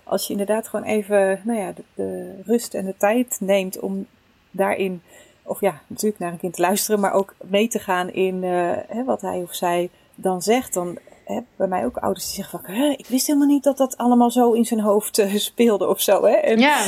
als 0.03 0.25
je 0.25 0.31
inderdaad 0.31 0.67
gewoon 0.67 0.85
even 0.85 1.41
nou 1.43 1.59
ja, 1.59 1.71
de, 1.71 1.83
de, 1.93 2.41
rust 2.45 2.73
en 2.73 2.85
de 2.85 2.97
tijd 2.97 3.37
neemt 3.39 3.79
om 3.79 4.07
daarin, 4.51 5.01
of 5.43 5.61
ja, 5.61 5.81
natuurlijk 5.87 6.19
naar 6.21 6.31
een 6.31 6.37
kind 6.37 6.53
te 6.53 6.61
luisteren, 6.61 6.99
maar 6.99 7.13
ook 7.13 7.35
mee 7.43 7.67
te 7.67 7.79
gaan 7.79 8.09
in 8.09 8.43
uh, 8.43 8.71
hè, 8.87 9.03
wat 9.03 9.21
hij 9.21 9.37
of 9.37 9.55
zij 9.55 9.89
dan 10.15 10.41
zegt. 10.41 10.73
Dan 10.73 10.97
hè, 11.25 11.39
bij 11.55 11.67
mij 11.67 11.85
ook 11.85 11.97
ouders 11.97 12.25
die 12.25 12.35
zeggen 12.35 12.59
van, 12.65 12.75
ik 12.97 13.07
wist 13.07 13.27
helemaal 13.27 13.47
niet 13.47 13.63
dat 13.63 13.77
dat 13.77 13.97
allemaal 13.97 14.31
zo 14.31 14.51
in 14.51 14.65
zijn 14.65 14.79
hoofd 14.79 15.23
speelde 15.35 15.87
of 15.87 16.01
zo. 16.01 16.25
Hè? 16.25 16.33
En, 16.35 16.59
ja. 16.59 16.85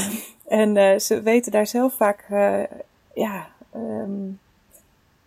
en 0.47 1.01
ze 1.01 1.21
weten 1.21 1.51
daar 1.51 1.67
zelf 1.67 1.93
vaak, 1.93 2.25
ja... 3.13 3.47
Um, 3.75 4.39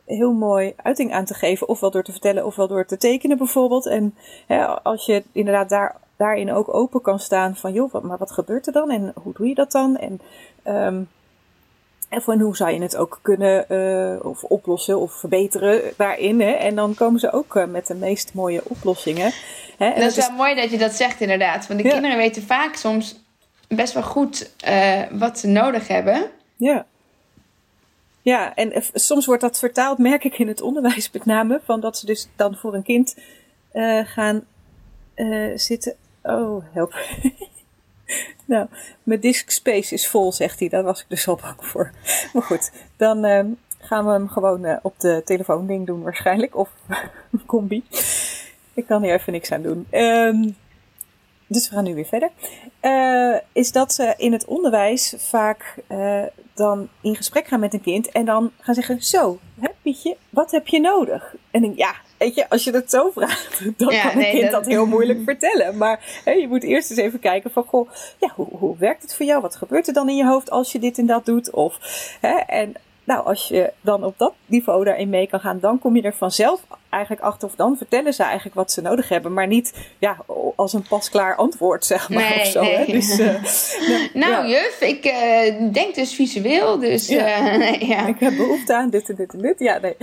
heel 0.06 0.32
mooi 0.32 0.74
uiting 0.76 1.12
aan 1.12 1.24
te 1.24 1.34
geven. 1.34 1.68
Ofwel 1.68 1.90
door 1.90 2.02
te 2.02 2.12
vertellen, 2.12 2.46
ofwel 2.46 2.68
door 2.68 2.86
te 2.86 2.96
tekenen 2.96 3.38
bijvoorbeeld. 3.38 3.86
En 3.86 4.14
hè, 4.46 4.66
als 4.66 5.06
je 5.06 5.22
inderdaad 5.32 5.68
daar, 5.68 5.96
daarin 6.16 6.52
ook 6.52 6.74
open 6.74 7.00
kan 7.00 7.18
staan 7.18 7.56
van... 7.56 7.72
joh, 7.72 7.92
wat, 7.92 8.02
maar 8.02 8.18
wat 8.18 8.32
gebeurt 8.32 8.66
er 8.66 8.72
dan 8.72 8.90
en 8.90 9.12
hoe 9.22 9.32
doe 9.32 9.48
je 9.48 9.54
dat 9.54 9.72
dan? 9.72 9.96
En, 9.96 10.20
um, 10.66 11.08
en 12.08 12.40
hoe 12.40 12.56
zou 12.56 12.70
je 12.70 12.82
het 12.82 12.96
ook 12.96 13.18
kunnen 13.22 13.64
uh, 13.68 14.24
of 14.24 14.42
oplossen 14.44 15.00
of 15.00 15.12
verbeteren 15.12 15.82
daarin. 15.96 16.40
Hè? 16.40 16.50
En 16.50 16.74
dan 16.74 16.94
komen 16.94 17.20
ze 17.20 17.32
ook 17.32 17.54
uh, 17.54 17.64
met 17.64 17.86
de 17.86 17.94
meest 17.94 18.34
mooie 18.34 18.60
oplossingen. 18.64 19.32
Hè? 19.78 19.88
En 19.88 20.00
dat, 20.00 20.16
is 20.16 20.26
wel 20.26 20.36
mooi 20.36 20.54
dat 20.54 20.70
je 20.70 20.78
dat 20.78 20.92
zegt 20.92 21.20
inderdaad. 21.20 21.66
Want 21.66 21.82
de 21.82 21.88
kinderen 21.88 22.16
weten 22.16 22.42
vaak 22.42 22.74
soms 22.74 23.20
best 23.68 23.92
wel 23.92 24.02
goed 24.02 24.50
uh, 24.68 25.02
wat 25.10 25.38
ze 25.38 25.46
nodig 25.46 25.88
hebben. 25.88 26.30
Ja. 26.56 26.86
Ja, 28.22 28.54
en 28.54 28.72
soms 28.94 29.26
wordt 29.26 29.42
dat 29.42 29.58
vertaald, 29.58 29.98
merk 30.10 30.24
ik 30.24 30.38
in 30.38 30.48
het 30.48 30.60
onderwijs 30.60 31.10
met 31.10 31.24
name, 31.24 31.60
van 31.64 31.80
dat 31.80 31.98
ze 31.98 32.06
dus 32.06 32.28
dan 32.36 32.56
voor 32.56 32.74
een 32.74 32.82
kind 32.82 33.16
uh, 33.72 34.06
gaan 34.06 34.44
uh, 35.14 35.58
zitten. 35.58 35.94
Oh, 36.22 36.64
help. 36.72 36.94
nou, 38.44 38.66
mijn 39.02 39.20
disk 39.20 39.50
space 39.50 39.94
is 39.94 40.08
vol, 40.08 40.32
zegt 40.32 40.58
hij. 40.58 40.68
Daar 40.68 40.82
was 40.82 41.00
ik 41.00 41.06
dus 41.08 41.28
al 41.28 41.38
bang 41.42 41.66
voor. 41.66 41.90
Maar 42.32 42.42
goed, 42.42 42.72
dan 42.96 43.24
uh, 43.24 43.44
gaan 43.78 44.06
we 44.06 44.12
hem 44.12 44.28
gewoon 44.28 44.64
uh, 44.64 44.76
op 44.82 45.00
de 45.00 45.22
telefoon 45.24 45.66
ding 45.66 45.86
doen 45.86 46.02
waarschijnlijk. 46.02 46.56
Of 46.56 46.70
combi. 47.46 47.84
Ik 48.74 48.86
kan 48.86 49.02
hier 49.02 49.14
even 49.14 49.32
niks 49.32 49.52
aan 49.52 49.62
doen. 49.62 49.86
Um, 49.90 50.56
dus 51.52 51.68
we 51.68 51.74
gaan 51.74 51.84
nu 51.84 51.94
weer 51.94 52.04
verder. 52.04 52.30
Uh, 52.82 53.36
is 53.52 53.72
dat 53.72 53.92
ze 53.92 54.14
in 54.16 54.32
het 54.32 54.44
onderwijs 54.44 55.14
vaak 55.16 55.74
uh, 55.88 56.22
dan 56.54 56.88
in 57.00 57.16
gesprek 57.16 57.46
gaan 57.46 57.60
met 57.60 57.74
een 57.74 57.80
kind 57.80 58.08
en 58.08 58.24
dan 58.24 58.52
gaan 58.60 58.74
zeggen: 58.74 59.02
Zo, 59.02 59.38
hè, 59.60 59.68
Pietje, 59.82 60.16
wat 60.30 60.50
heb 60.50 60.66
je 60.66 60.80
nodig? 60.80 61.34
En 61.50 61.72
ja, 61.76 61.94
weet 62.18 62.34
je, 62.34 62.48
als 62.48 62.64
je 62.64 62.72
dat 62.72 62.90
zo 62.90 63.10
vraagt, 63.10 63.60
dan 63.78 63.88
kan 63.88 64.22
een 64.22 64.30
kind 64.30 64.50
dat... 64.50 64.66
heel 64.66 64.86
moeilijk 64.86 65.20
vertellen. 65.30 65.76
Maar 65.76 66.20
hè, 66.24 66.32
je 66.32 66.48
moet 66.48 66.62
eerst 66.62 66.90
eens 66.90 67.00
even 67.00 67.20
kijken: 67.20 67.50
van 67.50 67.64
goh, 67.64 67.90
ja, 68.20 68.32
hoe, 68.34 68.48
hoe 68.50 68.76
werkt 68.78 69.02
het 69.02 69.14
voor 69.14 69.26
jou? 69.26 69.40
Wat 69.40 69.56
gebeurt 69.56 69.86
er 69.86 69.94
dan 69.94 70.08
in 70.08 70.16
je 70.16 70.26
hoofd 70.26 70.50
als 70.50 70.72
je 70.72 70.78
dit 70.78 70.98
en 70.98 71.06
dat 71.06 71.26
doet? 71.26 71.50
Of, 71.50 71.78
hè, 72.20 72.36
en 72.36 72.74
nou, 73.04 73.24
als 73.24 73.48
je 73.48 73.72
dan 73.80 74.04
op 74.04 74.18
dat 74.18 74.32
niveau 74.46 74.84
daarin 74.84 75.08
mee 75.10 75.26
kan 75.26 75.40
gaan, 75.40 75.58
dan 75.60 75.78
kom 75.78 75.96
je 75.96 76.02
er 76.02 76.14
vanzelf 76.14 76.60
eigenlijk 76.90 77.22
achter. 77.22 77.48
Of 77.48 77.54
dan 77.54 77.76
vertellen 77.76 78.14
ze 78.14 78.22
eigenlijk 78.22 78.54
wat 78.54 78.72
ze 78.72 78.80
nodig 78.80 79.08
hebben. 79.08 79.32
Maar 79.32 79.46
niet 79.46 79.90
ja, 79.98 80.16
als 80.56 80.72
een 80.72 80.86
pasklaar 80.88 81.36
antwoord, 81.36 81.84
zeg 81.84 82.08
maar. 82.08 82.22
Nee, 82.22 82.40
of 82.40 82.46
zo, 82.46 82.62
nee. 82.62 82.76
Hè? 82.76 82.92
Dus, 82.92 83.20
uh, 83.20 84.14
nou, 84.24 84.48
juf, 84.48 84.80
ik 84.80 85.04
uh, 85.06 85.72
denk 85.72 85.94
dus 85.94 86.14
visueel. 86.14 86.78
Dus 86.78 87.08
ja. 87.08 87.58
Uh, 87.58 87.80
ja. 87.92 88.06
ik 88.06 88.20
heb 88.20 88.36
behoefte 88.36 88.74
aan 88.74 88.90
dit 88.90 89.08
en 89.08 89.14
dit 89.14 89.32
en 89.32 89.40
dit. 89.40 89.58
Ja, 89.58 89.78
nee. 89.78 89.96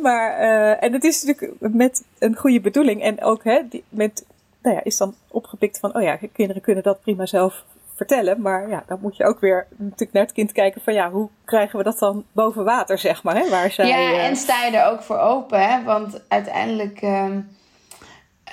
Maar, 0.00 0.32
en 0.78 0.92
het 0.92 1.04
is 1.04 1.22
natuurlijk 1.22 1.72
met 1.74 2.04
een 2.18 2.36
goede 2.36 2.60
bedoeling. 2.60 3.02
En 3.02 3.22
ook 3.22 3.44
hè, 3.44 3.60
die, 3.68 3.84
met, 3.88 4.24
nou 4.62 4.74
ja, 4.74 4.84
is 4.84 4.96
dan 4.96 5.14
opgepikt 5.30 5.78
van, 5.78 5.96
oh 5.96 6.02
ja, 6.02 6.18
kinderen 6.32 6.62
kunnen 6.62 6.82
dat 6.82 7.00
prima 7.00 7.26
zelf 7.26 7.64
vertellen. 7.98 8.40
Maar 8.40 8.68
ja, 8.68 8.82
dan 8.86 8.98
moet 9.02 9.16
je 9.16 9.24
ook 9.24 9.40
weer 9.40 9.66
natuurlijk 9.76 10.12
naar 10.12 10.22
het 10.22 10.32
kind 10.32 10.52
kijken 10.52 10.80
van 10.80 10.94
ja, 10.94 11.10
hoe 11.10 11.28
krijgen 11.44 11.78
we 11.78 11.84
dat 11.84 11.98
dan 11.98 12.24
boven 12.32 12.64
water, 12.64 12.98
zeg 12.98 13.22
maar. 13.22 13.36
Hè, 13.36 13.50
waar 13.50 13.70
zij, 13.70 13.88
ja, 13.88 14.18
en 14.18 14.36
sta 14.36 14.64
je 14.64 14.76
er 14.76 14.90
ook 14.90 15.02
voor 15.02 15.18
open, 15.18 15.68
hè? 15.68 15.82
Want 15.84 16.22
uiteindelijk. 16.28 17.02
Uh, 17.02 17.24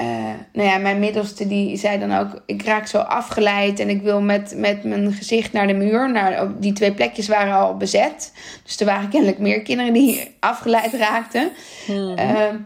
uh, 0.02 0.34
nou 0.54 0.70
ja, 0.70 0.78
mijn 0.78 1.00
middelste 1.00 1.48
die 1.48 1.78
zei 1.78 2.00
dan 2.00 2.18
ook: 2.18 2.42
ik 2.46 2.66
raak 2.66 2.88
zo 2.88 2.98
afgeleid 2.98 3.80
en 3.80 3.90
ik 3.90 4.02
wil 4.02 4.22
met, 4.22 4.54
met 4.58 4.84
mijn 4.84 5.14
gezicht 5.14 5.54
naar 5.54 5.68
de 5.68 5.74
muur. 5.74 6.12
Nou, 6.12 6.52
die 6.60 6.74
twee 6.74 6.94
plekjes 6.94 7.28
waren 7.28 7.54
al 7.54 7.78
bezet. 7.78 8.34
Dus 8.64 8.80
er 8.80 8.86
waren 8.86 9.10
kennelijk 9.10 9.40
meer 9.40 9.62
kinderen 9.62 9.94
die 9.94 10.36
afgeleid 10.40 10.94
raakten. 10.94 11.52
Mm 11.88 12.66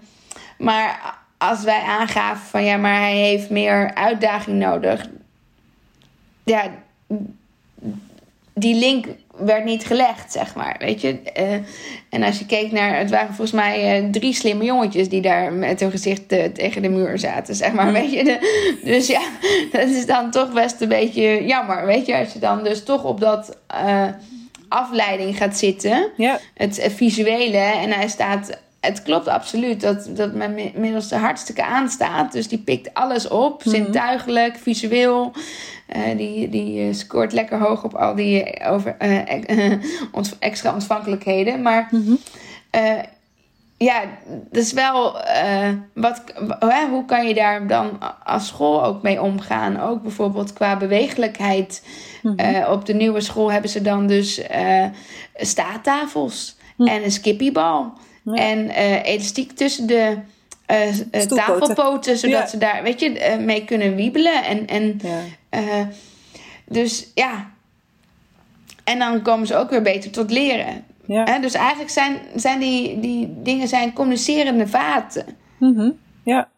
maar 0.59 1.17
als 1.37 1.63
wij 1.63 1.81
aangaven 1.81 2.47
van 2.47 2.63
ja, 2.63 2.77
maar 2.77 2.99
hij 2.99 3.15
heeft 3.15 3.49
meer 3.49 3.93
uitdaging 3.93 4.59
nodig, 4.59 5.05
ja, 6.49 6.71
die 8.53 8.75
link 8.75 9.05
werd 9.37 9.65
niet 9.65 9.85
gelegd, 9.85 10.31
zeg 10.31 10.55
maar. 10.55 10.75
Weet 10.79 11.01
je? 11.01 11.19
Uh, 11.39 11.53
en 12.09 12.23
als 12.23 12.39
je 12.39 12.45
keek 12.45 12.71
naar, 12.71 12.97
het 12.97 13.09
waren 13.09 13.27
volgens 13.27 13.51
mij 13.51 14.01
uh, 14.03 14.09
drie 14.11 14.33
slimme 14.33 14.63
jongetjes 14.63 15.09
die 15.09 15.21
daar 15.21 15.53
met 15.53 15.79
hun 15.79 15.91
gezicht 15.91 16.33
uh, 16.33 16.43
tegen 16.43 16.81
de 16.81 16.89
muur 16.89 17.19
zaten, 17.19 17.55
zeg 17.55 17.71
maar. 17.71 17.91
Weet 17.91 18.11
je? 18.11 18.23
De, 18.23 18.79
dus 18.83 19.07
ja, 19.07 19.21
dat 19.71 19.89
is 19.89 20.05
dan 20.05 20.31
toch 20.31 20.53
best 20.53 20.81
een 20.81 20.87
beetje 20.87 21.45
jammer, 21.45 21.85
weet 21.85 22.05
je? 22.05 22.17
Als 22.17 22.33
je 22.33 22.39
dan 22.39 22.63
dus 22.63 22.83
toch 22.83 23.03
op 23.03 23.19
dat 23.19 23.57
afleiding 24.67 25.37
gaat 25.37 25.57
zitten, 25.57 26.09
ja. 26.17 26.39
het 26.53 26.87
visuele, 26.95 27.57
en 27.57 27.91
hij 27.91 28.07
staat 28.07 28.57
het 28.79 29.03
klopt 29.03 29.27
absoluut 29.27 29.81
dat, 29.81 30.09
dat 30.15 30.33
mijn 30.33 30.71
middelste 30.75 31.15
hartstikke 31.15 31.63
aanstaat. 31.63 32.31
Dus 32.31 32.47
die 32.47 32.59
pikt 32.59 32.93
alles 32.93 33.27
op, 33.27 33.65
mm 33.65 33.71
zintuigelijk, 33.71 34.57
visueel. 34.57 35.31
Uh, 35.95 36.17
die, 36.17 36.49
die 36.49 36.93
scoort 36.93 37.33
lekker 37.33 37.59
hoog 37.59 37.83
op 37.83 37.95
al 37.95 38.15
die 38.15 38.63
over, 38.65 38.97
extra 40.39 40.73
ontvankelijkheden. 40.73 41.61
Maar 41.61 41.87
mm 41.91 42.17
ja, 43.79 44.03
dus 44.51 44.73
wel, 44.73 45.15
uh, 45.15 45.69
wat, 45.93 46.23
hoe 46.89 47.05
kan 47.05 47.27
je 47.27 47.33
daar 47.33 47.67
dan 47.67 47.99
als 48.23 48.47
school 48.47 48.83
ook 48.83 49.01
mee 49.01 49.21
omgaan? 49.21 49.79
Ook 49.81 50.01
bijvoorbeeld 50.01 50.53
qua 50.53 50.77
bewegelijkheid. 50.77 51.83
Mhm. 52.21 52.39
Eh, 52.39 52.71
op 52.71 52.85
de 52.85 52.93
nieuwe 52.93 53.21
school 53.21 53.51
hebben 53.51 53.69
ze 53.69 53.81
dan 53.81 54.07
dus 54.07 54.39
uh, 54.39 54.85
staattafels 55.35 56.57
mhm. 56.77 56.89
en 56.89 57.03
een 57.03 57.11
skippiebal. 57.11 57.93
En 58.25 58.69
elastiek 59.03 59.51
tussen 59.51 59.87
de 59.87 60.17
tafelpoten, 61.27 62.17
zodat 62.17 62.49
ze 62.49 62.57
daar, 62.57 62.83
weet 62.83 62.99
je, 62.99 63.37
mee 63.39 63.65
kunnen 63.65 63.95
wiebelen. 63.95 64.43
En, 64.43 64.67
en, 64.67 65.01
dus 66.65 67.11
ja. 67.15 67.51
En 68.83 68.99
dan 68.99 69.21
komen 69.21 69.47
ze 69.47 69.55
ook 69.55 69.69
weer 69.69 69.81
beter 69.81 70.11
tot 70.11 70.31
leren. 70.31 70.83
Ja. 71.05 71.39
dus 71.39 71.53
eigenlijk 71.53 71.89
zijn, 71.89 72.19
zijn 72.35 72.59
die, 72.59 72.99
die 72.99 73.41
dingen 73.43 73.67
zijn 73.67 73.93
communicerende 73.93 74.67
vaten. 74.67 75.25
Mm 75.59 75.97
Ja. 76.23 76.49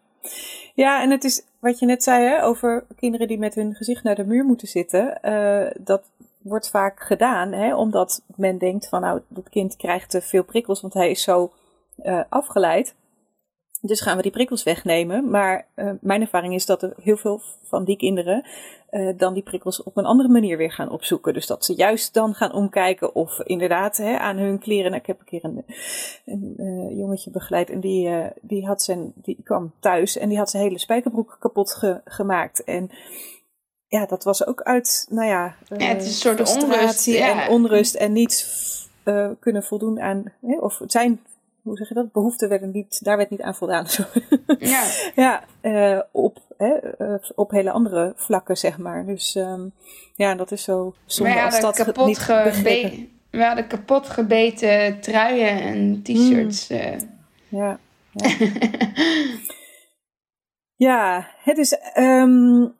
ja, 0.74 1.02
en 1.02 1.10
het 1.10 1.24
is 1.24 1.42
wat 1.58 1.78
je 1.78 1.86
net 1.86 2.02
zei 2.02 2.24
hè, 2.24 2.44
over 2.44 2.84
kinderen 2.96 3.28
die 3.28 3.38
met 3.38 3.54
hun 3.54 3.74
gezicht 3.74 4.02
naar 4.02 4.14
de 4.14 4.24
muur 4.24 4.44
moeten 4.44 4.68
zitten. 4.68 5.18
Uh, 5.24 5.66
dat 5.80 6.02
wordt 6.42 6.70
vaak 6.70 7.00
gedaan 7.00 7.52
hè, 7.52 7.74
omdat 7.74 8.22
men 8.36 8.58
denkt 8.58 8.88
van 8.88 9.00
nou, 9.00 9.20
dat 9.28 9.48
kind 9.48 9.76
krijgt 9.76 10.10
te 10.10 10.20
veel 10.20 10.44
prikkels, 10.44 10.80
want 10.80 10.94
hij 10.94 11.10
is 11.10 11.22
zo 11.22 11.52
uh, 12.02 12.20
afgeleid. 12.28 12.94
Dus 13.80 14.00
gaan 14.00 14.16
we 14.16 14.22
die 14.22 14.30
prikkels 14.30 14.62
wegnemen. 14.62 15.30
Maar 15.30 15.66
uh, 15.76 15.90
mijn 16.00 16.20
ervaring 16.20 16.54
is 16.54 16.66
dat 16.66 16.82
er 16.82 16.92
heel 17.00 17.16
veel 17.16 17.40
van 17.62 17.84
die 17.84 17.96
kinderen 17.96 18.46
uh, 18.90 19.18
dan 19.18 19.34
die 19.34 19.42
prikkels 19.42 19.82
op 19.82 19.96
een 19.96 20.04
andere 20.04 20.28
manier 20.28 20.56
weer 20.56 20.72
gaan 20.72 20.90
opzoeken. 20.90 21.34
Dus 21.34 21.46
dat 21.46 21.64
ze 21.64 21.74
juist 21.74 22.14
dan 22.14 22.34
gaan 22.34 22.52
omkijken 22.52 23.14
of 23.14 23.40
inderdaad 23.40 23.96
hè, 23.96 24.18
aan 24.18 24.36
hun 24.36 24.58
kleren. 24.58 24.90
Nou, 24.90 25.00
ik 25.00 25.06
heb 25.06 25.18
een 25.18 25.24
keer 25.24 25.44
een, 25.44 25.64
een 26.56 26.96
jongetje 26.96 27.30
begeleid 27.30 27.70
en 27.70 27.80
die, 27.80 28.10
die, 28.40 28.66
had 28.66 28.82
zijn, 28.82 29.12
die 29.14 29.38
kwam 29.44 29.72
thuis 29.80 30.16
en 30.16 30.28
die 30.28 30.38
had 30.38 30.50
zijn 30.50 30.62
hele 30.62 30.78
spijkerbroek 30.78 31.36
kapot 31.40 31.74
ge, 31.74 32.00
gemaakt. 32.04 32.64
En 32.64 32.90
ja, 33.98 34.06
dat 34.06 34.24
was 34.24 34.46
ook 34.46 34.62
uit, 34.62 35.06
nou 35.10 35.28
ja, 35.28 35.54
ja 35.68 35.86
het 35.86 36.02
is 36.02 36.06
een 36.24 36.36
soort 36.36 36.62
onrust, 36.62 37.04
ja. 37.04 37.44
en 37.44 37.50
onrust 37.50 37.94
en 37.94 38.12
niet 38.12 38.46
kunnen 39.40 39.62
voldoen 39.62 40.00
aan, 40.00 40.24
hè, 40.40 40.58
of 40.58 40.80
zijn 40.86 41.20
hoe 41.62 41.76
zeg 41.76 41.88
je 41.88 41.94
dat? 41.94 42.12
Behoeften 42.12 42.48
werden 42.48 42.70
niet, 42.70 43.04
daar 43.04 43.16
werd 43.16 43.30
niet 43.30 43.42
aan 43.42 43.54
voldaan. 43.54 43.86
ja, 44.58 44.84
ja 45.14 45.44
uh, 45.62 46.00
op, 46.10 46.38
hè, 46.56 46.76
op 47.34 47.50
hele 47.50 47.70
andere 47.70 48.12
vlakken, 48.16 48.56
zeg 48.56 48.78
maar. 48.78 49.06
Dus 49.06 49.34
um, 49.34 49.72
ja, 50.14 50.34
dat 50.34 50.52
is 50.52 50.62
zo 50.62 50.94
zonde 51.06 51.42
als 51.42 51.60
dat 51.60 51.76
kapot 51.76 52.06
niet 52.06 52.18
gebe- 52.18 53.08
We 53.30 53.44
hadden 53.44 53.66
kapot 53.66 54.08
gebeten 54.08 55.00
truien 55.00 55.60
en 55.60 56.02
t-shirts. 56.02 56.68
Mm. 56.68 56.78
Ja. 56.78 56.98
Ja, 57.48 57.78
ja 60.88 61.28
het 61.42 61.58
is... 61.58 61.76
Um, 61.98 62.74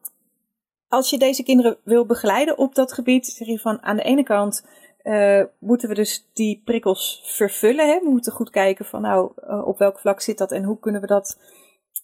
als 0.92 1.10
je 1.10 1.18
deze 1.18 1.42
kinderen 1.42 1.76
wil 1.84 2.06
begeleiden 2.06 2.58
op 2.58 2.74
dat 2.74 2.92
gebied, 2.92 3.26
zeg 3.26 3.48
je 3.48 3.58
van 3.58 3.82
aan 3.82 3.96
de 3.96 4.02
ene 4.02 4.22
kant 4.22 4.66
uh, 5.02 5.44
moeten 5.58 5.88
we 5.88 5.94
dus 5.94 6.28
die 6.32 6.62
prikkels 6.64 7.22
vervullen. 7.24 7.88
Hè? 7.88 7.98
We 7.98 8.10
moeten 8.10 8.32
goed 8.32 8.50
kijken 8.50 8.84
van 8.84 9.00
nou, 9.00 9.32
uh, 9.48 9.66
op 9.66 9.78
welk 9.78 9.98
vlak 9.98 10.20
zit 10.20 10.38
dat 10.38 10.52
en 10.52 10.64
hoe 10.64 10.78
kunnen 10.78 11.00
we 11.00 11.06
dat 11.06 11.38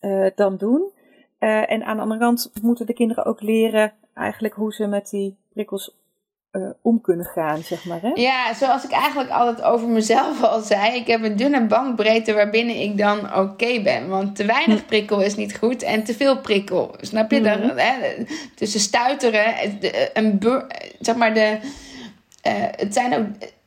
uh, 0.00 0.30
dan 0.34 0.56
doen. 0.56 0.92
en 1.38 1.84
aan 1.84 1.96
de 1.96 2.02
andere 2.02 2.20
kant 2.20 2.50
moeten 2.62 2.86
de 2.86 2.92
kinderen 2.92 3.24
ook 3.24 3.40
leren 3.40 3.92
eigenlijk 4.14 4.54
hoe 4.54 4.72
ze 4.72 4.86
met 4.86 5.10
die 5.10 5.36
prikkels 5.52 5.96
om 6.82 7.00
kunnen 7.00 7.26
gaan, 7.26 7.62
zeg 7.62 7.84
maar. 7.84 8.00
Hè? 8.02 8.10
Ja, 8.14 8.54
zoals 8.54 8.84
ik 8.84 8.90
eigenlijk 8.90 9.30
altijd 9.30 9.62
over 9.62 9.88
mezelf 9.88 10.42
al 10.42 10.60
zei. 10.60 10.96
Ik 10.96 11.06
heb 11.06 11.22
een 11.22 11.36
dunne 11.36 11.66
bandbreedte 11.66 12.32
waarbinnen 12.32 12.80
ik 12.80 12.98
dan 12.98 13.18
oké 13.18 13.38
okay 13.38 13.82
ben. 13.82 14.08
Want 14.08 14.36
te 14.36 14.44
weinig 14.44 14.80
hm. 14.80 14.86
prikkel 14.86 15.20
is 15.20 15.36
niet 15.36 15.56
goed 15.56 15.82
en 15.82 16.04
te 16.04 16.14
veel 16.14 16.38
prikkel. 16.38 16.94
Snap 17.00 17.30
je? 17.30 17.40
Mm 17.40 17.76
hè, 17.76 18.24
tussen 18.54 18.80
stuiteren, 18.80 19.54
een 20.12 20.40
zeg 21.00 21.16
maar 21.16 21.34
de 21.34 21.58
uh, 22.46 22.52
het 22.70 22.94
zijn 22.94 23.14
ook. 23.14 23.26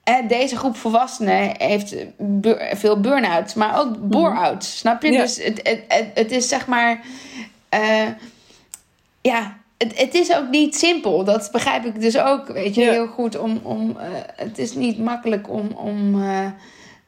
Uh, 0.09 0.27
deze 0.27 0.57
groep 0.57 0.75
volwassenen 0.75 1.53
heeft 1.57 1.95
veel 2.71 2.99
burn-outs, 2.99 3.53
maar 3.53 3.79
ook 3.79 3.97
mhm. 3.97 4.07
bore-outs. 4.07 4.77
Snap 4.77 5.01
je? 5.01 5.11
Dus 5.11 5.43
het, 5.43 5.59
het, 5.67 5.83
het, 5.87 6.05
het, 6.13 6.31
is 6.31 6.47
zeg 6.47 6.67
maar. 6.67 7.01
Uh, 7.73 8.07
ja, 9.21 9.57
het, 9.81 9.97
het 9.99 10.13
is 10.13 10.35
ook 10.35 10.49
niet 10.49 10.75
simpel. 10.75 11.23
Dat 11.23 11.49
begrijp 11.51 11.85
ik 11.85 12.01
dus 12.01 12.17
ook, 12.17 12.47
weet 12.47 12.75
je, 12.75 12.81
heel 12.81 13.07
goed. 13.07 13.37
Om, 13.37 13.59
om, 13.63 13.97
het 14.35 14.57
is 14.57 14.73
niet 14.73 14.99
makkelijk 14.99 15.49
om, 15.49 15.67
om 15.67 16.23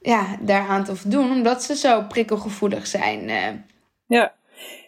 ja, 0.02 0.38
daaraan 0.42 0.84
te 0.84 0.96
voldoen, 0.96 1.32
omdat 1.32 1.64
ze 1.64 1.76
zo 1.76 2.02
prikkelgevoelig 2.02 2.88
zijn. 2.88 3.30
Ja. 4.08 4.34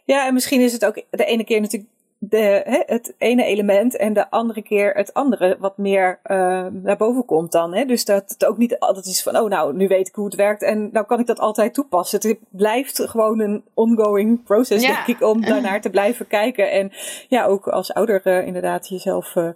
ja, 0.06 0.28
en 0.28 0.34
misschien 0.34 0.62
is 0.62 0.74
het 0.74 0.86
ook 0.86 1.02
de 1.10 1.26
ene 1.26 1.44
keer 1.44 1.62
natuurlijk 1.62 1.92
de, 2.18 2.62
hè, 2.66 2.82
het 2.86 3.14
ene 3.18 3.44
element 3.44 3.98
en 3.98 4.14
de 4.14 4.30
andere 4.30 4.62
keer 4.62 4.94
het 4.94 5.14
andere 5.14 5.58
wat 5.60 5.78
meer 5.78 6.20
uh, 6.26 6.66
naar 6.72 6.98
boven 6.98 7.26
komt 7.26 7.52
dan. 7.52 7.74
Hè? 7.74 7.86
Dus 7.86 8.06
dat 8.06 8.24
het 8.28 8.46
ook 8.46 8.58
niet 8.58 8.80
altijd 8.80 9.06
is 9.06 9.24
van, 9.24 9.38
oh 9.38 9.50
nou, 9.50 9.76
nu 9.76 9.88
weet 9.88 10.08
ik 10.08 10.16
hoe 10.16 10.26
het 10.26 10.36
werkt 10.36 10.62
en 10.62 10.90
nou 10.92 11.06
kan 11.06 11.20
ik 11.20 11.26
dat 11.26 11.40
altijd 11.40 11.74
toepassen. 11.74 12.20
Het 12.28 12.40
blijft 12.50 13.02
gewoon 13.10 13.40
een 13.40 13.64
ongoing 13.74 14.44
process, 14.44 14.86
ja. 14.86 14.94
denk 14.94 15.08
ik, 15.08 15.28
om 15.28 15.42
daarnaar 15.46 15.82
te 15.82 15.90
blijven 15.90 16.28
kijken. 16.28 16.72
En 16.72 16.92
ja, 17.28 17.46
ook 17.46 17.68
als 17.68 17.94
ouder 17.94 18.22
uh, 18.24 18.48
inderdaad 18.48 18.88
jezelf 18.88 19.36
uh, 19.36 19.50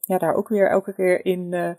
ja, 0.00 0.18
daar 0.18 0.34
ook 0.34 0.48
weer 0.48 0.70
elke 0.70 0.94
keer 0.94 1.24
in 1.24 1.76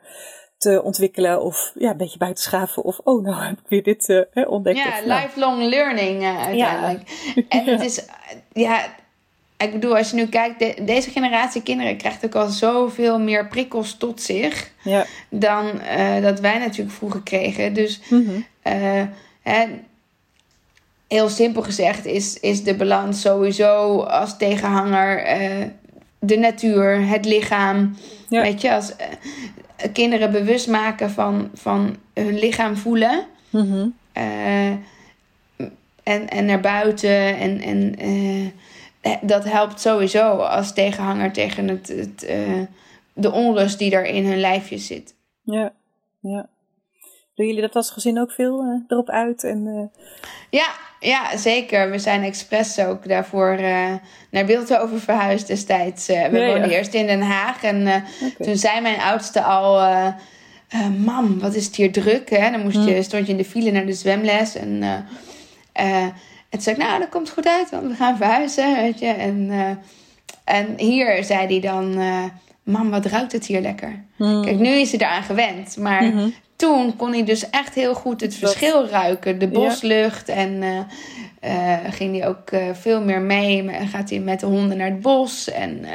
te 0.64 0.84
ontwikkelen 0.84 1.42
of 1.42 1.72
ja, 1.76 1.92
een 1.92 1.98
beetje 1.98 2.18
buiten 2.18 2.44
schaven 2.44 2.84
of 2.84 3.00
oh 3.04 3.24
nou 3.24 3.44
heb 3.44 3.58
ik 3.60 3.68
weer 3.68 3.84
dit 3.84 4.10
uh, 4.10 4.50
ontdekt. 4.52 4.78
Ja, 4.78 5.00
of, 5.00 5.06
nou. 5.06 5.22
lifelong 5.22 5.64
learning 5.64 6.22
uh, 6.22 6.46
uiteindelijk. 6.46 7.10
Ja. 7.36 7.44
En 7.50 7.66
het 7.78 7.82
is, 7.82 8.06
ja, 8.52 8.86
ik 9.64 9.72
bedoel, 9.72 9.98
als 9.98 10.10
je 10.10 10.16
nu 10.16 10.28
kijkt, 10.28 10.88
deze 10.88 11.10
generatie 11.10 11.62
kinderen 11.62 11.98
krijgt 11.98 12.26
ook 12.26 12.36
al 12.36 12.48
zoveel 12.48 13.20
meer 13.20 13.48
prikkels 13.48 13.98
tot 13.98 14.22
zich 14.22 14.72
ja. 14.82 15.06
dan 15.30 15.66
uh, 15.66 16.22
dat 16.22 16.40
wij 16.40 16.58
natuurlijk 16.58 16.96
vroeger 16.96 17.22
kregen. 17.22 17.74
Dus 17.74 18.00
mm 18.10 18.46
hè, 19.42 19.66
heel 21.08 21.30
simpel 21.30 21.62
gezegd 21.62 22.06
is, 22.06 22.40
is 22.40 22.64
de 22.64 22.76
balans 22.76 23.22
sowieso 23.22 24.00
als 24.00 24.38
tegenhanger 24.38 25.42
uh, 25.42 25.66
de 26.20 26.38
natuur, 26.38 27.08
het 27.08 27.26
lichaam. 27.26 27.98
Ja. 28.30 28.42
Weet 28.42 28.62
je, 28.62 28.74
als 28.74 28.94
kinderen 29.94 30.32
bewust 30.32 30.68
maken 30.68 31.12
van, 31.12 31.50
van 31.54 31.96
hun 32.14 32.40
lichaam 32.40 32.78
voelen. 32.78 33.26
Mm 33.50 33.72
-hmm. 33.72 33.96
en, 36.04 36.30
en 36.30 36.46
naar 36.46 36.60
buiten 36.60 37.38
en. 37.38 37.62
en 37.62 37.96
eh, 38.00 38.48
dat 39.22 39.44
helpt 39.44 39.82
sowieso 39.82 40.36
als 40.38 40.74
tegenhanger 40.74 41.32
tegen 41.32 41.68
het, 41.68 41.88
het 41.88 42.26
uh, 42.30 42.62
de 43.14 43.32
onrust 43.32 43.80
die 43.80 43.92
er 43.92 44.06
in 44.06 44.26
hun 44.26 44.40
lijfje 44.40 44.78
zit. 44.78 45.14
Ja, 45.42 45.74
ja. 46.20 46.48
Doen 47.36 47.46
jullie 47.46 47.62
dat 47.62 47.76
als 47.76 47.92
gezin 47.92 48.20
ook 48.20 48.32
veel 48.32 48.64
uh, 48.64 48.82
erop 48.88 49.10
uit? 49.10 49.44
En, 49.44 49.92
ja, 50.50 50.68
ja, 51.00 51.38
zeker. 51.38 51.92
We 51.92 52.00
zijn 52.00 52.24
expres 52.24 52.80
ook 52.80 53.08
daarvoor 53.08 53.62
naar 54.32 54.46
Beeldhoven 54.46 55.00
verhuisd 55.00 55.48
destijds. 55.48 56.08
we 56.08 56.46
woonden 56.48 56.70
eerst 56.70 56.94
in 56.94 57.08
Den 57.08 57.22
Haag. 57.22 57.64
En 57.64 57.82
okay. 57.82 58.34
toen 58.40 58.58
zei 58.58 58.82
mijn 58.82 59.00
oudste 59.00 59.42
al... 59.42 59.96
mam, 60.98 61.40
wat 61.40 61.56
is 61.56 61.66
het 61.66 61.76
hier 61.76 61.92
druk? 61.92 62.30
Hè? 62.30 62.52
Dan 62.52 62.62
moest 62.62 62.86
je, 62.86 62.94
hm. 62.94 63.02
stond 63.02 63.26
je 63.26 63.32
in 63.32 63.38
de 63.38 63.46
file 63.46 63.72
naar 63.72 63.86
de 63.86 63.94
zwemles. 63.94 64.56
En 64.56 64.84
en 66.54 66.60
toen 66.60 66.62
zei 66.62 66.76
ik, 66.76 66.82
nou, 66.84 67.00
dat 67.00 67.10
komt 67.10 67.30
goed 67.30 67.48
uit, 67.48 67.70
want 67.70 67.88
we 67.88 67.94
gaan 67.94 68.18
verhuizen, 68.18 68.76
weet 68.76 69.00
je. 69.00 69.08
En, 69.08 69.38
uh, 69.38 69.70
en 70.44 70.74
hier 70.78 71.24
zei 71.24 71.48
hij 71.48 71.60
dan, 71.60 72.00
uh, 72.00 72.24
mam, 72.64 72.90
wat 72.90 73.06
ruikt 73.06 73.32
het 73.32 73.46
hier 73.46 73.62
lekker. 73.62 74.04
Hmm. 74.16 74.44
Kijk, 74.44 74.60
nu 74.60 74.70
is 74.70 74.92
hij 74.92 75.00
eraan 75.00 75.24
gewend. 75.24 75.78
Maar 75.78 76.04
mhm. 76.04 76.30
toen 76.56 76.96
kon 76.96 77.12
hij 77.12 77.24
dus 77.24 77.50
echt 77.50 77.74
heel 77.74 77.96
goed 77.96 78.22
het 78.22 78.36
verschil 78.36 78.88
ruiken. 78.88 79.40
De 79.40 79.48
boslucht. 79.48 80.30
En 80.30 80.62
uh, 81.42 81.78
ging 81.90 82.18
hij 82.20 82.28
ook 82.28 82.50
veel 82.74 83.02
meer 83.02 83.22
mee. 83.22 83.70
Gaat 83.70 84.10
hij 84.10 84.20
met 84.20 84.40
de 84.40 84.46
honden 84.46 84.78
naar 84.78 84.90
het 84.90 85.02
bos. 85.02 85.50
En 85.50 85.86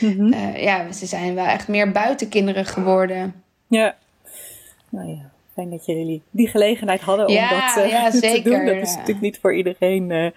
mm 0.00 0.34
ja, 0.56 0.92
ze 0.92 1.06
zijn 1.06 1.34
wel 1.34 1.46
echt 1.46 1.68
meer 1.68 1.92
buitenkinderen 1.92 2.66
geworden. 2.66 3.42
Ja. 3.66 3.96
Nou 4.88 5.08
ja 5.08 5.30
fijn 5.58 5.70
dat 5.70 5.86
jullie 5.86 6.22
die 6.30 6.48
gelegenheid 6.48 7.00
hadden 7.00 7.26
om 7.26 7.34
dat 7.34 7.84
uh, 7.86 8.06
te 8.32 8.40
doen. 8.44 8.66
Dat 8.66 8.76
is 8.76 8.94
natuurlijk 8.94 9.20
niet 9.20 9.38
voor 9.40 9.54
iedereen 9.54 10.10
uh, 10.10 10.30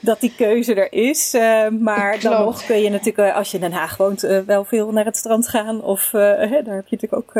dat 0.00 0.20
die 0.20 0.32
keuze 0.36 0.74
er 0.74 0.92
is. 0.92 1.34
Uh, 1.34 1.68
maar 1.68 2.20
dan 2.20 2.44
nog 2.44 2.66
kun 2.66 2.82
je 2.82 2.90
natuurlijk, 2.90 3.34
als 3.34 3.50
je 3.50 3.56
in 3.56 3.62
Den 3.62 3.72
Haag 3.72 3.96
woont, 3.96 4.20
wel 4.46 4.64
veel 4.64 4.92
naar 4.92 5.04
het 5.04 5.16
strand 5.16 5.48
gaan. 5.48 5.82
Of 5.82 6.10
hè, 6.12 6.62
daar 6.62 6.74
heb 6.74 6.86
je 6.86 6.96
natuurlijk 7.00 7.12
ook 7.12 7.32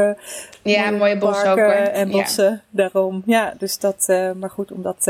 ja, 0.63 0.85
mooie, 0.85 0.99
mooie 0.99 1.19
bossen 1.19 1.51
ook, 1.51 1.59
en 1.59 2.11
bossen. 2.11 2.63
Daarom, 2.71 3.23
ja, 3.27 3.55
dus 3.59 3.79
dat, 3.79 4.05
maar 4.37 4.51
goed 4.51 4.73
om 4.73 4.83
dat 4.83 5.03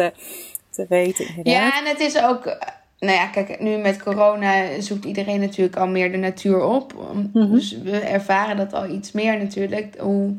te 0.70 0.86
weten. 0.88 1.28
Inderdaad. 1.28 1.54
Ja, 1.54 1.78
en 1.78 1.86
het 1.86 2.00
is 2.00 2.22
ook 2.22 2.56
nou 3.02 3.16
ja, 3.16 3.26
kijk, 3.26 3.60
nu 3.60 3.76
met 3.76 4.02
corona 4.02 4.80
zoekt 4.80 5.04
iedereen 5.04 5.40
natuurlijk 5.40 5.76
al 5.76 5.86
meer 5.86 6.12
de 6.12 6.18
natuur 6.18 6.64
op. 6.64 6.94
Mhm. 7.32 7.52
Dus 7.52 7.78
we 7.82 7.98
ervaren 7.98 8.56
dat 8.56 8.72
al 8.72 8.88
iets 8.88 9.12
meer 9.12 9.38
natuurlijk. 9.38 9.94
Hoe, 9.98 10.34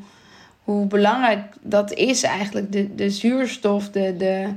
hoe 0.63 0.85
belangrijk 0.85 1.39
dat 1.61 1.93
is 1.93 2.23
eigenlijk. 2.23 2.71
De, 2.71 2.95
de 2.95 3.09
zuurstof, 3.09 3.89
de, 3.89 4.17
de, 4.17 4.47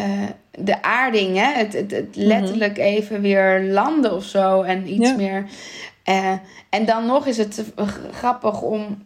uh, 0.00 0.06
de 0.50 0.82
aarding. 0.82 1.36
Hè? 1.36 1.52
Het, 1.52 1.72
het, 1.72 1.90
het 1.90 2.16
mhm. 2.16 2.26
letterlijk 2.26 2.78
even 2.78 3.20
weer 3.20 3.62
landen 3.62 4.14
of 4.14 4.24
zo. 4.24 4.62
En 4.62 4.92
iets 4.92 5.16
meer. 5.16 5.46
Uh, 6.08 6.32
en 6.70 6.84
dan 6.84 7.06
nog 7.06 7.26
is 7.26 7.36
het 7.36 7.64
grappig 8.12 8.62
om 8.62 9.02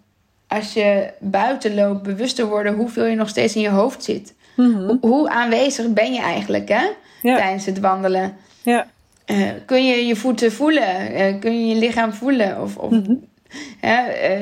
als 0.46 0.72
je 0.72 1.10
buiten 1.18 1.74
loopt 1.74 2.02
bewust 2.02 2.36
te 2.36 2.46
worden 2.46 2.74
hoeveel 2.74 3.04
je 3.04 3.16
nog 3.16 3.28
steeds 3.28 3.54
in 3.54 3.62
je 3.62 3.68
hoofd 3.68 4.04
zit. 4.04 4.34
Mhm. 4.56 4.96
Hoe 5.00 5.28
aanwezig 5.28 5.92
ben 5.92 6.12
je 6.12 6.20
eigenlijk 6.20 6.68
hè? 6.68 6.86
tijdens 7.22 7.66
het 7.66 7.80
wandelen? 7.80 8.36
Ja. 8.62 8.86
Uh, 9.26 9.50
kun 9.66 9.86
je 9.86 10.06
je 10.06 10.16
voeten 10.16 10.52
voelen? 10.52 11.38
Kun 11.40 11.60
je 11.60 11.74
je 11.74 11.80
lichaam 11.80 12.12
voelen? 12.12 12.62
Of, 12.62 12.76
of 12.76 12.90
mm 12.90 13.27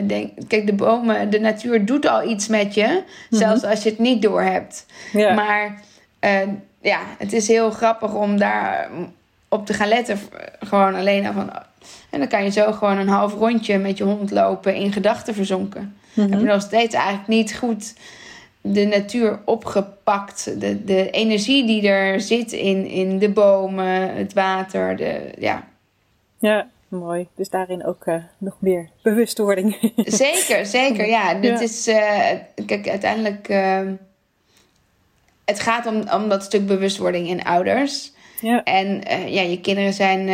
denk, 0.07 0.31
kijk, 0.49 0.67
de 0.67 0.75
bomen, 0.75 1.31
de 1.31 1.41
natuur 1.41 1.85
doet 1.85 2.07
al 2.07 2.29
iets 2.29 2.49
met 2.49 2.75
je, 2.75 2.87
mhm. 3.31 3.41
zelfs 3.41 3.63
als 3.63 3.83
je 3.83 3.89
het 3.89 3.99
niet 3.99 4.23
doorhebt. 4.23 4.87
Ja. 5.13 5.35
Maar 5.35 5.81
ja, 6.81 7.01
het 7.19 7.33
is 7.33 7.49
heel 7.49 7.71
grappig 7.71 8.15
om 8.15 8.39
daar 8.39 8.91
op 9.49 9.67
te 9.67 9.75
gaan 9.75 9.89
letten. 9.89 10.19
Gewoon 10.61 10.95
alleen 10.95 11.27
al 11.27 11.33
van. 11.33 11.51
En 12.11 12.19
dan 12.19 12.29
kan 12.29 12.45
je 12.45 12.51
zo 12.51 12.73
gewoon 12.73 12.99
een 12.99 13.09
half 13.09 13.35
rondje 13.35 13.79
met 13.79 13.99
je 13.99 14.05
hond 14.05 14.31
lopen 14.31 14.75
in 14.75 14.93
gedachten 14.93 15.35
verzonken. 15.35 15.97
Mm 16.13 16.31
Heb 16.31 16.41
je 16.41 16.47
nog 16.47 16.63
steeds 16.63 16.95
eigenlijk 16.95 17.29
niet 17.29 17.57
goed 17.57 17.95
de 18.61 18.85
natuur 18.85 19.39
opgepakt. 19.45 20.61
De, 20.61 20.85
de 20.85 21.11
energie 21.11 21.67
die 21.67 21.89
er 21.89 22.21
zit 22.21 22.53
in, 22.53 22.87
in 22.87 23.19
de 23.19 23.29
bomen, 23.29 24.15
het 24.15 24.33
water. 24.33 24.97
De, 24.97 25.31
ja. 25.39 25.65
ja, 26.39 26.69
mooi. 26.97 27.29
Dus 27.35 27.49
daarin 27.49 27.85
ook 27.85 28.07
uh, 28.07 28.15
nog 28.39 28.57
meer 28.59 28.91
bewustwording. 29.03 29.93
zeker, 30.25 30.67
zeker. 30.67 31.07
Ja, 31.07 31.35
dit 31.35 31.61
is. 31.61 31.89
Uh, 31.89 32.31
kijk, 32.67 32.89
uiteindelijk. 32.89 33.49
Uh, 33.49 33.81
het 35.45 35.61
gaat 35.61 35.87
om, 35.87 36.03
om 36.11 36.29
dat 36.29 36.43
stuk 36.45 36.67
bewustwording 36.67 37.29
in 37.29 37.45
ouders. 37.45 38.15
Ja. 38.41 38.65
En 38.65 39.03
uh, 39.11 39.35
ja, 39.35 39.43
je 39.43 39.61
kinderen 39.61 39.93
zijn 39.93 40.29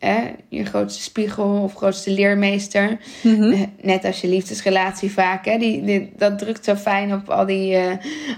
uh, 0.00 0.24
je 0.48 0.64
grootste 0.64 1.02
spiegel 1.02 1.62
of 1.62 1.74
grootste 1.74 2.10
leermeester. 2.10 2.98
Mm 3.22 3.34
-hmm. 3.34 3.72
net 3.82 4.04
als 4.04 4.20
je 4.20 4.28
liefdesrelatie 4.28 5.10
vaak. 5.10 5.44
Hè? 5.44 5.58
Die, 5.58 5.84
die, 5.84 6.12
dat 6.16 6.38
drukt 6.38 6.64
zo 6.64 6.74
fijn 6.74 7.12
op 7.12 7.30
al 7.30 7.46
die, 7.46 7.78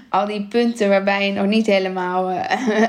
al 0.09 0.27
die 0.27 0.47
punten 0.47 0.89
waarbij 0.89 1.27
je 1.27 1.33
nog 1.33 1.47
niet 1.47 1.67
helemaal 1.67 2.31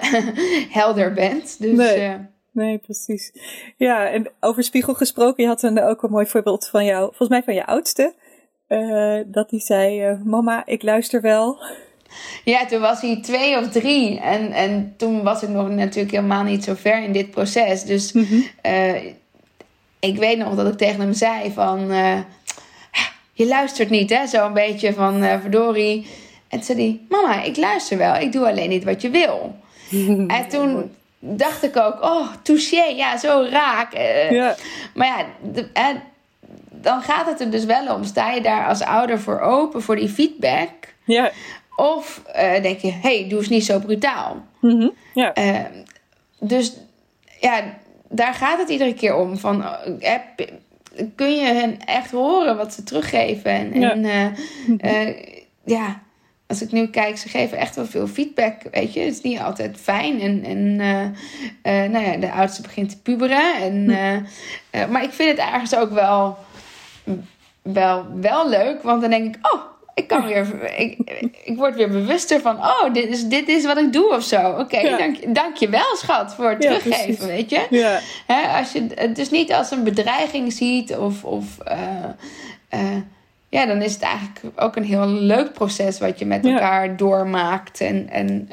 helder 0.79 1.13
bent. 1.13 1.59
Dus, 1.59 1.77
nee. 1.77 2.17
Nee, 2.65 2.77
precies. 2.77 3.31
Ja, 3.77 4.09
en 4.09 4.31
over 4.39 4.63
spiegel 4.63 4.93
gesproken, 4.93 5.43
je 5.43 5.49
had 5.49 5.63
een, 5.63 5.81
ook 5.81 6.03
een 6.03 6.11
mooi 6.11 6.25
voorbeeld 6.25 6.67
van 6.67 6.85
jou, 6.85 7.05
volgens 7.05 7.29
mij 7.29 7.43
van 7.43 7.53
je 7.53 7.65
oudste. 7.65 8.13
dat 9.25 9.49
die 9.49 9.59
zei: 9.59 10.15
Mama, 10.23 10.65
ik 10.65 10.83
luister 10.83 11.21
wel. 11.21 11.57
Ja, 12.43 12.65
toen 12.65 12.81
was 12.81 13.01
hij 13.01 13.19
twee 13.21 13.57
of 13.57 13.69
drie. 13.69 14.19
En, 14.19 14.51
en 14.51 14.93
toen 14.97 15.23
was 15.23 15.43
ik 15.43 15.49
nog 15.49 15.69
natuurlijk 15.69 16.15
helemaal 16.15 16.43
niet 16.43 16.63
zo 16.63 16.73
ver 16.73 17.03
in 17.03 17.11
dit 17.11 17.31
proces. 17.31 17.83
Dus 17.83 18.11
mhm. 18.11 18.41
eh, 18.61 19.05
ik 19.99 20.17
weet 20.17 20.37
nog 20.37 20.55
dat 20.55 20.67
ik 20.67 20.77
tegen 20.77 20.99
hem 20.99 21.13
zei 21.13 21.51
van... 21.51 21.91
Je 23.33 23.47
luistert 23.47 23.89
niet, 23.89 24.09
hè? 24.09 24.27
Zo 24.27 24.45
een 24.45 24.53
beetje 24.53 24.93
van 24.93 25.23
verdorie. 25.41 26.07
En 26.47 26.57
toen 26.57 26.63
zei 26.63 26.79
hij... 26.79 26.99
Mama, 27.09 27.43
ik 27.43 27.57
luister 27.57 27.97
wel. 27.97 28.15
Ik 28.15 28.31
doe 28.31 28.47
alleen 28.47 28.69
niet 28.69 28.83
wat 28.83 29.01
je 29.01 29.09
wil. 29.09 29.55
en 30.37 30.47
toen 30.49 30.91
dacht 31.19 31.63
ik 31.63 31.77
ook... 31.77 32.03
Oh, 32.03 32.27
touché. 32.43 32.83
Ja, 32.83 33.17
zo 33.17 33.47
raak. 33.49 33.93
Ja. 34.29 34.55
Maar 34.93 35.07
ja... 35.07 36.01
dan 36.69 37.01
gaat 37.01 37.25
het 37.25 37.39
er 37.39 37.51
dus 37.51 37.65
wel 37.65 37.95
om. 37.95 38.03
Sta 38.03 38.31
je 38.31 38.41
daar 38.41 38.67
als 38.67 38.81
ouder 38.81 39.19
voor 39.19 39.39
open 39.39 39.81
voor 39.81 39.95
die 39.95 40.09
feedback? 40.09 40.69
Ja. 41.03 41.31
Of 41.75 42.21
uh, 42.27 42.61
denk 42.61 42.79
je, 42.79 42.91
hey, 42.91 43.25
doe 43.29 43.39
eens 43.39 43.49
niet 43.49 43.65
zo 43.65 43.79
brutaal. 43.79 44.45
Mm 44.61 44.93
ja. 45.13 45.37
Uh, 45.37 45.59
dus 46.39 46.77
ja, 47.39 47.63
daar 48.09 48.33
gaat 48.33 48.59
het 48.59 48.69
iedere 48.69 48.93
keer 48.93 49.15
om. 49.15 49.37
Van, 49.37 49.61
uh, 49.61 50.13
kun 51.15 51.35
je 51.35 51.45
hen 51.45 51.79
echt 51.85 52.11
horen 52.11 52.57
wat 52.57 52.73
ze 52.73 52.83
teruggeven? 52.83 53.51
En 53.51 53.79
ja. 53.79 53.91
En, 53.91 53.99
mhm. 54.67 55.17
ja, 55.65 56.01
als 56.49 56.61
ik 56.61 56.71
nu 56.71 56.87
kijk, 56.87 57.17
ze 57.17 57.29
geven 57.29 57.57
echt 57.57 57.75
wel 57.75 57.85
veel 57.85 58.07
feedback. 58.07 58.55
Weet 58.71 58.93
je, 58.93 58.99
het 58.99 59.13
is 59.13 59.21
niet 59.21 59.39
altijd 59.39 59.77
fijn. 59.81 60.21
En, 60.21 60.43
en 60.43 60.75
nou 61.91 62.05
ja, 62.05 62.17
de 62.17 62.31
oudste 62.31 62.61
begint 62.61 62.89
te 62.89 63.01
puberen. 63.01 63.55
En, 63.55 63.85
mhm. 63.85 64.91
maar 64.91 65.03
ik 65.03 65.11
vind 65.11 65.29
het 65.37 65.47
ergens 65.47 65.75
ook 65.75 65.91
wel, 65.91 66.37
wel, 67.61 68.05
wel 68.15 68.49
leuk. 68.49 68.81
Want 68.81 69.01
dan 69.01 69.09
denk 69.09 69.35
ik, 69.35 69.53
oh 69.53 69.61
ik 69.99 70.07
kan 70.07 70.25
weer, 70.25 70.73
ik, 70.77 70.97
ik 71.43 71.57
word 71.57 71.75
weer 71.75 71.89
bewuster 71.89 72.41
van, 72.41 72.57
oh, 72.57 72.93
dit 72.93 73.05
is, 73.05 73.27
dit 73.27 73.47
is 73.47 73.65
wat 73.65 73.77
ik 73.77 73.93
doe 73.93 74.15
of 74.15 74.23
zo. 74.23 74.49
Oké, 74.49 74.97
dank, 74.97 75.35
dank 75.35 75.55
je 75.55 75.69
wel, 75.69 75.95
schat, 75.95 76.35
voor 76.35 76.49
het 76.49 76.61
teruggeven, 76.61 77.27
weet 77.27 77.49
je. 77.49 77.67
Ja. 77.69 77.99
als 78.57 78.71
je 78.71 78.87
het 78.95 79.15
dus 79.15 79.29
niet 79.29 79.53
als 79.53 79.71
een 79.71 79.83
bedreiging 79.83 80.53
ziet 80.53 80.95
of, 80.95 81.23
of 81.23 81.45
ja, 83.49 83.65
dan 83.65 83.81
is 83.81 83.93
het 83.93 84.01
eigenlijk 84.01 84.61
ook 84.61 84.75
een 84.75 84.83
heel 84.83 85.07
leuk 85.07 85.53
proces 85.53 85.99
wat 85.99 86.19
je 86.19 86.25
met 86.25 86.45
elkaar 86.45 86.97
doormaakt. 86.97 87.81
En, 87.81 88.09
en 88.09 88.49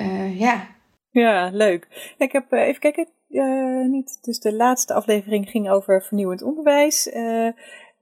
uh, 0.00 0.40
ja. 0.40 0.66
Ja, 1.10 1.50
leuk. 1.52 2.14
Ik 2.18 2.32
heb 2.32 2.52
even 2.52 2.80
kijken. 2.80 3.08
niet, 3.90 4.18
dus 4.22 4.40
de 4.40 4.54
laatste 4.54 4.94
aflevering 4.94 5.50
ging 5.50 5.70
over 5.70 6.02
vernieuwend 6.02 6.42
onderwijs. 6.42 7.10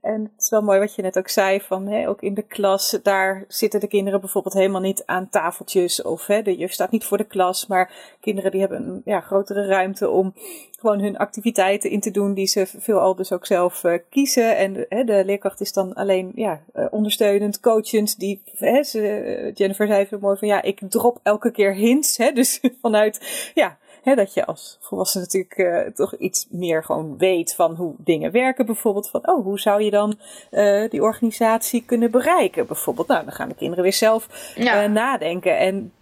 En 0.07 0.23
het 0.23 0.43
is 0.43 0.51
wel 0.51 0.63
mooi 0.63 0.79
wat 0.79 0.95
je 0.95 1.03
net 1.03 1.19
ook 1.19 1.29
zei, 1.29 1.61
van 1.61 1.87
hè, 1.87 2.09
ook 2.09 2.23
in 2.23 2.35
de 2.35 2.43
klas, 2.43 2.99
daar 3.03 3.45
zitten 3.49 3.81
de 3.81 3.87
kinderen 3.87 4.21
bijvoorbeeld 4.21 4.55
helemaal 4.55 4.81
niet 4.81 5.03
aan 5.07 5.29
tafeltjes. 5.29 6.03
Of 6.03 6.27
hè, 6.27 6.43
de 6.43 6.57
juf 6.57 6.73
staat 6.73 6.91
niet 6.91 7.05
voor 7.05 7.17
de 7.17 7.25
klas, 7.25 7.67
maar 7.67 8.17
kinderen 8.21 8.51
die 8.51 8.61
hebben 8.61 8.87
een 8.87 9.03
ja, 9.05 9.21
grotere 9.21 9.67
ruimte 9.67 10.09
om 10.09 10.35
gewoon 10.79 11.01
hun 11.01 11.17
activiteiten 11.17 11.91
in 11.91 12.01
te 12.01 12.11
doen, 12.11 12.35
die 12.35 12.47
ze 12.47 12.67
veelal 12.67 13.15
dus 13.15 13.33
ook 13.33 13.47
zelf 13.47 13.85
uh, 13.85 13.99
kiezen. 14.11 14.57
En 14.57 14.87
hè, 14.89 15.05
de 15.05 15.23
leerkracht 15.25 15.61
is 15.61 15.73
dan 15.73 15.95
alleen 15.95 16.33
ja, 16.35 16.61
uh, 16.75 16.87
ondersteunend, 16.91 17.61
coachend. 17.61 18.19
Die, 18.19 18.43
hè, 18.57 18.83
ze, 18.83 19.51
Jennifer 19.55 19.87
zei 19.87 20.07
zo 20.07 20.19
mooi 20.21 20.37
van 20.39 20.49
ja, 20.49 20.63
ik 20.63 20.81
drop 20.89 21.21
elke 21.23 21.51
keer 21.51 21.75
hints. 21.75 22.17
Hè, 22.17 22.33
dus 22.33 22.61
vanuit 22.83 23.51
ja, 23.55 23.79
Dat 24.15 24.35
je 24.35 24.47
als 24.47 24.79
volwassene 24.81 25.25
natuurlijk 25.25 25.59
uh, 25.59 25.95
toch 25.95 26.17
iets 26.17 26.47
meer 26.51 26.85
gewoon 26.85 27.19
weet 27.19 27.55
van 27.55 27.75
hoe 27.75 27.95
dingen 27.99 28.33
werken. 28.33 28.67
Bijvoorbeeld 28.67 29.11
van, 29.11 29.29
oh, 29.29 29.45
hoe 29.45 29.61
zou 29.61 29.83
je 29.83 29.91
dan 29.91 30.19
uh, 30.51 30.91
die 30.91 31.03
organisatie 31.03 31.85
kunnen 31.85 32.11
bereiken? 32.11 32.67
Bijvoorbeeld, 32.67 33.09
nou, 33.09 33.25
dan 33.25 33.33
gaan 33.33 33.49
de 33.49 33.55
kinderen 33.55 33.83
weer 33.83 33.93
zelf 33.93 34.53
ja. 34.55 34.85
uh, 34.85 34.91
nadenken. 34.91 35.59
En 35.59 35.93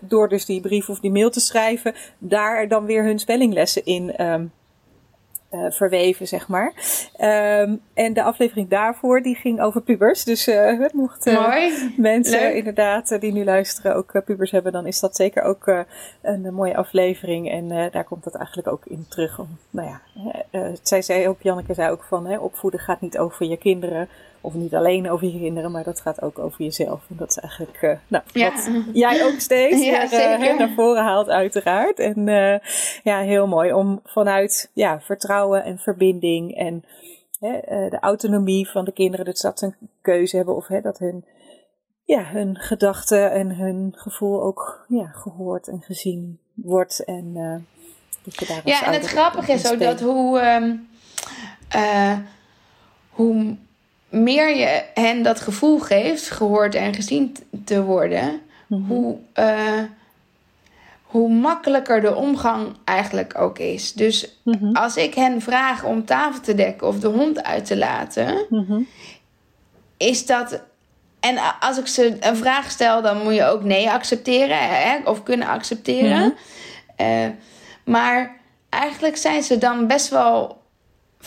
door 0.00 0.28
dus 0.28 0.44
die 0.44 0.60
brief 0.60 0.88
of 0.88 1.00
die 1.00 1.10
mail 1.10 1.30
te 1.30 1.40
schrijven, 1.40 1.94
daar 2.18 2.68
dan 2.68 2.84
weer 2.84 3.04
hun 3.04 3.18
spellinglessen 3.18 3.84
in 3.84 4.24
um, 4.26 4.52
uh, 5.50 5.70
verweven, 5.70 6.28
zeg 6.28 6.48
maar. 6.48 6.72
Um, 7.60 7.80
en 7.94 8.12
de 8.12 8.22
aflevering 8.22 8.68
daarvoor, 8.68 9.22
die 9.22 9.34
ging 9.34 9.60
over 9.60 9.80
pubers. 9.80 10.24
Dus 10.24 10.48
uh, 10.48 10.88
mochten 10.92 11.32
Mooi. 11.32 11.94
mensen 11.96 12.40
Leuk. 12.40 12.54
inderdaad 12.54 13.20
die 13.20 13.32
nu 13.32 13.44
luisteren 13.44 13.94
ook 13.94 14.22
pubers 14.24 14.50
hebben, 14.50 14.72
dan 14.72 14.86
is 14.86 15.00
dat 15.00 15.16
zeker 15.16 15.42
ook 15.42 15.84
een 16.22 16.54
mooie 16.54 16.76
aflevering. 16.76 17.50
En 17.50 17.68
daar 17.68 18.04
komt 18.04 18.24
dat 18.24 18.34
eigenlijk 18.34 18.68
ook 18.68 18.86
in 18.86 19.06
terug. 19.08 19.38
Om, 19.38 19.58
nou 19.70 19.88
ja, 19.88 20.00
zij 20.82 21.02
zei 21.02 21.28
ook, 21.28 21.42
Janneke 21.42 21.74
zei 21.74 21.90
ook 21.90 22.04
van, 22.04 22.26
hè, 22.26 22.38
opvoeden 22.38 22.80
gaat 22.80 23.00
niet 23.00 23.18
over 23.18 23.46
je 23.46 23.56
kinderen, 23.56 24.08
of 24.46 24.54
niet 24.54 24.74
alleen 24.74 25.10
over 25.10 25.26
je 25.26 25.38
kinderen, 25.38 25.70
maar 25.70 25.84
dat 25.84 26.00
gaat 26.00 26.22
ook 26.22 26.38
over 26.38 26.64
jezelf. 26.64 27.04
En 27.08 27.16
dat 27.16 27.28
is 27.28 27.36
eigenlijk 27.36 27.82
uh, 27.82 27.96
nou, 28.08 28.24
ja. 28.32 28.52
wat 28.52 28.84
jij 28.92 29.24
ook 29.24 29.40
steeds 29.40 29.84
ja, 29.90 30.08
weer, 30.08 30.52
uh, 30.52 30.58
naar 30.58 30.72
voren 30.74 31.02
haalt, 31.02 31.28
uiteraard. 31.28 31.98
En 31.98 32.26
uh, 32.26 32.58
ja, 33.02 33.20
heel 33.20 33.46
mooi 33.46 33.72
om 33.72 34.00
vanuit 34.04 34.70
ja, 34.72 35.00
vertrouwen 35.00 35.64
en 35.64 35.78
verbinding 35.78 36.54
en 36.56 36.84
de 37.90 37.98
autonomie 38.00 38.68
van 38.68 38.84
de 38.84 38.92
kinderen, 38.92 39.24
dat 39.24 39.38
ze 39.38 39.46
dat 39.46 39.60
een 39.60 39.74
keuze 40.00 40.36
hebben 40.36 40.56
of 40.56 40.66
dat 40.66 40.98
hun, 40.98 41.24
ja, 42.04 42.24
hun 42.24 42.56
gedachten 42.58 43.32
en 43.32 43.56
hun 43.56 43.92
gevoel 43.96 44.42
ook 44.42 44.84
ja, 44.88 45.06
gehoord 45.06 45.68
en 45.68 45.82
gezien 45.82 46.38
wordt. 46.54 47.04
En, 47.04 47.32
dat 48.24 48.38
je 48.38 48.46
daar 48.46 48.60
ja, 48.64 48.86
en 48.86 48.92
het 48.92 49.06
grappige 49.06 49.52
is 49.52 49.72
ook 49.72 49.80
dat 49.80 50.00
hoe. 50.00 50.40
Um, 50.40 50.88
hoe 53.16 53.56
meer 54.22 54.56
je 54.56 54.82
hen 54.94 55.22
dat 55.22 55.40
gevoel 55.40 55.78
geeft, 55.78 56.30
gehoord 56.30 56.74
en 56.74 56.94
gezien 56.94 57.36
te 57.64 57.82
worden, 57.82 58.40
mhm. 58.66 58.82
hoe, 58.82 59.16
uh, 59.38 59.82
hoe 61.02 61.28
makkelijker 61.30 62.00
de 62.00 62.14
omgang 62.14 62.76
eigenlijk 62.84 63.38
ook 63.38 63.58
is. 63.58 63.92
Dus 63.92 64.38
Mhm. 64.44 64.72
als 64.72 64.96
ik 64.96 65.14
hen 65.14 65.40
vraag 65.42 65.84
om 65.84 66.04
tafel 66.04 66.40
te 66.40 66.54
dekken 66.54 66.86
of 66.86 66.98
de 67.00 67.08
hond 67.08 67.42
uit 67.42 67.64
te 67.64 67.76
laten, 67.76 68.46
Mhm. 68.48 68.80
is 69.96 70.26
dat. 70.26 70.60
En 71.20 71.38
als 71.60 71.78
ik 71.78 71.86
ze 71.86 72.16
een 72.20 72.36
vraag 72.36 72.70
stel, 72.70 73.02
dan 73.02 73.22
moet 73.22 73.34
je 73.34 73.44
ook 73.44 73.62
nee 73.64 73.90
accepteren 73.90 74.58
hè, 74.58 74.96
of 75.04 75.22
kunnen 75.22 75.48
accepteren. 75.48 76.34
Eh, 76.96 77.26
maar 77.84 78.36
eigenlijk 78.68 79.16
zijn 79.16 79.42
ze 79.42 79.58
dan 79.58 79.86
best 79.86 80.08
wel 80.08 80.55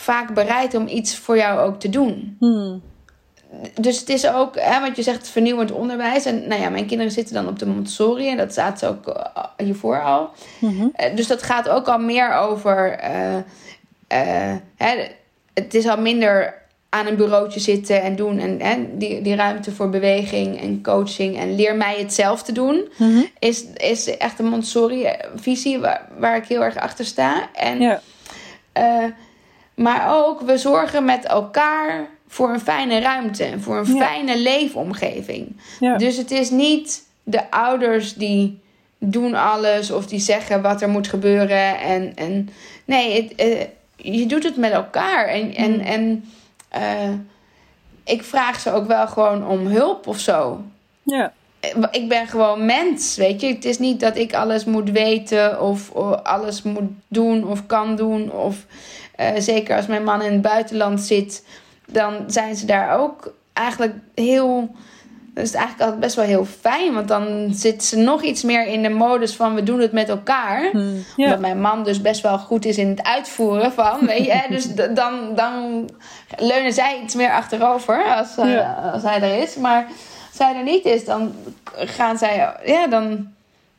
vaak 0.00 0.34
bereid 0.34 0.74
om 0.74 0.88
iets 0.88 1.16
voor 1.16 1.36
jou 1.36 1.60
ook 1.60 1.80
te 1.80 1.88
doen. 1.88 2.36
Hmm. 2.38 2.82
Dus 3.80 4.00
het 4.00 4.08
is 4.08 4.28
ook, 4.28 4.54
hè, 4.60 4.80
want 4.80 4.96
je 4.96 5.02
zegt 5.02 5.28
vernieuwend 5.28 5.72
onderwijs. 5.72 6.24
En 6.24 6.48
nou 6.48 6.60
ja, 6.60 6.68
mijn 6.68 6.86
kinderen 6.86 7.12
zitten 7.12 7.34
dan 7.34 7.48
op 7.48 7.58
de 7.58 7.66
Montessori. 7.66 8.28
En 8.28 8.36
dat 8.36 8.52
staat 8.52 8.78
ze 8.78 8.86
ook 8.86 9.06
eh, 9.06 9.44
hiervoor 9.56 10.02
al. 10.02 10.30
Mhm. 10.58 10.86
Eh, 10.92 11.16
dus 11.16 11.26
dat 11.26 11.42
gaat 11.42 11.68
ook 11.68 11.88
al 11.88 11.98
meer 11.98 12.32
over. 12.34 12.90
eh, 14.08 14.54
hè, 14.76 15.08
het 15.54 15.74
is 15.74 15.86
al 15.86 16.00
minder 16.00 16.54
aan 16.88 17.06
een 17.06 17.16
bureautje 17.16 17.60
zitten 17.60 18.02
en 18.02 18.16
doen. 18.16 18.38
En 18.38 18.60
hè, 18.60 18.96
die, 18.96 19.22
die 19.22 19.34
ruimte 19.34 19.72
voor 19.72 19.90
beweging 19.90 20.60
en 20.60 20.82
coaching. 20.82 21.38
En 21.38 21.54
leer 21.54 21.76
mij 21.76 21.98
het 21.98 22.12
zelf 22.12 22.42
te 22.42 22.52
doen. 22.52 22.88
Mhm. 22.98 23.22
Is, 23.38 23.64
is 23.76 24.16
echt 24.16 24.38
een 24.38 24.46
Montessori-visie 24.48 25.78
waar, 25.78 26.08
waar 26.18 26.36
ik 26.36 26.46
heel 26.46 26.64
erg 26.64 26.76
achter 26.76 27.04
sta. 27.04 27.48
En, 27.54 27.80
Ja. 27.80 28.00
Maar 29.82 30.16
ook, 30.26 30.40
we 30.40 30.58
zorgen 30.58 31.04
met 31.04 31.24
elkaar 31.24 32.08
voor 32.28 32.48
een 32.50 32.60
fijne 32.60 32.98
ruimte. 33.00 33.44
en 33.44 33.60
Voor 33.62 33.76
een 33.78 33.94
Ja. 33.94 34.04
fijne 34.06 34.38
leefomgeving. 34.38 35.56
Ja. 35.80 35.96
Dus 35.96 36.16
het 36.16 36.30
is 36.30 36.50
niet 36.50 37.02
de 37.22 37.50
ouders 37.50 38.14
die 38.14 38.60
doen 38.98 39.34
alles 39.34 39.90
of 39.90 40.06
die 40.06 40.20
zeggen 40.20 40.62
wat 40.62 40.82
er 40.82 40.88
moet 40.88 41.08
gebeuren. 41.08 41.78
En, 41.78 42.12
en 42.16 42.48
nee, 42.84 43.22
het, 43.22 43.34
eh, 43.34 43.66
je 43.96 44.26
doet 44.26 44.42
het 44.44 44.56
met 44.56 44.72
elkaar. 44.72 45.26
En, 45.26 45.54
en, 45.54 45.72
Mm. 45.72 45.80
en 45.80 46.24
eh, 46.68 47.10
ik 48.04 48.22
vraag 48.24 48.60
ze 48.60 48.72
ook 48.72 48.86
wel 48.86 49.06
gewoon 49.08 49.46
om 49.46 49.66
hulp 49.66 50.06
of 50.06 50.18
zo. 50.18 50.62
ja. 51.02 51.32
Eh, 51.60 51.70
Ik 51.90 52.08
ben 52.08 52.26
gewoon 52.26 52.66
mens, 52.66 53.16
weet 53.16 53.40
je. 53.40 53.46
Het 53.46 53.64
is 53.64 53.78
niet 53.78 54.00
dat 54.00 54.16
ik 54.16 54.34
alles 54.34 54.64
moet 54.64 54.90
weten 54.90 55.60
of, 55.62 55.90
of 55.90 56.22
alles 56.22 56.62
moet 56.62 56.90
doen 57.08 57.46
of 57.48 57.66
kan 57.66 57.96
doen. 57.96 58.32
Of 58.32 58.56
eh, 59.20 59.40
zeker 59.40 59.76
als 59.76 59.86
mijn 59.86 60.04
man 60.04 60.22
in 60.22 60.32
het 60.32 60.42
buitenland 60.42 61.00
zit, 61.00 61.44
dan 61.86 62.14
zijn 62.26 62.56
ze 62.56 62.66
daar 62.66 62.98
ook 62.98 63.34
eigenlijk 63.52 63.94
heel. 64.14 64.74
Dat 65.34 65.44
is 65.44 65.54
eigenlijk 65.54 65.82
altijd 65.82 66.00
best 66.00 66.16
wel 66.16 66.24
heel 66.24 66.44
fijn, 66.44 66.94
want 66.94 67.08
dan 67.08 67.48
zitten 67.54 67.88
ze 67.88 67.96
nog 67.96 68.22
iets 68.22 68.42
meer 68.42 68.66
in 68.66 68.82
de 68.82 68.88
modus 68.88 69.34
van 69.34 69.54
we 69.54 69.62
doen 69.62 69.80
het 69.80 69.92
met 69.92 70.08
elkaar. 70.08 70.70
Hmm. 70.70 71.04
Ja. 71.16 71.24
Omdat 71.24 71.40
mijn 71.40 71.60
man 71.60 71.84
dus 71.84 72.00
best 72.00 72.20
wel 72.20 72.38
goed 72.38 72.64
is 72.64 72.78
in 72.78 72.88
het 72.88 73.02
uitvoeren 73.02 73.72
van, 73.72 73.98
weet 74.06 74.24
je. 74.24 74.42
Dus 74.48 74.74
dan, 74.74 75.34
dan 75.34 75.88
leunen 76.36 76.72
zij 76.72 77.00
iets 77.02 77.14
meer 77.14 77.30
achterover 77.32 78.04
als, 78.04 78.36
eh, 78.36 78.52
Ja. 78.52 78.90
als 78.92 79.02
hij 79.02 79.22
er 79.22 79.42
is. 79.42 79.56
Maar 79.56 79.86
als 80.28 80.38
hij 80.38 80.56
er 80.56 80.62
niet 80.64 80.84
is, 80.84 81.04
dan 81.04 81.34
gaan 81.74 82.18
zij, 82.18 82.54
ja, 82.64 82.86
dan, 82.86 83.28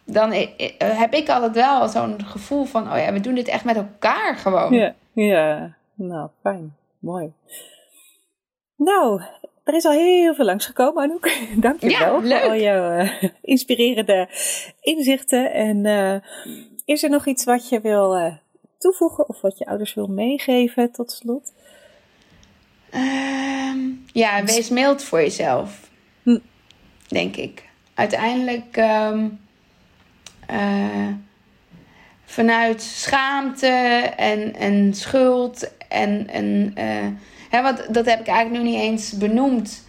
dan 0.04 0.32
eh, 0.32 0.48
heb 0.78 1.14
ik 1.14 1.30
altijd 1.30 1.56
wel 1.56 1.88
zo'n 1.88 2.16
gevoel 2.26 2.66
van, 2.66 2.92
oh 2.92 2.98
ja, 2.98 3.14
we 3.14 3.20
doen 3.20 3.36
dit 3.36 3.48
echt 3.48 3.64
met 3.64 3.76
elkaar 3.76 4.36
gewoon. 4.38 4.74
Ja, 4.74 4.94
ja. 5.14 5.76
Nou, 5.95 6.30
fijn. 6.41 6.76
Mooi. 6.99 7.34
Nou, 8.76 9.22
er 9.64 9.74
is 9.74 9.86
al 9.86 9.91
heel 9.91 10.34
veel 10.36 10.45
langsgekomen, 10.45 11.03
Anouk. 11.03 11.32
Dank 11.55 11.82
je 11.82 11.89
Ja, 11.89 11.99
wel 12.12 12.22
leuk. 12.22 12.39
voor 12.41 12.49
al 12.49 12.55
jouw 12.55 12.91
eh, 12.97 13.24
inspirerende 13.41 14.30
inzichten. 14.82 15.53
En 15.53 15.86
eh, 15.86 16.16
is 16.86 17.03
er 17.03 17.09
nog 17.09 17.26
iets 17.26 17.43
wat 17.43 17.70
je 17.70 17.82
wil 17.82 18.16
eh, 18.16 18.36
toevoegen 18.78 19.30
of 19.30 19.41
wat 19.41 19.57
je 19.57 19.66
ouders 19.66 19.93
wil 19.93 20.07
meegeven 20.07 20.91
tot 20.91 21.12
slot? 21.12 21.53
Ehm, 22.89 23.80
ja, 24.14 24.43
wees 24.43 24.70
mild 24.70 25.03
voor 25.03 25.20
jezelf. 25.20 25.89
Hm. 26.24 26.39
Denk 27.07 27.36
ik. 27.36 27.70
Uiteindelijk 27.93 28.78
ehm, 28.78 29.30
eh, 30.47 31.07
vanuit 32.32 32.82
schaamte 32.82 33.67
en, 34.17 34.55
en 34.55 34.93
schuld 34.93 35.71
en, 35.88 36.27
en 36.29 36.71
eh, 36.75 36.86
hè, 37.49 37.61
want 37.61 37.93
dat 37.93 38.05
heb 38.05 38.19
ik 38.19 38.27
eigenlijk 38.27 38.63
nu 38.63 38.69
niet 38.69 38.79
eens 38.79 39.17
benoemd. 39.17 39.88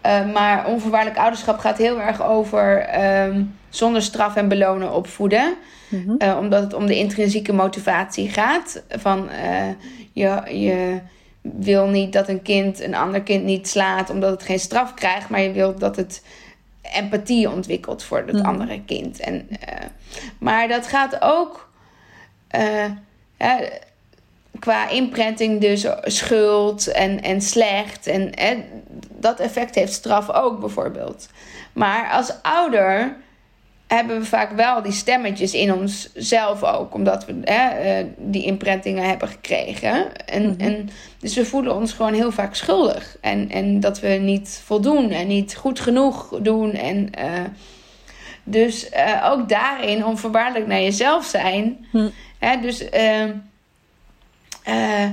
Eh, 0.00 0.32
maar 0.32 0.66
onvoorwaardelijk 0.66 1.18
ouderschap 1.18 1.58
gaat 1.58 1.78
heel 1.78 2.00
erg 2.00 2.22
over 2.22 2.78
ehm, 2.78 3.42
zonder 3.68 4.02
straf 4.02 4.36
en 4.36 4.48
belonen 4.48 4.94
opvoeden. 4.94 5.54
Mhm. 5.88 6.14
Eh, 6.18 6.36
omdat 6.40 6.62
het 6.62 6.74
om 6.74 6.86
de 6.86 6.98
intrinsieke 6.98 7.52
motivatie 7.52 8.28
gaat. 8.28 8.82
Van 8.88 9.28
je, 10.12 10.42
je 10.46 10.98
wil 11.40 11.86
niet 11.86 12.12
dat 12.12 12.28
een 12.28 12.42
kind 12.42 12.80
een 12.80 12.94
ander 12.94 13.22
kind 13.22 13.44
niet 13.44 13.68
slaat 13.68 14.10
omdat 14.10 14.30
het 14.30 14.42
geen 14.42 14.58
straf 14.58 14.94
krijgt, 14.94 15.28
maar 15.28 15.40
je 15.40 15.52
wilt 15.52 15.80
dat 15.80 15.96
het 15.96 16.24
empathie 16.82 17.50
ontwikkelt 17.50 18.02
voor 18.02 18.18
het 18.26 18.36
Mhm. 18.36 18.46
andere 18.46 18.80
kind. 18.84 19.20
En, 19.20 19.48
maar 20.38 20.68
dat 20.68 20.86
gaat 20.86 21.16
ook 21.20 21.69
eh, 22.50 22.84
qua 24.58 24.88
imprinting, 24.88 25.60
dus 25.60 25.86
schuld 26.02 26.86
en, 26.86 27.22
en 27.22 27.40
slecht. 27.40 28.06
En 28.06 28.64
dat 29.18 29.40
effect 29.40 29.74
heeft 29.74 29.92
straf 29.92 30.30
ook 30.30 30.60
bijvoorbeeld. 30.60 31.28
Maar 31.72 32.10
als 32.10 32.32
ouder 32.42 33.16
hebben 33.86 34.18
we 34.18 34.24
vaak 34.24 34.52
wel 34.52 34.82
die 34.82 34.92
stemmetjes 34.92 35.54
in 35.54 35.72
onszelf 35.74 36.62
ook. 36.64 36.94
Omdat 36.94 37.24
we 37.26 37.34
hè, 37.44 37.68
eh, 37.68 38.06
die 38.16 38.44
imprintingen 38.44 39.04
hebben 39.08 39.28
gekregen. 39.28 40.26
En, 40.26 40.42
Mhm. 40.42 40.60
en, 40.60 40.88
dus 41.18 41.34
we 41.34 41.44
voelen 41.44 41.74
ons 41.74 41.92
gewoon 41.92 42.12
heel 42.14 42.32
vaak 42.32 42.54
schuldig. 42.54 43.16
En, 43.20 43.50
en 43.50 43.80
dat 43.80 44.00
we 44.00 44.08
niet 44.08 44.62
voldoen 44.64 45.10
en 45.10 45.26
niet 45.26 45.56
goed 45.56 45.80
genoeg 45.80 46.38
doen. 46.42 46.72
En, 46.72 47.10
eh, 47.14 47.44
dus 48.50 48.88
eh, 48.88 49.30
ook 49.30 49.48
daarin 49.48 50.04
onvoorwaardelijk 50.04 50.66
naar 50.66 50.80
jezelf 50.80 51.24
zijn. 51.24 51.86
Hm. 51.90 52.08
Hè, 52.40 52.60
dus 52.60 52.88
eh, 52.88 53.28
eh, 54.62 55.10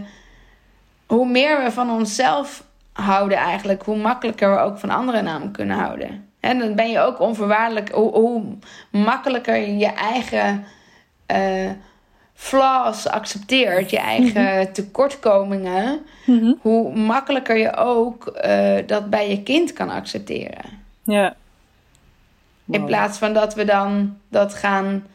hoe 1.06 1.28
meer 1.28 1.64
we 1.64 1.72
van 1.72 1.92
onszelf 1.92 2.64
houden 2.94 3.38
eigenlijk... 3.38 3.84
hoe 3.84 3.98
makkelijker 3.98 4.52
we 4.52 4.60
ook 4.60 4.78
van 4.78 4.90
anderen 4.90 5.24
namelijk 5.24 5.54
kunnen 5.54 5.78
houden. 5.78 6.30
En 6.40 6.60
dan 6.60 6.76
ben 6.76 6.90
je 6.90 7.00
ook 7.00 7.20
onvoorwaardelijk... 7.20 7.92
hoe, 7.92 8.12
hoe 8.12 8.44
makkelijker 8.90 9.56
je 9.56 9.78
je 9.78 9.94
eigen 9.94 10.66
eh, 11.26 11.70
flaws 12.34 13.08
accepteert... 13.08 13.90
je 13.90 14.00
eigen 14.00 14.74
tekortkomingen... 14.74 16.00
Mhm. 16.26 16.54
hoe 16.62 16.96
makkelijker 16.96 17.58
je 17.58 17.76
ook 17.76 18.40
dat 18.86 19.10
bij 19.10 19.30
je 19.30 19.44
kind 19.44 19.74
kan 19.74 19.90
accepteren. 19.90 20.66
Ja. 21.04 21.36
In 22.70 22.86
plaats 22.86 23.18
van 23.18 23.34
dat 23.34 23.54
we 23.54 23.66
dan 23.66 24.18
dat 24.30 24.54
gaan 24.54 25.06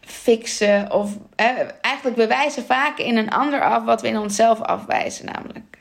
fixen. 0.00 0.92
Of 0.92 1.16
hè, 1.36 1.52
eigenlijk 1.80 2.16
bewijzen 2.16 2.62
vaak 2.64 2.98
in 2.98 3.16
een 3.16 3.30
ander 3.30 3.60
af 3.62 3.84
wat 3.84 4.00
we 4.02 4.08
in 4.08 4.18
onszelf 4.18 4.60
afwijzen, 4.60 5.26
namelijk. 5.26 5.78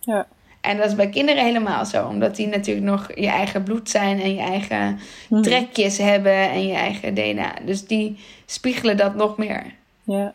Ja. 0.00 0.26
En 0.60 0.76
dat 0.76 0.86
is 0.86 0.94
bij 0.94 1.08
kinderen 1.08 1.44
helemaal 1.44 1.84
zo, 1.84 2.06
omdat 2.06 2.36
die 2.36 2.46
natuurlijk 2.46 2.86
nog 2.86 3.08
je 3.14 3.26
eigen 3.26 3.62
bloed 3.62 3.90
zijn 3.90 4.20
en 4.20 4.34
je 4.34 4.40
eigen 4.40 4.98
Mhm. 5.28 5.42
trekjes 5.42 5.98
hebben 5.98 6.50
en 6.50 6.66
je 6.66 6.74
eigen 6.74 7.14
DNA. 7.14 7.52
Dus 7.64 7.86
die 7.86 8.18
spiegelen 8.46 8.96
dat 8.96 9.14
nog 9.14 9.36
meer. 9.36 9.74
Ja. 10.02 10.32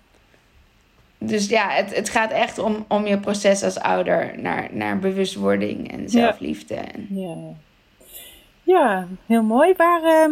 Dus 1.18 1.48
ja, 1.48 1.70
het, 1.70 1.96
het 1.96 2.10
gaat 2.10 2.32
echt 2.32 2.58
om, 2.58 2.86
om 2.88 3.06
je 3.08 3.18
proces 3.20 3.64
als 3.64 3.80
ouder 3.80 4.34
naar, 4.38 4.68
naar 4.72 5.00
bewustwording 5.00 5.92
en 5.92 6.10
zelfliefde. 6.10 6.76
En, 6.76 7.08
Ja. 7.10 7.36
Ja, 8.72 9.08
heel 9.26 9.44
mooi. 9.44 9.74
Waar 9.78 10.04
ehm, 10.04 10.32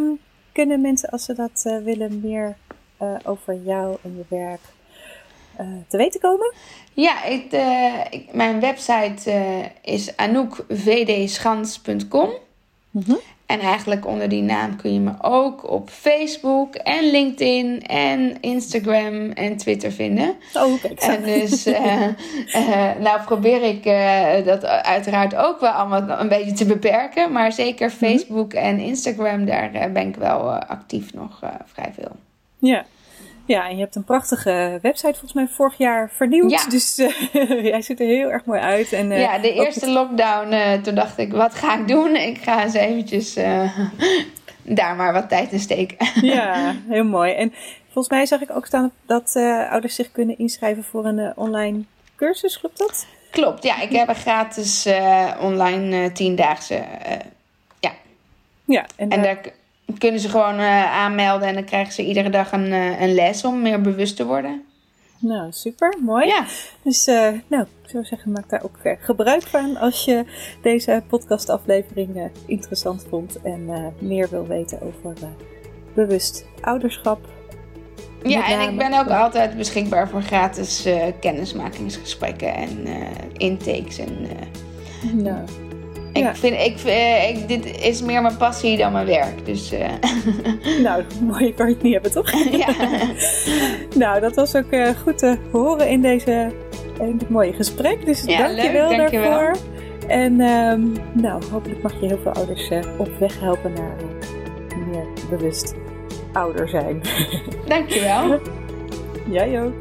kunnen 0.52 0.82
mensen, 0.82 1.10
als 1.10 1.24
ze 1.26 1.34
dat 1.34 1.62
eh, 1.64 1.78
willen, 1.84 2.20
meer 2.24 2.56
eh, 2.98 3.16
over 3.24 3.54
jou 3.64 3.98
en 4.04 4.16
je 4.18 4.24
werk 4.28 4.62
eh, 5.56 5.68
te 5.88 5.98
weten 5.98 6.20
komen? 6.20 6.54
Ja, 6.94 7.24
ik, 7.24 7.52
ik- 8.10 8.34
mijn 8.34 8.60
website 8.60 9.32
is 9.82 10.18
anoukvdschans.com. 10.18 12.30
En 13.50 13.60
eigenlijk 13.60 14.06
onder 14.08 14.30
die 14.30 14.42
naam 14.42 14.76
kun 14.76 14.94
je 14.94 15.00
me 15.00 15.12
ook 15.22 15.70
op 15.70 15.90
Facebook 15.90 16.76
en 16.76 17.12
LinkedIn 17.12 17.82
en 17.82 18.42
Instagram 18.42 19.32
en 19.32 19.58
Twitter 19.58 19.92
vinden. 19.92 20.36
Oh, 20.54 20.82
kijk. 20.82 21.00
En 21.00 21.24
dus, 21.24 21.66
eh, 21.66 22.08
nou 23.00 23.22
probeer 23.26 23.64
ik 23.64 23.86
eh, 23.86 24.46
dat 24.46 24.66
uiteraard 24.66 25.36
ook 25.36 25.60
wel 25.60 25.72
allemaal 25.72 26.20
een 26.20 26.28
beetje 26.28 26.54
te 26.54 26.66
beperken. 26.66 27.32
Maar 27.32 27.52
zeker 27.52 27.90
Facebook 27.90 28.54
en 28.54 28.80
Instagram, 28.80 29.46
daar 29.46 29.92
ben 29.92 30.08
ik 30.08 30.16
wel 30.16 30.52
actief 30.52 31.14
nog 31.14 31.40
vrij 31.66 31.92
veel. 31.94 32.16
Ja. 32.58 32.86
Ja, 33.50 33.70
en 33.70 33.76
je 33.76 33.82
hebt 33.82 33.96
een 33.96 34.04
prachtige 34.04 34.80
website 34.82 35.12
volgens 35.12 35.34
mij 35.34 35.48
vorig 35.48 35.78
jaar 35.78 36.10
vernieuwd. 36.14 36.52
Ja. 36.52 36.70
Dus 36.70 36.98
eh, 36.98 37.64
jij 37.72 37.82
ziet 37.82 38.00
er 38.00 38.06
heel 38.06 38.30
erg 38.30 38.46
mooi 38.46 38.60
uit. 38.60 38.94
En, 38.94 39.12
eh, 39.12 39.20
ja, 39.20 39.40
de 39.40 39.54
eerste 39.54 39.90
lockdown, 39.90 40.52
eh, 40.52 40.82
toen 40.82 40.96
dacht 40.96 41.18
ik, 41.18 41.32
wat 41.32 41.54
ga 41.54 41.80
ik 41.80 41.88
doen? 41.88 42.16
Ik 42.16 42.38
ga 42.38 42.64
eens 42.64 42.74
eventjes 42.74 43.34
daar 44.80 44.96
maar 44.96 45.14
wat 45.14 45.30
tijd 45.30 45.52
in 45.52 45.60
steken. 45.60 45.98
Ja, 46.36 46.76
heel 46.88 47.04
mooi. 47.04 47.34
En 47.34 47.54
volgens 47.84 48.10
mij 48.10 48.26
zag 48.26 48.42
ik 48.42 48.52
ook 48.52 48.66
staan 48.66 48.92
dat 49.06 49.34
uh, 49.36 49.72
ouders 49.72 49.96
zich 49.96 50.12
kunnen 50.12 50.38
inschrijven 50.38 50.84
voor 50.84 51.06
een 51.06 51.18
uh, 51.18 51.30
online 51.36 51.84
cursus, 52.16 52.60
klopt 52.60 52.78
dat? 52.78 53.06
Klopt, 53.32 53.64
ja. 53.64 53.82
Ik 53.82 53.92
heb 53.92 54.08
een 54.08 54.16
gratis 54.16 54.88
uh, 54.88 55.32
online 55.42 56.12
tiendaagse. 56.12 56.84
ja. 57.80 57.92
Ja, 58.66 58.86
en, 58.96 59.10
en 59.10 59.22
daar 59.22 59.40
kunnen 59.98 60.20
ze 60.20 60.30
gewoon 60.30 60.60
aanmelden 60.60 61.48
en 61.48 61.54
dan 61.54 61.64
krijgen 61.64 61.94
ze 61.94 62.06
iedere 62.06 62.30
dag 62.30 62.52
een, 62.52 62.72
een 62.72 63.14
les 63.14 63.44
om 63.44 63.62
meer 63.62 63.82
bewust 63.82 64.16
te 64.16 64.26
worden. 64.26 64.64
Nou, 65.20 65.52
super, 65.52 65.98
mooi. 66.02 66.28
Ja. 66.28 66.46
Dus, 66.82 67.08
uh, 67.08 67.28
nou, 67.48 67.64
ik 67.84 67.90
zou 67.90 68.04
zeggen, 68.04 68.32
maak 68.32 68.50
daar 68.50 68.64
ook 68.64 68.80
gebruik 69.00 69.42
van 69.42 69.78
als 69.78 70.06
je 70.06 70.26
deze 70.62 71.04
podcastaflevering 71.08 72.32
interessant 72.46 73.06
vond 73.10 73.42
en 73.42 73.94
meer 74.00 74.30
wil 74.30 74.48
weten 74.48 74.82
over 74.82 75.14
bewust 75.94 76.46
ouderschap. 76.62 77.20
Ja, 78.24 78.50
en 78.50 78.70
ik 78.70 78.78
ben 78.78 79.00
ook 79.00 79.10
altijd 79.10 79.58
beschikbaar 79.58 80.10
voor 80.10 80.22
gratis 80.22 80.88
kennismakingsgesprekken 81.20 82.54
en 82.54 82.88
intakes. 83.34 83.98
En, 83.98 84.28
nou, 85.14 85.46
ik 86.20 86.26
ja. 86.26 86.36
vind, 86.36 86.56
ik, 86.56 86.84
uh, 86.86 87.30
ik, 87.30 87.48
dit 87.48 87.82
is 87.82 88.02
meer 88.02 88.22
mijn 88.22 88.38
passie 88.38 88.78
dan 88.78 88.92
mijn 88.92 89.06
werk. 89.06 89.46
Dus, 89.46 89.74
uh... 89.74 89.88
nou, 90.86 91.04
mooie 91.22 91.54
kan 91.54 91.68
je 91.68 91.74
het 91.74 91.84
niet 91.84 91.94
hebben, 91.94 92.12
toch? 92.12 92.32
ja. 92.66 92.74
nou, 94.04 94.20
dat 94.20 94.36
was 94.36 94.56
ook 94.56 94.72
uh, 94.72 94.90
goed 95.04 95.18
te 95.18 95.38
horen 95.52 95.90
in, 95.90 96.02
deze, 96.02 96.52
in 97.00 97.18
dit 97.18 97.30
mooie 97.30 97.54
gesprek. 97.54 98.06
Dus 98.06 98.24
ja, 98.26 98.38
dank 98.38 98.60
je 98.60 98.72
wel 98.72 98.90
dank 98.90 99.12
daarvoor. 99.12 99.20
Je 99.20 99.30
wel. 99.30 99.78
En 100.08 100.42
um, 100.42 100.94
nou, 101.14 101.44
hopelijk 101.52 101.82
mag 101.82 102.00
je 102.00 102.08
heel 102.08 102.20
veel 102.24 102.32
ouders 102.32 102.70
op 102.98 103.10
weg 103.20 103.40
helpen 103.40 103.74
naar 103.74 103.96
meer 104.92 105.08
bewust 105.30 105.74
ouder 106.34 106.70
zijn. 106.70 107.02
Dankjewel. 107.68 108.40
Jij 109.30 109.62
ook. 109.62 109.74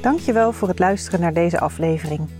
Dankjewel 0.00 0.52
voor 0.52 0.68
het 0.68 0.78
luisteren 0.78 1.20
naar 1.20 1.32
deze 1.32 1.60
aflevering. 1.60 2.39